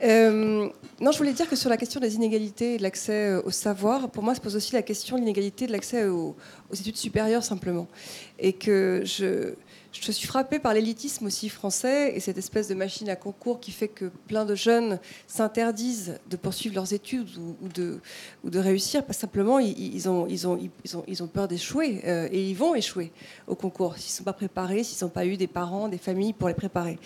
[0.04, 0.68] Euh,
[1.00, 3.50] non, je voulais dire que sur la question des inégalités et de l'accès euh, au
[3.50, 6.36] savoir, pour moi, se pose aussi la question de l'inégalité de l'accès aux,
[6.70, 7.88] aux études supérieures, simplement.
[8.38, 9.54] Et que je,
[10.00, 13.70] je suis frappée par l'élitisme aussi français et cette espèce de machine à concours qui
[13.70, 19.58] fait que plein de jeunes s'interdisent de poursuivre leurs études ou, de, réussir que simplement
[19.58, 20.26] ils, ont,
[21.32, 23.12] peur d'échouer euh, et ils vont échouer
[23.46, 26.32] au concours s'ils ne sont pas préparés, s'ils n'ont pas eu des parents, des familles
[26.32, 26.98] pour les préparer.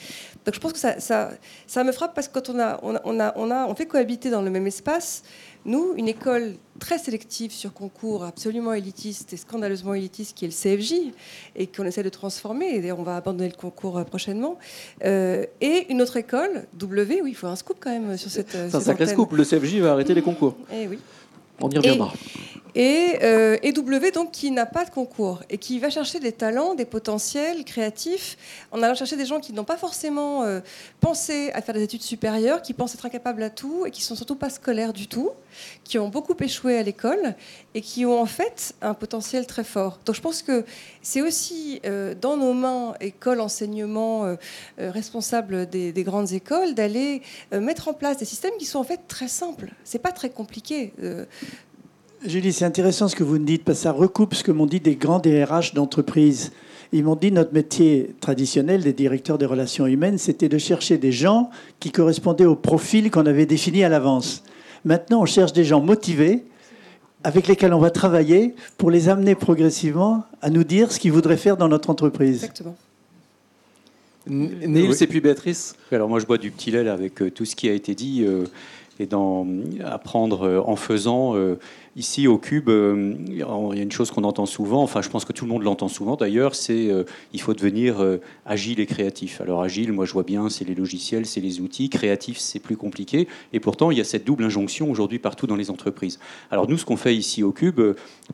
[0.44, 4.50] Donc je pense que ça, me frappe parce que quand on fait cohabiter dans le
[4.50, 5.22] même espace,
[5.68, 10.54] nous, une école très sélective sur concours, absolument élitiste et scandaleusement élitiste, qui est le
[10.54, 10.94] CFJ,
[11.56, 14.58] et qu'on essaie de transformer, et d'ailleurs on va abandonner le concours euh, prochainement,
[15.04, 18.52] euh, et une autre école, W, oui, il faut un scoop quand même sur cette...
[18.52, 19.32] C'est un sacré scoop.
[19.32, 20.56] Le CFJ va arrêter les concours.
[20.72, 20.98] Eh oui.
[21.60, 22.12] On y reviendra.
[22.74, 26.32] Et, euh, et W, donc, qui n'a pas de concours et qui va chercher des
[26.32, 28.36] talents, des potentiels créatifs,
[28.70, 30.60] en allant chercher des gens qui n'ont pas forcément euh,
[31.00, 34.14] pensé à faire des études supérieures, qui pensent être incapables à tout et qui sont
[34.14, 35.30] surtout pas scolaires du tout,
[35.82, 37.34] qui ont beaucoup échoué à l'école
[37.74, 39.98] et qui ont en fait un potentiel très fort.
[40.04, 40.64] Donc je pense que
[41.02, 44.36] c'est aussi euh, dans nos mains, écoles, enseignement, euh,
[44.78, 49.00] responsables des, des grandes écoles, d'aller mettre en place des systèmes qui sont en fait
[49.08, 49.72] très simples.
[49.84, 50.92] C'est pas très compliqué.
[52.24, 54.66] Julie, c'est intéressant ce que vous nous dites, parce que ça recoupe ce que m'ont
[54.66, 56.50] dit des grands DRH d'entreprise.
[56.92, 61.12] Ils m'ont dit notre métier traditionnel des directeurs des relations humaines, c'était de chercher des
[61.12, 61.50] gens
[61.80, 64.42] qui correspondaient au profil qu'on avait défini à l'avance.
[64.84, 66.44] Maintenant, on cherche des gens motivés
[67.24, 71.36] avec lesquels on va travailler pour les amener progressivement à nous dire ce qu'ils voudraient
[71.36, 72.36] faire dans notre entreprise.
[72.44, 72.76] Exactement.
[74.26, 74.96] Nils Oui.
[75.00, 75.74] et puis Béatrice?
[75.90, 77.94] Alors moi je bois du petit lait là, avec euh, tout ce qui a été
[77.94, 78.44] dit euh,
[79.00, 79.46] et dans,
[79.84, 81.34] apprendre euh, en faisant.
[81.36, 81.58] euh,
[81.98, 85.24] ici au Cube, euh, il y a une chose qu'on entend souvent, enfin je pense
[85.24, 87.02] que tout le monde l'entend souvent d'ailleurs, c'est euh,
[87.32, 89.40] il faut devenir euh, agile et créatif.
[89.40, 91.90] Alors agile, moi je vois bien, c'est les logiciels, c'est les outils.
[91.90, 93.26] Créatif, c'est plus compliqué.
[93.52, 96.20] Et pourtant, il y a cette double injonction aujourd'hui partout dans les entreprises.
[96.52, 97.80] Alors nous, ce qu'on fait ici au Cube,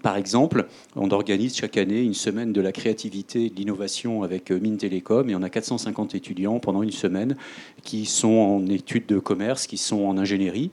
[0.02, 4.50] par exemple, on organise chaque année une semaine de la créativité et de l'innovation avec
[4.50, 7.36] Mines Télécom et on a 450 étudiants pendant une semaine
[7.82, 10.70] qui sont en études de commerce, qui sont en ingénierie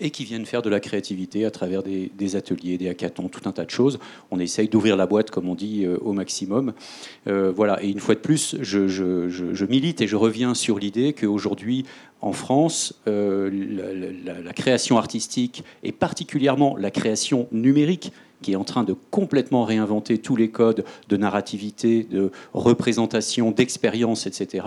[0.00, 3.52] et qui viennent faire de la créativité à travers des, ateliers, des hackathons, tout un
[3.52, 3.98] tas de choses.
[4.30, 6.72] On essaye d'ouvrir la boîte, comme on dit, euh, au maximum.
[7.28, 7.82] Euh, voilà.
[7.82, 11.84] Et une fois de plus, je, milite et je reviens sur l'idée qu'aujourd'hui,
[12.20, 13.50] en France, euh,
[14.24, 18.12] la- la création artistique et particulièrement la création numérique
[18.42, 24.26] qui est en train de complètement réinventer tous les codes de narrativité, de représentation, d'expérience,
[24.26, 24.66] etc.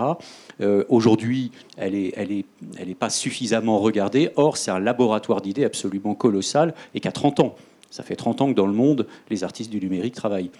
[0.60, 2.44] Euh, Aujourd'hui, elle n'est elle est,
[2.78, 4.30] elle est pas suffisamment regardée.
[4.36, 7.54] Or, c'est un laboratoire d'idées absolument colossal et qu'à 30 ans.
[7.90, 10.50] Ça fait 30 ans que dans le monde, les artistes du numérique travaillent.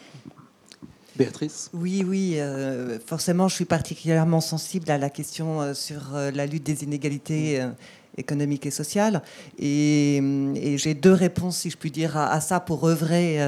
[1.16, 1.70] Béatrice?
[1.74, 6.46] Oui, oui, euh, forcément, je suis particulièrement sensible à la question euh, sur euh, la
[6.46, 7.70] lutte des inégalités euh,
[8.16, 9.22] économiques et sociales.
[9.58, 10.18] Et,
[10.54, 13.38] et j'ai deux réponses, si je puis dire, à, à ça pour œuvrer.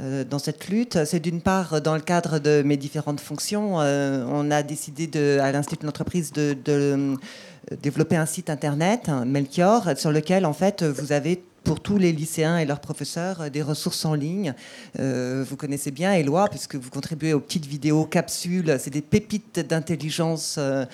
[0.00, 4.24] Euh, dans cette lutte, c'est d'une part dans le cadre de mes différentes fonctions, euh,
[4.28, 5.08] on a décidé
[5.40, 7.16] à l'Institut de de, de, euh,
[7.82, 12.56] développer un site internet, Melchior, sur lequel en fait vous avez pour tous les lycéens
[12.56, 14.54] et leurs professeurs euh, des ressources en ligne.
[14.98, 18.78] Euh, vous connaissez bien Eloi, puisque vous contribuez aux petites vidéos capsules.
[18.80, 20.86] C'est des pépites d'intelligence euh,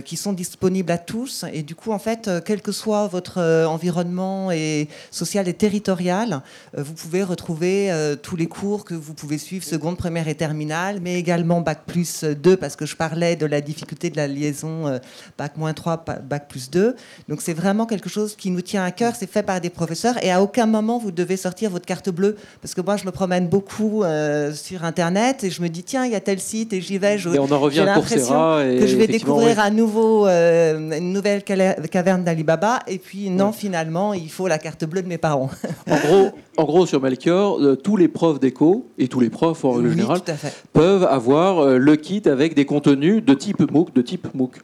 [0.00, 1.44] qui sont disponibles à tous.
[1.52, 6.40] Et du coup, en fait, quel que soit votre environnement et social et territorial,
[6.74, 7.92] vous pouvez retrouver
[8.22, 12.24] tous les cours que vous pouvez suivre, seconde, première et terminale, mais également Bac plus
[12.24, 14.98] 2, parce que je parlais de la difficulté de la liaison
[15.36, 16.96] Bac moins 3, pa- Bac plus 2.
[17.28, 19.14] Donc c'est vraiment quelque chose qui nous tient à cœur.
[19.18, 22.36] C'est fait par des professeurs et à aucun moment vous devez sortir votre carte bleue.
[22.60, 26.04] Parce que moi, je me promène beaucoup euh, sur Internet et je me dis, tiens,
[26.04, 27.18] il y a tel site et j'y vais.
[27.18, 28.66] Je, Et on en revient j'ai à l'impression Coursera.
[28.66, 29.62] Et que je vais découvrir oui.
[29.62, 32.80] un nouveau, euh, une nouvelle caverne d'Alibaba.
[32.86, 35.50] Et puis, non, finalement, il faut la carte bleue de mes parents.
[35.90, 39.64] En gros, en gros, sur Melchior, euh, tous les profs d'éco et tous les profs
[39.64, 40.20] en règle Oui, générale
[40.72, 44.60] peuvent avoir le kit avec des contenus de type MOOC, de type MOOC.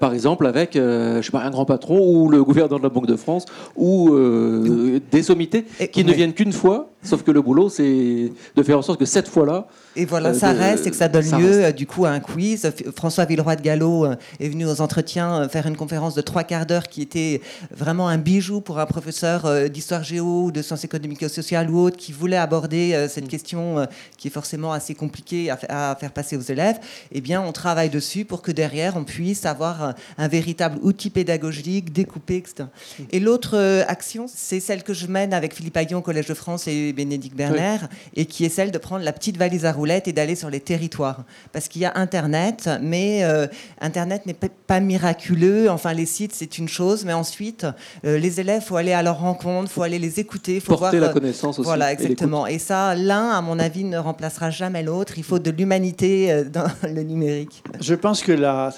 [0.00, 3.06] Par exemple, avec je sais pas, un grand patron ou le gouverneur de la Banque
[3.06, 3.46] de France
[3.76, 4.10] ou
[4.52, 8.62] euh, des sommités Et- qui ne viennent qu'une fois, sauf que le boulot, c'est de
[8.62, 11.08] faire en sorte que cette fois-là, Et voilà, Euh, ça de- reste et que ça
[11.08, 11.60] donne ça lieu reste.
[11.60, 12.70] euh, du coup à un quiz.
[12.96, 16.64] François Villeroy de Gallo euh, est venu aux entretiens faire une conférence de trois quarts
[16.64, 21.22] d'heure qui était vraiment un bijou pour un professeur d'histoire géo ou de sciences économiques
[21.22, 23.08] et sociales ou autre qui voulait aborder euh, Mm.
[23.08, 26.76] cette question qui est forcément assez compliquée à, fa- à faire passer aux élèves.
[27.10, 31.92] Eh bien, on travaille dessus pour que derrière on puisse avoir un, véritable outil pédagogique
[31.92, 32.64] découpé, etc.
[32.98, 33.02] Mm.
[33.10, 33.58] Et l'autre
[33.88, 37.36] action, c'est celle que je mène avec Philippe Aguillon au Collège de France et Bénédicte
[37.36, 37.76] Berner,
[38.14, 40.60] et qui est celle de prendre la petite valise à roulettes et d'aller sur les
[40.60, 41.24] territoires.
[41.52, 43.46] Parce qu'il y a Internet, mais euh,
[43.80, 44.48] Internet n'est pas-
[44.80, 45.70] miraculeux.
[45.70, 47.66] Enfin, les sites, c'est une chose, mais ensuite,
[48.04, 51.08] euh, les élèves, faut aller à leur rencontre, faut aller les écouter, faut porter voir.
[51.08, 51.66] la euh, connaissance aussi.
[51.66, 52.46] voilà, et exactement.
[52.46, 55.14] Et ça, l'un, à mon avis, ne remplacera jamais l'autre.
[55.18, 57.62] Il faut de l'humanité euh, dans le numérique.
[57.80, 58.72] Je pense que la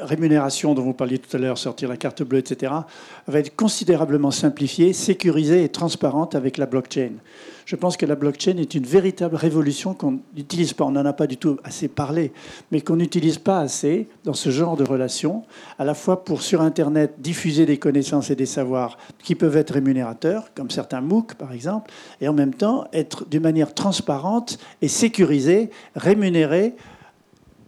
[0.00, 2.72] rémunération dont vous parliez tout à l'heure, sortir la carte bleue, etc.,
[3.26, 7.12] va être considérablement simplifiée, sécurisée et transparente avec la blockchain.
[7.66, 11.12] Je pense que la blockchain est une véritable révolution qu'on n'utilise pas, on n'en a
[11.12, 12.32] pas du tout assez parlé,
[12.70, 15.42] mais qu'on n'utilise pas assez dans ce genre de relations,
[15.78, 19.72] à la fois pour sur Internet diffuser des connaissances et des savoirs qui peuvent être
[19.72, 21.90] rémunérateurs, comme certains MOOC par exemple,
[22.20, 26.76] et en même temps être d'une manière transparente et sécurisée, rémunérée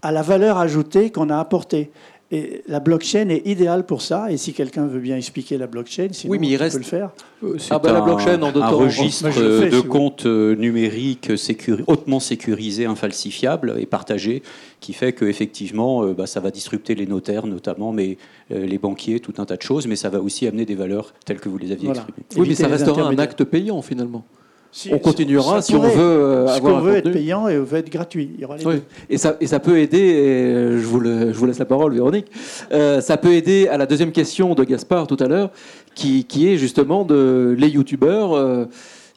[0.03, 1.91] à la valeur ajoutée qu'on a apportée.
[2.31, 4.31] Et la blockchain est idéale pour ça.
[4.31, 6.83] Et si quelqu'un veut bien expliquer la blockchain, sinon Oui, mais il on reste- peut
[6.83, 7.11] le faire.
[7.59, 10.55] C'est Ah bah, la un- blockchain en deux un registre fais, de si comptes euh,
[10.55, 11.31] numériques
[11.87, 14.43] hautement sécurisé, infalsifiable et partagé,
[14.81, 18.19] qui fait qu'effectivement, euh, bah, ça va disrupter les notaires notamment, mais
[18.53, 21.15] euh, les banquiers, tout un tas de choses, mais ça va aussi amener des valeurs
[21.25, 22.01] telles que vous les aviez Voilà.
[22.03, 22.27] exprimées.
[22.37, 24.27] Oui, mais ça restera un acte payant finalement.
[24.70, 27.57] Si- on continuera si on veut euh, Ce avoir qu'on un veut être payant et
[27.59, 28.31] veut être gratuit.
[28.35, 28.74] Il y aura les Oui.
[28.74, 28.82] deux.
[29.09, 31.95] Et ça, et ça peut aider, et je vous, le- je vous laisse la parole,
[31.95, 32.27] Véronique,
[32.73, 35.51] Euh, ça peut aider à la deuxième question de Gaspard tout à l'heure,
[35.95, 38.35] qui, qui est justement de les youtubeurs.
[38.35, 38.66] euh,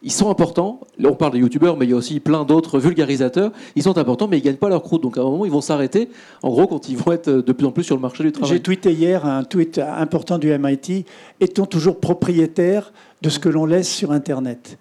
[0.04, 0.80] ils sont importants.
[1.04, 3.52] On parle des youtubeurs, mais il y a aussi plein d'autres vulgarisateurs.
[3.76, 5.04] Ils sont importants, mais ils gagnent pas leur croûte.
[5.04, 6.10] Donc à un moment, ils vont s'arrêter.
[6.42, 8.32] En gros, quand ils vont être de plus en plus sur le marché du J'ai
[8.34, 8.62] travail.
[8.62, 11.06] tweeté hier un tweet important du MIT.
[11.40, 14.80] Est-on toujours propriétaire de ce que l'on laisse sur Internet?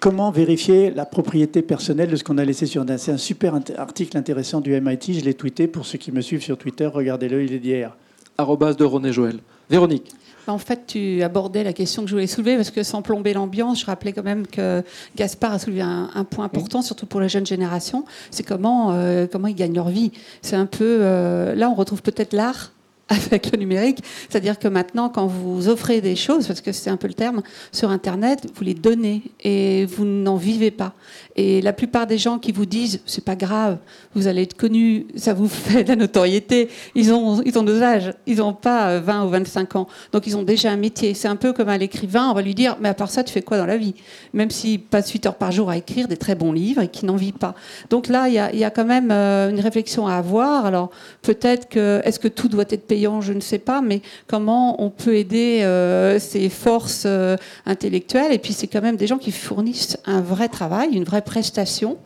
[0.00, 3.58] Comment vérifier la propriété personnelle de ce qu'on a laissé sur Internet C'est un super
[3.78, 5.14] article intéressant du MIT.
[5.14, 6.86] Je l'ai tweeté pour ceux qui me suivent sur Twitter.
[6.86, 7.96] Regardez-le, il est d'hier.
[8.36, 9.38] Arrobase de René Joël.
[9.70, 10.12] Véronique.
[10.46, 13.32] Bah, En fait, tu abordais la question que je voulais soulever parce que sans plomber
[13.32, 14.82] l'ambiance, je rappelais quand même que
[15.16, 18.04] Gaspard a soulevé un, un point important, surtout pour la jeune génération.
[18.30, 20.12] C'est comment, euh, comment ils gagnent leur vie.
[20.42, 20.98] C'est un peu.
[21.00, 22.72] euh, là, on retrouve peut-être l'art
[23.08, 23.98] avec le numérique.
[24.28, 27.42] C'est-à-dire que maintenant, quand vous offrez des choses, parce que c'est un peu le terme,
[27.72, 30.94] sur Internet, vous les donnez et vous n'en vivez pas.
[31.36, 33.78] Et la plupart des gens qui vous disent c'est pas grave,
[34.14, 37.82] vous allez être connu, ça vous fait de la notoriété, ils ont, ils ont nos
[37.82, 39.88] âges, ils n'ont pas euh, 20 ou 25 ans.
[40.12, 41.14] Donc ils ont déjà un métier.
[41.14, 43.32] C'est un peu comme à l'écrivain, on va lui dire mais à part ça, tu
[43.32, 43.94] fais quoi dans la vie?
[44.32, 47.06] Même s'il passe 8 heures par jour à écrire des très bons livres et qui
[47.06, 47.54] n'en vit pas.
[47.90, 50.66] Donc là, il y a, y a quand même euh, une réflexion à avoir.
[50.66, 50.90] Alors
[51.22, 52.86] peut-être que, est-ce que tout doit être
[53.20, 58.38] Je ne sais pas, mais comment on peut aider euh, ces forces euh, intellectuelles Et
[58.38, 61.98] puis c'est quand même des gens qui fournissent un vrai travail, une vraie prestation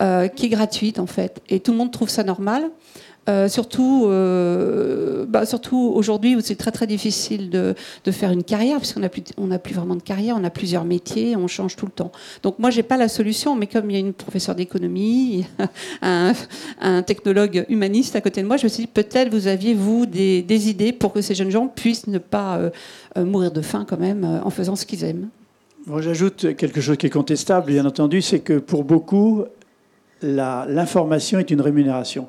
[0.00, 1.42] euh, qui est gratuite en fait.
[1.48, 2.70] Et tout le monde trouve ça normal.
[3.28, 7.74] Euh, surtout, euh, bah, surtout aujourd'hui où c'est très très difficile de,
[8.10, 11.76] faire une carrière, puisqu'on n'a plus, vraiment de carrière, on a plusieurs métiers, on change
[11.76, 12.10] tout le temps.
[12.42, 15.46] Donc moi, j'ai pas la solution, mais comme il y a une professeure d'économie,
[16.02, 16.32] un,
[17.02, 20.68] technologue humaniste à côté de moi, je me suis dit peut-être vous aviez vous des,
[20.68, 24.40] idées pour que ces jeunes gens puissent ne pas euh, mourir de faim quand même
[24.42, 25.28] en faisant ce qu'ils aiment.
[25.86, 29.44] Bon, J'ajoute quelque chose qui est contestable, bien entendu, c'est que pour beaucoup,
[30.22, 32.28] l'information est une rémunération.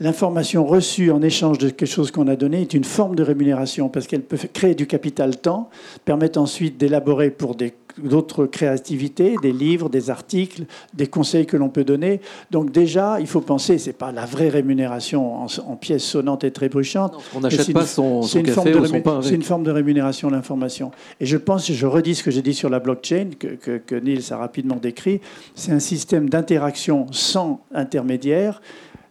[0.00, 3.88] L'information reçue en échange de quelque chose qu'on a donné est une forme de rémunération
[3.88, 5.70] parce qu'elle peut créer du capital temps,
[6.04, 7.56] permettre ensuite d'élaborer pour
[7.98, 10.64] d'autres créativités, des livres, des articles,
[10.94, 12.20] des conseils que l'on peut donner.
[12.50, 16.50] Donc déjà, il faut penser, c'est pas la vraie rémunération en, en pièces sonnantes et
[16.50, 19.36] trébuchantes, On mais n'achète pas son, son une forme café de ou son pain C'est
[19.36, 20.90] une forme de rémunération de l'information.
[21.20, 23.94] Et je pense, je redis ce que j'ai dit sur la blockchain, que, que, que
[23.94, 25.20] Niels a rapidement décrit,
[25.54, 28.60] c'est un système d'interaction sans intermédiaire,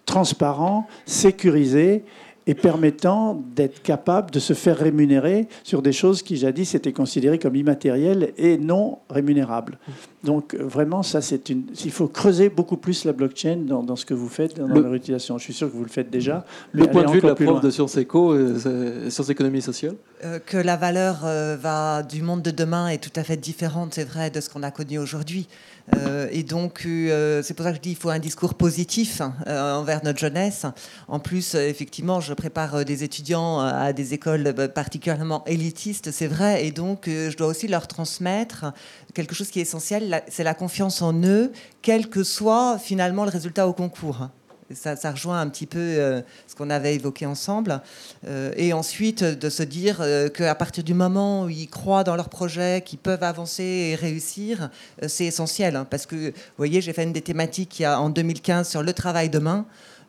[0.05, 2.03] transparent, sécurisé
[2.45, 7.39] et permettant d'être capable de se faire rémunérer sur des choses qui jadis étaient considérées
[7.39, 9.77] comme immatérielles et non rémunérables.
[10.25, 11.63] Donc vraiment, ça, c'est une.
[11.85, 14.81] Il faut creuser beaucoup plus la blockchain dans, dans ce que vous faites dans Le-
[14.81, 15.37] leur utilisation.
[15.37, 16.45] Je suis sûr que vous le faites déjà.
[16.73, 17.59] Le mais point de vue de la prof loin.
[17.61, 22.41] de Sciences Éco, euh, Sciences Économie Sociale Euh, que la valeur euh, va du monde
[22.41, 25.47] de demain est tout à fait différente, c'est vrai, de ce qu'on a connu aujourd'hui.
[25.95, 29.21] Euh, et donc, euh, c'est pour ça que je dis qu'il faut un discours positif
[29.47, 30.65] euh, envers notre jeunesse.
[31.07, 36.71] En plus, effectivement, je prépare des étudiants à des écoles particulièrement élitistes, c'est vrai, et
[36.71, 38.73] donc je dois aussi leur transmettre
[39.13, 41.51] quelque chose qui est essentiel, c'est la confiance en eux,
[41.81, 44.29] quel que soit finalement le résultat au concours.
[44.75, 47.81] Ça, rejoint un petit peu euh, ce qu'on avait évoqué ensemble.
[48.27, 50.01] Euh, et ensuite, euh, de se dire
[50.33, 54.69] qu'à partir du moment où ils croient dans leur projet, qu'ils peuvent avancer et réussir,
[55.07, 55.75] c'est essentiel.
[55.75, 59.29] hein, parce que, vous voyez, j'ai fait une des thématiques en 2015 sur le travail
[59.29, 59.65] demain.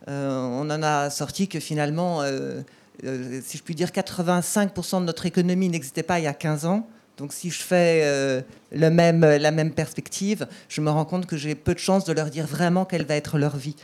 [0.07, 2.23] On en a sorti que finalement,
[3.03, 6.86] si je puis dire, 85% de notre économie n'existait pas il y a 15 ans.
[7.16, 11.55] Donc si je fais le même, la même perspective, je me rends compte que j'ai
[11.55, 13.77] peu de chances de leur dire vraiment quelle va être leur vie.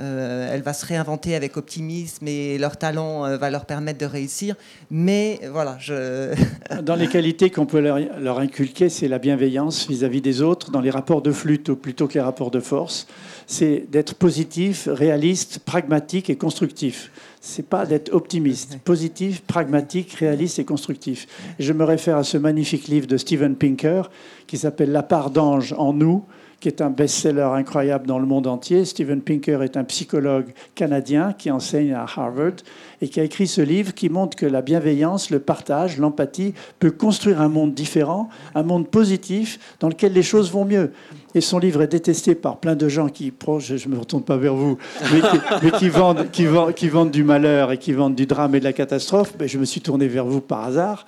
[0.00, 4.06] Euh, elle va se réinventer avec optimisme et leur talent euh, va leur permettre de
[4.06, 4.56] réussir.
[4.90, 6.34] Mais voilà, je...
[6.82, 10.80] Dans les qualités qu'on peut leur, leur inculquer, c'est la bienveillance vis-à-vis des autres, dans
[10.80, 13.06] les rapports de flûte plutôt que les rapports de force.
[13.46, 17.10] C'est d'être positif, réaliste, pragmatique et constructif.
[17.40, 18.78] C'est pas d'être optimiste.
[18.78, 21.26] Positif, pragmatique, réaliste et constructif.
[21.58, 24.10] Et je me réfère à ce magnifique livre de Steven Pinker
[24.46, 26.24] qui s'appelle La part d'ange en nous
[26.64, 28.86] qui est un best-seller incroyable dans le monde entier.
[28.86, 32.54] Steven Pinker est un psychologue canadien qui enseigne à Harvard
[33.02, 36.90] et qui a écrit ce livre qui montre que la bienveillance, le partage, l'empathie peut
[36.90, 40.92] construire un monde différent, un monde positif dans lequel les choses vont mieux.
[41.34, 44.38] Et son livre est détesté par plein de gens qui, je ne me retourne pas
[44.38, 44.78] vers vous,
[45.12, 48.64] mais qui, mais vendent, qui, vendent, du malheur et qui vendent du drame et de
[48.64, 49.36] la catastrophe.
[49.38, 51.04] Ben, je me suis tourné vers vous par hasard.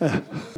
[0.00, 0.08] Euh,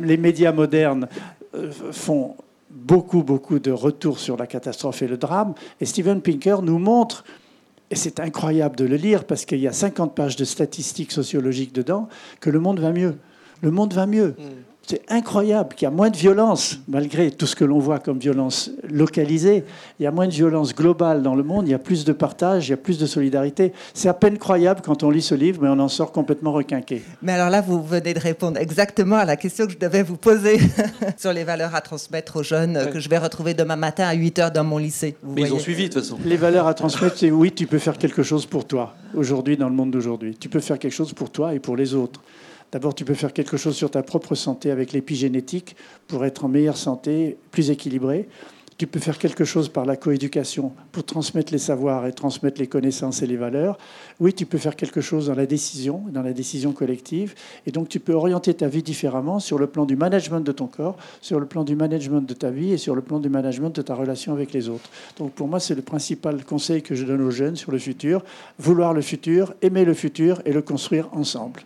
[0.00, 1.08] les médias modernes
[1.56, 2.36] euh, font
[2.76, 5.54] beaucoup, beaucoup de retours sur la catastrophe et le drame.
[5.80, 7.24] Et Steven Pinker nous montre,
[7.90, 11.72] et c'est incroyable de le lire parce qu'il y a 50 pages de statistiques sociologiques
[11.72, 12.08] dedans,
[12.40, 13.16] que le monde va mieux.
[13.62, 14.34] Le monde va mieux.
[14.88, 18.20] C'est incroyable qu'il y a moins de violence, malgré tout ce que l'on voit comme
[18.20, 19.64] violence localisée.
[19.98, 22.12] Il y a moins de violence globale dans le monde, il y a plus de
[22.12, 23.72] partage, il y a plus de solidarité.
[23.94, 27.02] C'est à peine croyable quand on lit ce livre, mais on en sort complètement requinqué.
[27.20, 30.16] Mais alors là, vous venez de répondre exactement à la question que je devais vous
[30.16, 30.60] poser
[31.16, 34.52] sur les valeurs à transmettre aux jeunes que je vais retrouver demain matin à 8h
[34.52, 35.16] dans mon lycée.
[35.20, 36.16] Vous Mais ils ont suivi de toute façon.
[36.24, 39.68] Les valeurs à transmettre, c'est oui, tu peux faire quelque chose pour toi, aujourd'hui, dans
[39.68, 40.36] le monde d'aujourd'hui.
[40.38, 42.20] Tu peux faire quelque chose pour toi et pour les autres.
[42.72, 45.76] D'abord, tu peux faire quelque chose sur ta propre santé avec l'épigénétique
[46.08, 48.28] pour être en meilleure santé, plus équilibré.
[48.78, 52.66] Tu peux faire quelque chose par la coéducation pour transmettre les savoirs et transmettre les
[52.66, 53.78] connaissances et les valeurs.
[54.20, 57.34] Oui, tu peux faire quelque chose dans la décision, dans la décision collective.
[57.66, 60.66] Et donc, tu peux orienter ta vie différemment sur le plan du management de ton
[60.66, 63.70] corps, sur le plan du management de ta vie et sur le plan du management
[63.70, 64.90] de ta relation avec les autres.
[65.16, 68.22] Donc, pour moi, c'est le principal conseil que je donne aux jeunes sur le futur.
[68.58, 71.62] Vouloir le futur, aimer le futur et le construire ensemble.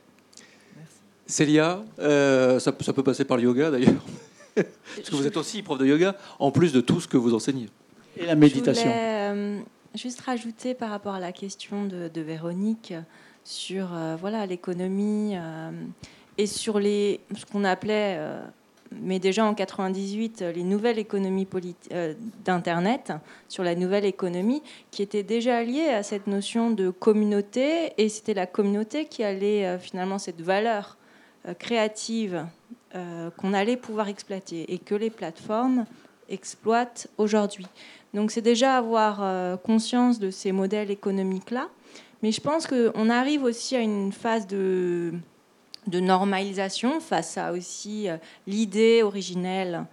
[1.31, 4.05] Célia, euh, ça, ça peut passer par le yoga d'ailleurs.
[4.55, 7.35] Parce que vous êtes aussi prof de yoga, en plus de tout ce que vous
[7.35, 7.69] enseignez.
[8.16, 8.82] Et la méditation.
[8.85, 9.59] Je voulais euh,
[9.94, 12.94] juste rajouter par rapport à la question de, de Véronique
[13.44, 15.70] sur euh, voilà l'économie euh,
[16.36, 18.43] et sur les ce qu'on appelait euh,
[18.93, 21.47] mais déjà en 98 les nouvelles économies
[21.93, 23.12] euh, d'internet
[23.48, 28.35] sur la nouvelle économie qui était déjà liée à cette notion de communauté et c'était
[28.35, 30.97] la communauté qui allait euh, finalement cette valeur
[31.48, 32.44] euh, créative
[32.94, 35.86] euh, qu'on allait pouvoir exploiter et que les plateformes
[36.28, 37.66] exploitent aujourd'hui.
[38.12, 41.68] Donc c'est déjà avoir euh, conscience de ces modèles économiques-là.
[42.22, 45.14] Mais je pense qu'on arrive aussi à une phase de,
[45.86, 48.08] de normalisation face à aussi
[48.46, 49.86] l'idée originelle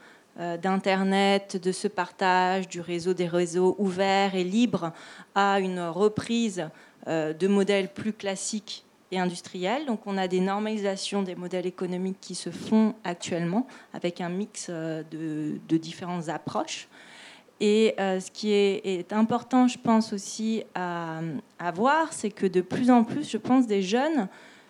[0.62, 4.92] d'Internet, de ce partage, du réseau des réseaux ouverts et libres,
[5.34, 6.68] à une reprise
[7.08, 9.86] de modèles plus classiques et industriels.
[9.86, 14.68] Donc on a des normalisations des modèles économiques qui se font actuellement avec un mix
[14.70, 16.88] euh, de, différentes approches.
[17.60, 21.22] Et euh, ce qui est, important, je pense aussi à,
[21.58, 24.28] à voir, c'est que de plus en plus, je pense, des jeunes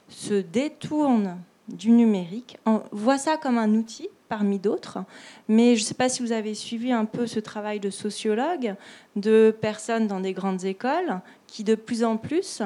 [0.08, 1.38] se détournent
[1.68, 5.00] du numérique, en- voient ça comme un outil parmi d'autres.
[5.48, 8.76] Mais je ne sais pas si vous avez suivi un peu ce travail de sociologue,
[9.16, 12.62] de personnes dans des grandes écoles qui de plus en plus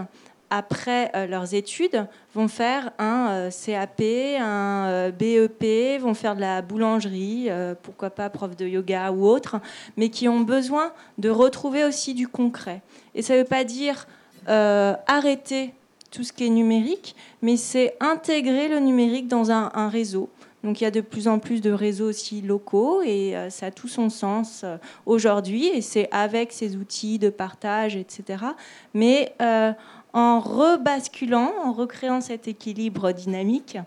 [0.51, 2.05] après euh, leurs études,
[2.35, 7.49] vont faire un euh, CAP, un euh, BEP, vont faire de la boulangerie,
[7.81, 9.55] pourquoi pas prof de yoga ou autre,
[9.97, 12.81] mais qui ont besoin de retrouver aussi du concret.
[13.15, 14.07] Et ça ne veut pas dire
[14.47, 15.73] arrêter
[16.11, 20.29] tout ce qui est numérique, mais c'est intégrer le numérique dans un, réseau.
[20.63, 23.71] Donc il y a de plus en plus de réseaux aussi locaux et ça a
[23.71, 24.65] tout son sens
[25.05, 28.43] aujourd'hui et c'est avec ces outils de partage, etc.
[28.93, 29.73] Mais euh,
[30.13, 33.77] en rebasculant, en recréant cet équilibre dynamique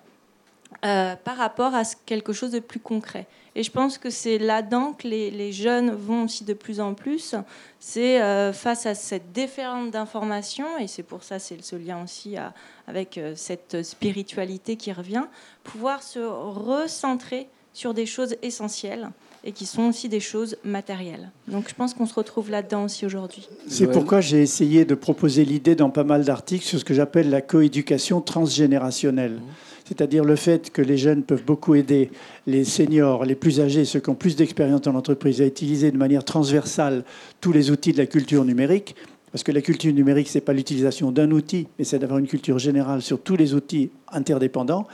[0.84, 3.26] euh, par rapport à quelque chose de plus concret.
[3.54, 7.34] Et je pense que c'est là-dedans que les, jeunes vont aussi de plus en plus.
[7.78, 12.36] C'est euh, face à cette déferlante d'informations, et c'est pour ça c'est ce lien aussi
[12.36, 12.52] à-
[12.88, 15.24] avec euh, cette spiritualité qui revient,
[15.62, 19.10] pouvoir se recentrer sur des choses essentielles
[19.44, 21.30] et qui sont aussi des choses matérielles.
[21.48, 23.46] Donc je pense qu'on se retrouve là-dedans aussi aujourd'hui.
[23.68, 27.28] C'est pourquoi j'ai essayé de proposer l'idée dans pas mal d'articles sur ce que j'appelle
[27.28, 29.40] la coéducation transgénérationnelle.
[29.84, 32.10] C'est-à-dire le fait que les jeunes peuvent beaucoup aider
[32.46, 35.98] les seniors, les plus âgés, ceux qui ont plus d'expérience dans l'entreprise, à utiliser de
[35.98, 37.04] manière transversale
[37.42, 38.96] tous les outils de la culture numérique.
[39.30, 42.28] Parce que la culture numérique, ce n'est pas l'utilisation d'un outil, mais c'est d'avoir une
[42.28, 44.86] culture générale sur tous les outils interdépendants.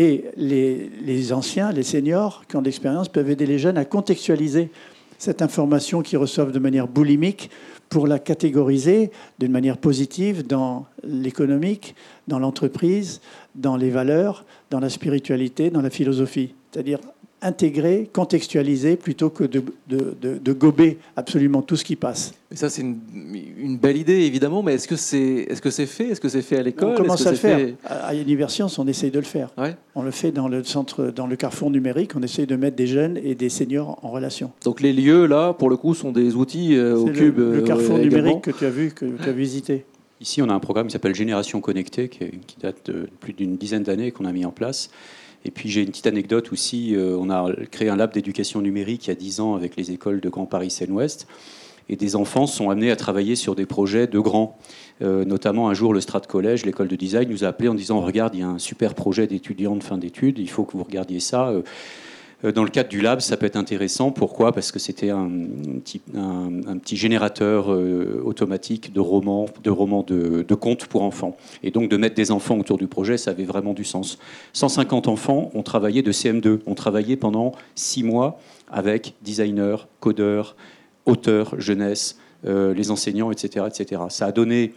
[0.00, 4.70] Et les, anciens, les seniors qui ont l'expérience peuvent aider les jeunes à contextualiser
[5.18, 7.50] cette information qu'ils reçoivent de manière boulimique
[7.88, 9.10] pour la catégoriser
[9.40, 11.96] d'une manière positive dans l'économique,
[12.28, 13.20] dans l'entreprise,
[13.56, 16.54] dans les valeurs, dans la spiritualité, dans la philosophie.
[16.70, 17.00] C'est-à-dire
[17.40, 22.32] intégrer, contextualiser plutôt que de, de- de- de gober absolument tout ce qui passe.
[22.50, 22.98] Mais ça, c'est une,
[23.58, 26.08] une belle idée, évidemment, mais est-ce que c'est est -ce c'est fait?
[26.08, 26.90] Est-ce que c'est fait à l'école?
[26.94, 27.58] On commence à le faire.
[27.58, 29.50] fait- À Universcience, on essaye de le faire.
[29.56, 29.76] Ouais.
[29.94, 32.12] On le fait dans le centre, dans le carrefour numérique.
[32.16, 34.50] On essaye de mettre des jeunes et des seniors en relation.
[34.64, 37.38] Donc les lieux, là, pour le coup, sont des outils euh, au C'est le- cube.
[37.38, 39.84] le, euh, carrefour numérique que tu as vu, que tu as visité.
[40.20, 43.32] Ici, on a un programme qui s'appelle Génération Connectée, qui, est- qui date de plus
[43.32, 44.90] d'une dizaine d'années qu'on a mis en place.
[45.44, 46.94] Et puis j'ai une petite anecdote aussi.
[46.94, 49.92] euh, on a créé un lab d'éducation numérique il y a 10 ans avec les
[49.92, 51.26] écoles de Grand Paris Seine-Ouest.
[51.90, 54.58] Et des enfants sont amenés à travailler sur des projets de grands.
[55.00, 58.00] Euh, notamment un jour, le Strat Collège, l'école de design, nous a appelé en disant
[58.00, 60.84] Regarde, il y a un super projet d'étudiants de fin d'études, il faut que vous
[60.84, 61.50] regardiez ça.
[62.44, 64.10] Euh, Dans le cadre du lab, ça peut être intéressant.
[64.12, 64.52] Pourquoi?
[64.52, 65.28] Parce que c'était un,
[65.84, 71.36] petit- générateur euh, automatique de romans, de, romans de contes pour enfants.
[71.62, 74.18] Et donc de mettre des enfants autour du projet, ça avait vraiment du sens.
[74.52, 78.38] 150 enfants ont travaillé de CM2, ont travaillé pendant six mois
[78.70, 80.56] avec designers, codeurs,
[81.06, 84.02] auteurs, jeunesse, euh, les enseignants, etc., etc.
[84.10, 84.72] Ça a donné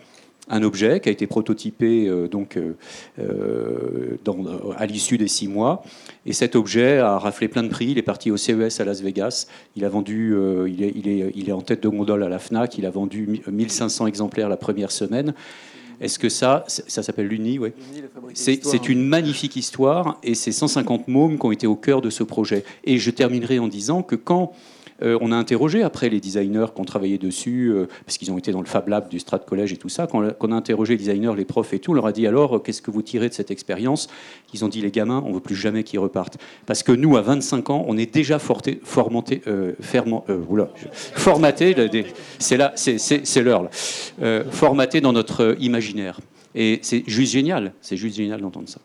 [0.52, 2.74] un objet qui a été prototypé euh, donc, euh,
[3.20, 4.38] euh, dans-
[4.78, 5.84] à l'issue des six mois.
[6.26, 7.88] Et cet objet a raflé plein de prix.
[7.92, 9.48] Il est parti au CES à Las Vegas.
[9.76, 12.30] Il, a vendu, euh, il, est, il, est, il est en tête de gondole à
[12.30, 12.78] la FNAC.
[12.78, 15.34] Il a vendu mi- 1500 exemplaires la première semaine.
[16.00, 17.70] Est-ce que ça, ça s'appelle l'UNI oui.
[18.34, 22.10] C'est c'est une magnifique histoire et c'est 150 mômes qui ont été au cœur de
[22.10, 22.64] ce projet.
[22.86, 24.52] Et je terminerai en disant que quand
[25.04, 28.38] euh, on a interrogé après les designers qui ont travaillé dessus, euh, parce qu'ils ont
[28.38, 30.94] été dans le Fab Lab du Strat College et tout ça, quand, on a interrogé
[30.94, 33.02] les designers, les profs et tout, on leur a dit alors, euh, qu'est-ce que vous
[33.02, 34.08] tirez de cette expérience?
[34.54, 36.38] Ils ont dit, les gamins, on veut plus jamais qu'ils repartent.
[36.66, 41.76] Parce que nous, à 25 ans, on est déjà forté, formanté, euh, formaté,
[42.40, 43.70] c'est là, c'est- l'heure,
[44.52, 46.20] formaté dans notre imaginaire.
[46.54, 48.80] Et c'est juste génial, c'est juste génial d'entendre ça.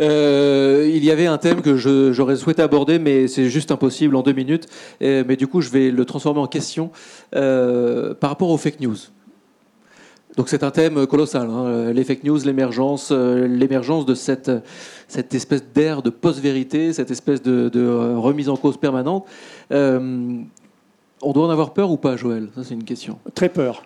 [0.00, 4.22] Euh, il y avait un thème que j'aurais souhaité aborder, mais c'est juste impossible en
[4.22, 4.66] deux minutes.
[5.00, 6.90] Mais du coup, je vais le transformer en question
[7.34, 8.96] euh, par rapport aux fake news.
[10.36, 14.50] Donc c'est un thème colossal, hein, les fake news, l'émergence, euh, l'émergence de cette,
[15.06, 19.26] cette espèce d'ère de post-vérité, cette espèce de, de, remise en cause permanente.
[19.70, 22.48] On doit en avoir peur ou pas, Joël?
[22.56, 23.18] Ça, c'est une question.
[23.34, 23.84] Très peur.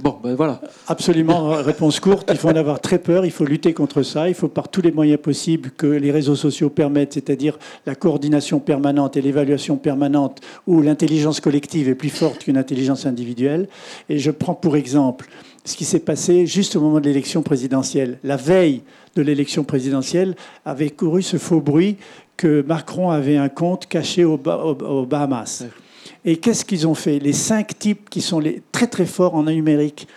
[0.00, 0.60] Bon, ben voilà.
[0.88, 2.28] Absolument, réponse courte.
[2.32, 4.82] Il faut en avoir très peur, il faut lutter contre ça, il faut par tous
[4.82, 10.40] les moyens possibles que les réseaux sociaux permettent, c'est-à-dire la coordination permanente et l'évaluation permanente,
[10.66, 13.68] où l'intelligence collective est plus forte qu'une intelligence individuelle.
[14.08, 15.28] Et je prends pour exemple
[15.64, 18.18] ce qui s'est passé juste au moment de l'élection présidentielle.
[18.24, 18.82] La veille
[19.14, 20.34] de l'élection présidentielle
[20.64, 21.98] avait couru ce faux bruit
[22.36, 24.36] que Macron avait un compte caché aux
[25.06, 25.64] Bahamas.
[26.24, 27.18] Et qu'est-ce qu'ils ont fait?
[27.18, 30.08] Les cinq types qui sont les, très très forts en numérique,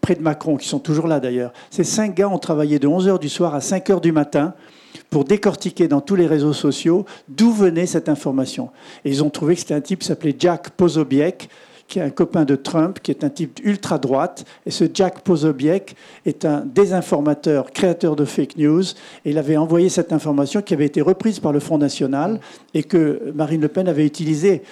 [0.00, 3.20] près de Macron, qui sont toujours là d'ailleurs, ces cinq gars ont travaillé de 11h
[3.20, 4.54] du soir à 5h du matin
[5.10, 8.70] pour décortiquer dans tous les réseaux sociaux d'où venait cette information.
[9.04, 11.48] Et ils ont trouvé que c'était un type qui s'appelait Jack Posobiec,
[11.86, 14.44] qui est un copain de Trump, qui est un type ultra-droite.
[14.64, 15.94] Et ce Jack Posobiec
[16.24, 18.82] est un désinformateur, créateur de fake news.
[19.24, 22.40] Et il avait envoyé cette information qui avait été reprise par le Front National
[22.72, 24.62] et que Marine Le Pen avait utilisée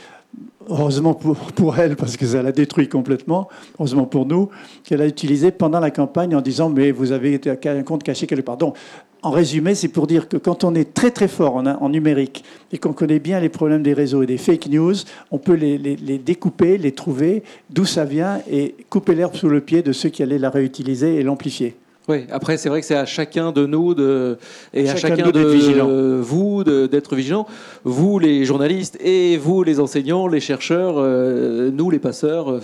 [0.69, 1.15] heureusement
[1.55, 3.49] pour, elle, parce que ça l'a détruit complètement,
[3.79, 4.49] heureusement pour nous,
[4.85, 8.45] qu'elle a utilisé pendant la campagne en disant Mais vous avez un compte caché quelque
[8.45, 8.57] part.
[8.57, 8.77] Donc,
[9.23, 12.43] en résumé, c'est pour dire que quand on est très très fort en, numérique
[12.73, 14.95] et qu'on connaît bien les problèmes des réseaux et des fake news,
[15.31, 19.61] on peut les- les découper, les trouver, d'où ça vient, et couper l'herbe sous le
[19.61, 21.77] pied de ceux qui allaient la réutiliser et l'amplifier.
[22.11, 24.37] Oui, après, c'est vrai que c'est à chacun de nous de,
[24.75, 25.89] et à Chacun de chacun de d'être vigilant.
[26.21, 27.47] vous de- d'être vigilant.
[27.85, 32.51] Vous, les journalistes, et vous, les enseignants, les chercheurs, euh, nous, les passeurs.
[32.51, 32.61] euh,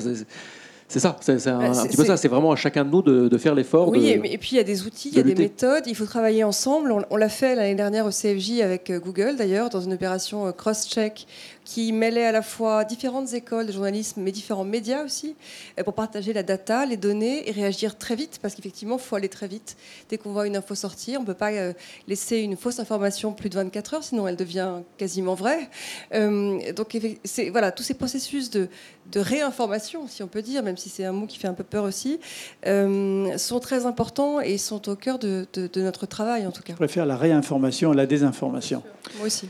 [0.89, 2.17] c'est- ça, c'est un, Bah, un petit peu ça.
[2.17, 3.89] C'est vraiment à chacun de nous de, de faire l'effort.
[3.89, 4.05] Oui, de...
[4.27, 5.97] et, et puis il y a des outils, il de y a des méthodes, il
[5.97, 6.93] faut travailler ensemble.
[6.93, 10.53] On, on l'a fait l'année dernière au CFJ avec euh, Google d'ailleurs, dans une opération
[10.53, 11.27] cross-check
[11.67, 15.35] qui mêlait à la fois différentes écoles de journalisme, mais différents médias aussi,
[15.79, 19.17] euh, pour partager la data, les données et réagir très vite, parce qu'effectivement, il faut
[19.17, 19.77] aller très vite.
[20.09, 21.73] Dès qu'on voit une info sortir, on ne peut pas euh,
[22.07, 25.69] laisser une fausse information plus de 24 heures, sinon elle devient quasiment vraie.
[26.15, 28.69] Euh, donc c'est voilà, tous ces processus de,
[29.11, 31.65] de réinformation, si on peut dire, même si c'est un mot qui fait un peu
[31.65, 32.21] peur aussi,
[32.67, 36.63] euh, sont très importants et sont au cœur de, de- de notre travail en tout
[36.63, 36.75] cas.
[36.75, 38.83] Je préfère la réinformation à la désinformation.
[39.19, 39.49] Moi aussi.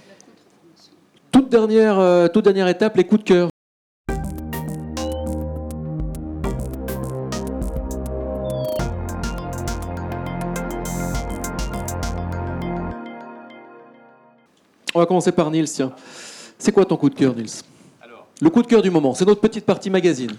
[1.36, 3.50] Toute dernière, euh, toute dernière étape, les coups de cœur.
[14.94, 15.92] On va commencer par Nils, tiens.
[16.56, 17.60] C'est quoi ton coup de cœur, Nils?
[18.40, 20.32] Le coup de cœur du moment, c'est notre petite partie magazine.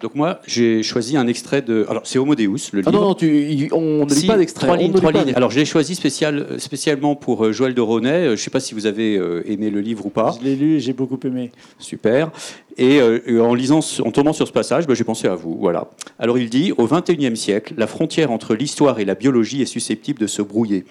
[0.00, 1.86] Donc moi, j'ai choisi un extrait de...
[1.88, 2.88] Alors, c'est Homo Deus, le livre.
[2.88, 4.66] Ah non, non, tu- on ne lit Si, pas d'extrait.
[4.66, 5.32] Trois lignes, trois lignes.
[5.34, 8.10] Alors, je l'ai choisi spécial, euh, spécialement pour euh, Joël de Ronet.
[8.10, 9.14] Euh, Je ne sais pas si vous avez
[9.46, 10.34] aimé le livre ou pas.
[10.38, 11.52] Je l'ai lu et j'ai beaucoup aimé.
[11.78, 12.30] Super.
[12.76, 15.56] Et euh, en lisant, en tombant sur ce passage, ben, j'ai pensé à vous.
[15.58, 15.88] Voilà.
[16.18, 20.20] Alors il dit au XXIe siècle, la frontière entre l'histoire et la biologie est susceptible
[20.20, 20.84] de se brouiller.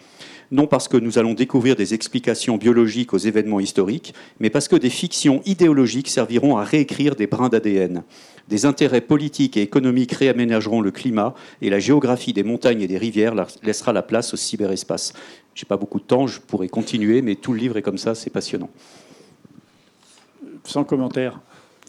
[0.54, 4.76] Non parce que nous allons découvrir des explications biologiques aux événements historiques, mais parce que
[4.76, 8.04] des fictions idéologiques serviront à réécrire des brins d'ADN.
[8.50, 13.00] Des intérêts politiques et économiques réaménageront le climat et la géographie des montagnes et des
[13.00, 15.14] rivières la- laissera la place au cyberespace.
[15.56, 18.14] J'ai pas beaucoup de temps, je pourrais continuer, mais tout le livre est comme ça,
[18.14, 18.70] c'est passionnant.
[20.66, 21.40] Sans commentaire.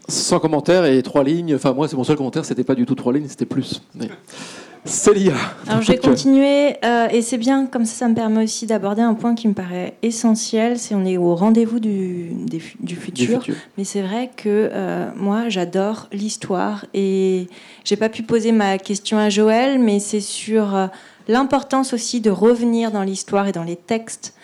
[0.09, 1.55] Sans commentaire et trois lignes.
[1.55, 3.83] Enfin, moi, c'est mon seul commentaire, c'était pas du tout trois lignes, c'était plus.
[3.95, 4.09] Mais-
[4.85, 5.33] Célia.
[5.67, 9.01] Alors je vais continuer euh, et c'est bien comme ça ça me permet aussi d'aborder
[9.03, 12.95] un point qui me paraît essentiel, c'est on est au rendez-vous du, des fu- du
[12.97, 13.41] futur.
[13.41, 13.55] futur.
[13.79, 17.49] Mais c'est vrai que euh, moi j'adore l'histoire et
[17.85, 20.87] j'ai pas pu poser ma question à Joël, mais c'est sur euh,
[21.29, 24.35] l'importance aussi de revenir dans l'histoire et dans les textes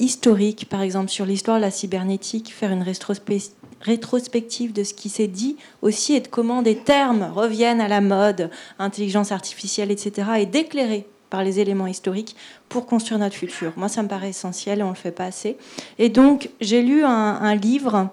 [0.00, 3.50] historiques, par exemple sur l'histoire de la cybernétique, faire une rétrospe-
[3.80, 8.00] rétrospective de ce qui s'est dit aussi et de comment des termes reviennent à la
[8.00, 12.36] mode, intelligence artificielle, etc., et d'éclairer par les éléments historiques
[12.68, 13.72] pour construire notre futur.
[13.76, 15.56] Moi, ça me paraît essentiel et on ne le fait pas assez.
[15.98, 18.08] Et donc, j'ai lu un, livre,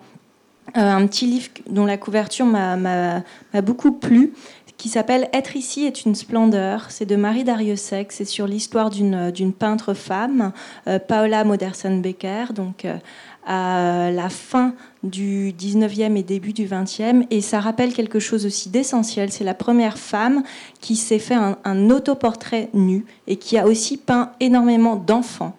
[0.76, 3.24] euh, un petit livre dont la couverture m'a-
[3.62, 4.34] beaucoup plu,
[4.78, 6.88] qui s'appelle Être ici est une splendeur.
[6.90, 8.12] C'est de Marie Dariussec.
[8.12, 10.52] C'est sur l'histoire d'une d'une peintre femme,
[10.88, 12.98] euh, Paola Modersohn-Becker, donc euh,
[13.46, 14.74] à la fin
[15.06, 17.26] du 19e et début du 20e.
[17.32, 19.32] Et ça rappelle quelque chose aussi d'essentiel.
[19.32, 20.44] C'est la première femme
[20.82, 25.56] qui s'est fait un, autoportrait nu et qui a aussi peint énormément d'enfants.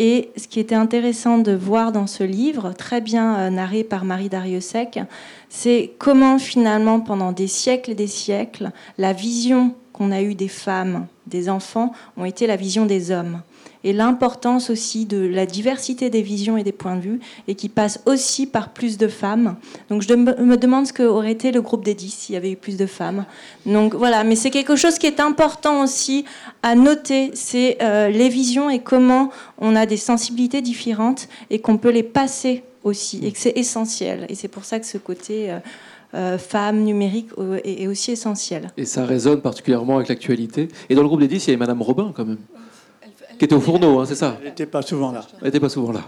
[0.00, 4.04] Et ce qui était intéressant de voir dans ce livre, très bien euh, narré par
[4.04, 5.00] Marie Dariussec,
[5.48, 10.48] c'est comment finalement, pendant des siècles et des siècles, la vision qu'on a eue des
[10.48, 13.40] femmes, des enfants, ont été la vision des hommes.
[13.84, 17.68] Et l'importance aussi de la diversité des visions et des points de vue, et qui
[17.68, 19.56] passe aussi par plus de femmes.
[19.88, 22.56] Donc je me demande ce qu'aurait été le groupe des 10 s'il y avait eu
[22.56, 23.24] plus de femmes.
[23.66, 26.24] Donc voilà, mais c'est quelque chose qui est important aussi
[26.62, 31.78] à noter, c'est euh, les visions et comment on a des sensibilités différentes et qu'on
[31.78, 34.26] peut les passer aussi, et que c'est essentiel.
[34.28, 35.58] Et c'est pour ça que ce côté euh,
[36.14, 38.70] euh, femme numérique euh, est aussi essentiel.
[38.78, 40.68] Et ça résonne particulièrement avec l'actualité.
[40.88, 42.38] Et dans le groupe des 10, il y avait Madame Robin, quand même.
[43.38, 45.24] Qui était au fourneau, hein, c'est ça Elle n'était pas souvent là.
[45.40, 46.00] Elle n'était pas souvent là.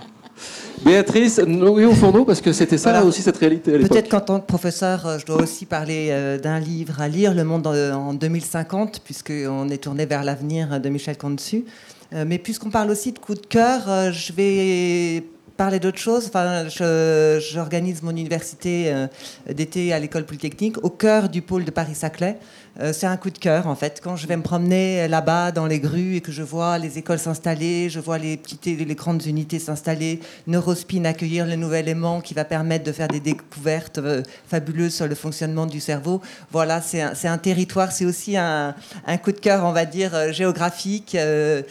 [0.84, 3.04] Béatrice, oui, au fourneau, parce que c'était ça Voilà.
[3.04, 3.72] aussi, cette réalité.
[3.78, 7.34] Peut-être qu'en tant que professeur, euh, je dois aussi parler euh, d'un livre à lire,
[7.34, 11.64] Le Monde en, en 2050, puisqu'on est tourné vers l'avenir euh, de Michel Contu.
[12.14, 15.24] Euh, Mais puisqu'on parle aussi de coup de cœur, euh, je vais
[15.58, 16.24] parler d'autre chose.
[16.28, 19.06] Enfin, je- j'organise mon université euh,
[19.52, 22.38] d'été à l'école polytechnique au cœur du pôle de Paris-Saclay.
[22.78, 24.00] Euh, c'est un coup de cœur, en fait.
[24.02, 27.18] Quand je vais me promener là-bas dans les grues et que je vois les écoles
[27.18, 32.32] s'installer, je vois les, petites, les grandes unités s'installer, Neurospin accueillir le nouvel aimant qui
[32.32, 36.20] va permettre de faire des découvertes euh, fabuleuses sur le fonctionnement du cerveau.
[36.52, 38.74] Voilà, c'est un, c'est un territoire, c'est aussi un,
[39.06, 41.62] un coup de cœur, on va dire, euh, géographique euh,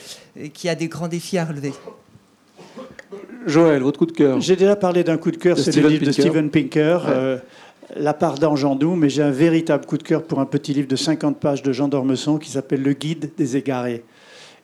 [0.53, 1.73] qui a des grands défis à relever.
[3.47, 5.71] Joël, votre coup de cœur J'ai déjà parlé d'un coup de cœur, De c'est le
[5.71, 6.23] Steven livre de Pinker.
[6.23, 7.37] Steven Pinker, Ouais.
[7.95, 10.95] La part d'Anjandou, mais j'ai un véritable coup de cœur pour un petit livre de
[10.95, 14.03] 50 pages de Jean d'Ormesson qui s'appelle Le guide des égarés.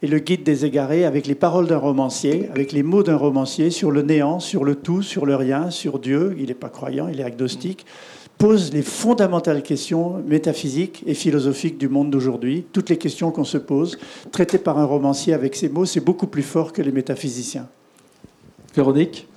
[0.04, 3.72] et le guide des égarés avec les paroles d'un romancier, avec les mots d'un romancier
[3.72, 6.36] sur le néant, sur le tout, sur le rien, sur Dieu.
[6.38, 7.86] Il n'est pas croyant, il est agnostique
[8.38, 13.58] pose les fondamentales questions métaphysiques et philosophiques du monde d'aujourd'hui, toutes les questions qu'on se
[13.58, 13.98] pose,
[14.32, 17.68] traitées par un romancier avec ces mots, c'est beaucoup plus fort que les métaphysiciens.
[18.76, 19.28] Véronique?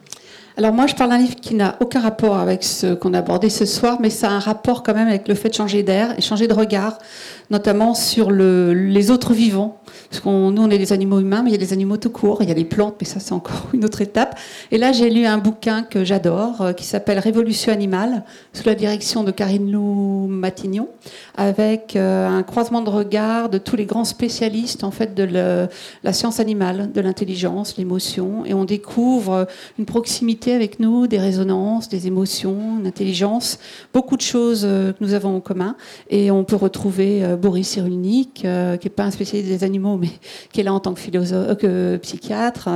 [0.59, 3.49] Alors moi, je parle d'un livre qui n'a aucun rapport avec ce qu'on a abordé
[3.49, 6.19] ce soir, mais ça a un rapport quand même avec le fait de changer d'air
[6.19, 6.99] et changer de regard,
[7.49, 9.81] notamment sur le, les autres vivants.
[10.11, 12.11] Parce qu'on nous, on est des animaux humains, mais il y a des animaux tout
[12.11, 14.37] court, il y a les plantes, mais ça, c'est encore une autre étape.
[14.73, 18.75] Et là, j'ai lu un bouquin que j'adore, euh, qui s'appelle Révolution animale, sous la
[18.75, 20.89] direction de Karine Lou Matignon,
[21.37, 25.69] avec euh, un croisement de regard de tous les grands spécialistes, en fait, de
[26.03, 28.45] la science animale, de l'intelligence, l'émotion.
[28.45, 29.47] Et on découvre
[29.79, 33.59] une proximité avec nous, des résonances, des émotions, une intelligence,
[33.93, 35.77] beaucoup de choses euh, que nous avons en commun.
[36.11, 40.09] Et on peut retrouver Boris Cyrulnik, qui n'est pas un spécialiste des animaux, mais
[40.53, 42.69] qui est là en tant que, philosophe, euh, psychiatre,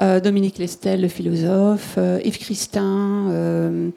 [0.00, 3.90] euh, Dominique Lestel, le philosophe, euh, Yves Christin,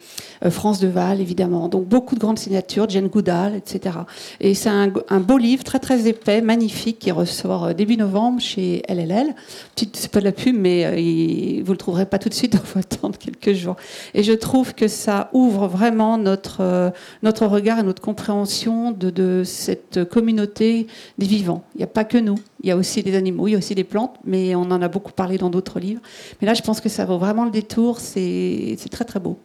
[0.50, 1.68] France Deval, évidemment.
[1.68, 3.96] Donc beaucoup de grandes signatures, Jane Goodall, etc.
[4.40, 4.90] Et c'est un,
[5.20, 9.36] beau livre, très très épais, magnifique, qui ressort début novembre chez LLL.
[9.76, 12.80] C'est pas de la pub, mais vous le trouverez pas tout de suite, il faut
[12.80, 13.76] attendre quelques jours.
[14.14, 16.92] Et je trouve que ça ouvre vraiment notre,
[17.24, 21.64] notre regard et notre compréhension de, de cette communauté des vivants.
[21.76, 22.38] Il n'y a pas que nous.
[22.64, 24.82] Il y a aussi des animaux, il y a aussi des plantes, mais on en
[24.82, 26.02] a beaucoup parlé dans d'autres livres.
[26.40, 28.00] Mais là, je pense que ça vaut vraiment le détour.
[28.00, 29.40] C'est très, très beau.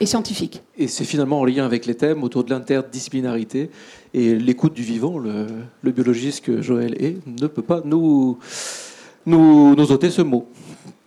[0.00, 0.60] Et scientifique.
[0.76, 3.70] Et c'est finalement en lien avec les thèmes autour de l'interdisciplinarité
[4.12, 5.18] et l'écoute du vivant.
[5.18, 8.38] Le, biologiste que Joël est ne peut pas nous,
[9.24, 10.48] nous, nous ôter ce mot.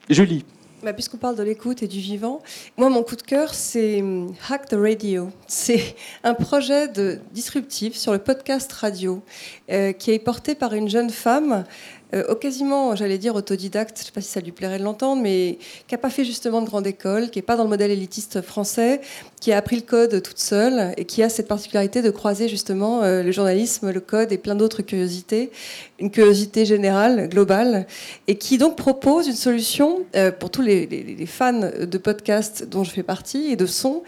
[0.10, 0.46] Julie.
[0.88, 2.42] Bah, puisqu'on parle de l'écoute et du vivant,
[2.78, 5.30] moi, mon coup de cœur, c'est hum, Hack the Radio.
[5.46, 9.22] C'est un projet de disruptif sur le podcast radio
[9.70, 11.66] euh, qui est porté par une jeune femme
[12.14, 15.22] euh, quasiment, j'allais dire autodidacte, je ne sais pas si ça lui plairait de l'entendre,
[15.22, 15.58] mais
[15.88, 18.42] qui n'a pas fait justement de grande école, qui n'est pas dans le modèle élitiste
[18.42, 19.02] français,
[19.42, 23.04] qui a appris le code toute seule et qui a cette particularité de croiser justement
[23.04, 25.52] euh, le journalisme, le code et plein d'autres curiosités,
[26.00, 27.88] une curiosité générale, globale,
[28.28, 30.88] et qui donc propose une solution euh, pour tous les,
[31.26, 34.04] fans de podcasts dont je fais partie et de son,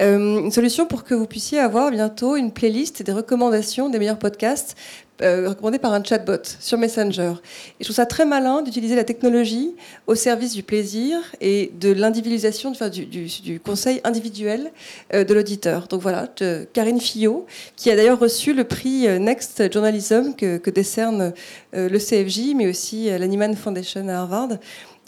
[0.00, 4.76] une solution pour que vous puissiez avoir bientôt une playlist des recommandations des meilleurs podcasts
[5.22, 7.34] euh, recommandé par un chatbot sur Messenger.
[7.34, 9.76] Et je trouve ça très malin d'utiliser la technologie
[10.08, 14.72] au service du plaisir et de l'individualisation, du, du, conseil individuel
[15.12, 15.86] euh, de l'auditeur.
[15.86, 16.28] Donc voilà,
[16.72, 17.46] Karine Fillot,
[17.76, 21.32] qui a d'ailleurs reçu le prix euh, Next Journalism que, décerne
[21.72, 24.48] le CFJ, mais aussi l'Animan Foundation à Harvard.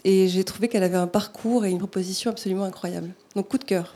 [0.05, 3.09] Et j'ai trouvé qu'elle avait un parcours et une proposition absolument incroyable.
[3.35, 3.93] Donc coup de cœur.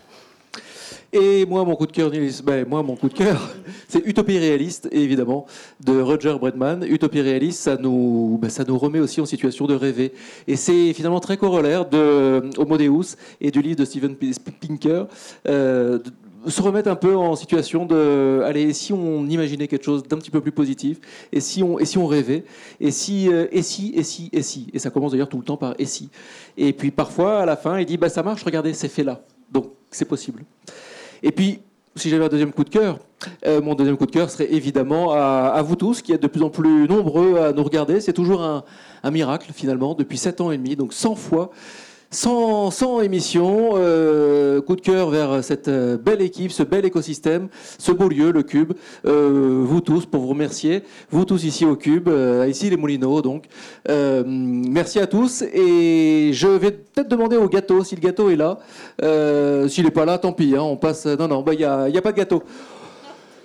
[1.13, 2.09] Et moi, mon coup de cœur,
[2.45, 3.53] ben, moi, mon coup de cœur,
[3.89, 5.45] c'est Utopie réaliste, évidemment,
[5.83, 6.83] de Roger Bredman.
[6.83, 10.13] Utopie réaliste, ça nous, ben, ça nous remet aussi en situation de rêver.
[10.47, 15.07] Et c'est finalement très corollaire de Homo Deus et du livre de Steven Pinker.
[15.49, 15.99] Euh,
[16.47, 20.31] se remettre un peu en situation de allez si on imaginait quelque chose d'un petit
[20.31, 20.99] peu plus positif?
[21.31, 22.45] Et si on et si on rêvait?
[22.79, 24.67] Et si euh, et si et si et si?
[24.73, 26.09] Et ça commence d'ailleurs tout le temps par et si
[26.57, 29.21] et puis parfois à la fin il dit bah ça marche regardez c'est fait là
[29.51, 30.43] donc c'est possible
[31.23, 31.61] et puis,
[31.95, 32.99] si j'avais un deuxième coup de cœur,
[33.45, 36.41] euh, mon deuxième coup de cœur serait évidemment à, vous tous, qui êtes de plus
[36.41, 37.99] en plus nombreux à nous regarder.
[38.01, 41.51] C'est toujours un, miracle, finalement, depuis 7 ans et demi, donc 100 fois.
[42.13, 47.47] 100, 100 émissions, euh, coup de cœur vers cette euh, belle équipe, ce bel écosystème,
[47.77, 48.73] ce beau lieu, le Cube.
[49.05, 52.09] Euh, vous tous, pour vous remercier, vous tous ici au Cube,
[52.49, 53.45] ici les Moulineaux, donc.
[53.87, 58.59] merci à tous et je vais peut-être demander au gâteau, si le gâteau est là.
[59.69, 61.05] S'il n'est pas là, tant pis, hein, on passe.
[61.05, 62.43] Non, non, il bah, n'y a, y a pas de gâteau.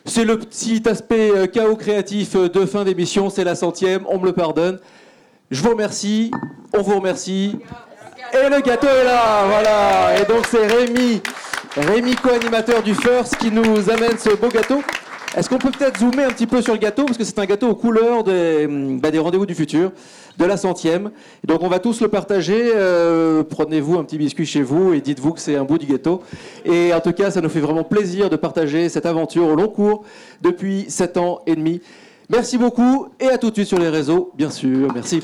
[0.05, 4.33] C'est le petit aspect chaos créatif de fin d'émission, c'est la centième, on me le
[4.33, 4.81] pardonne.
[5.53, 6.33] Je vous remercie,
[6.73, 7.57] on vous remercie.
[8.32, 10.20] Et le gâteau est là, voilà.
[10.20, 11.23] Et donc c'est Rémi,
[11.77, 14.82] Rémi co-animateur du First qui nous amène ce beau gâteau.
[15.36, 17.05] Est-ce qu'on peut peut-être zoomer un petit peu sur le gâteau?
[17.05, 19.93] Parce que c'est un gâteau aux couleurs des, bah, des rendez-vous du futur,
[20.39, 21.11] de la centième.
[21.44, 22.73] Donc on va tous le partager.
[22.74, 26.23] Euh, prenez-vous un petit biscuit chez vous et dites-vous que c'est un bout du gâteau.
[26.65, 29.69] Et en tout cas, ça nous fait vraiment plaisir de partager cette aventure au long
[29.69, 30.05] cours
[30.40, 31.82] depuis 7 ans et demi.
[32.31, 34.89] Merci beaucoup et à tout de suite sur les réseaux, bien sûr.
[34.94, 35.23] Merci.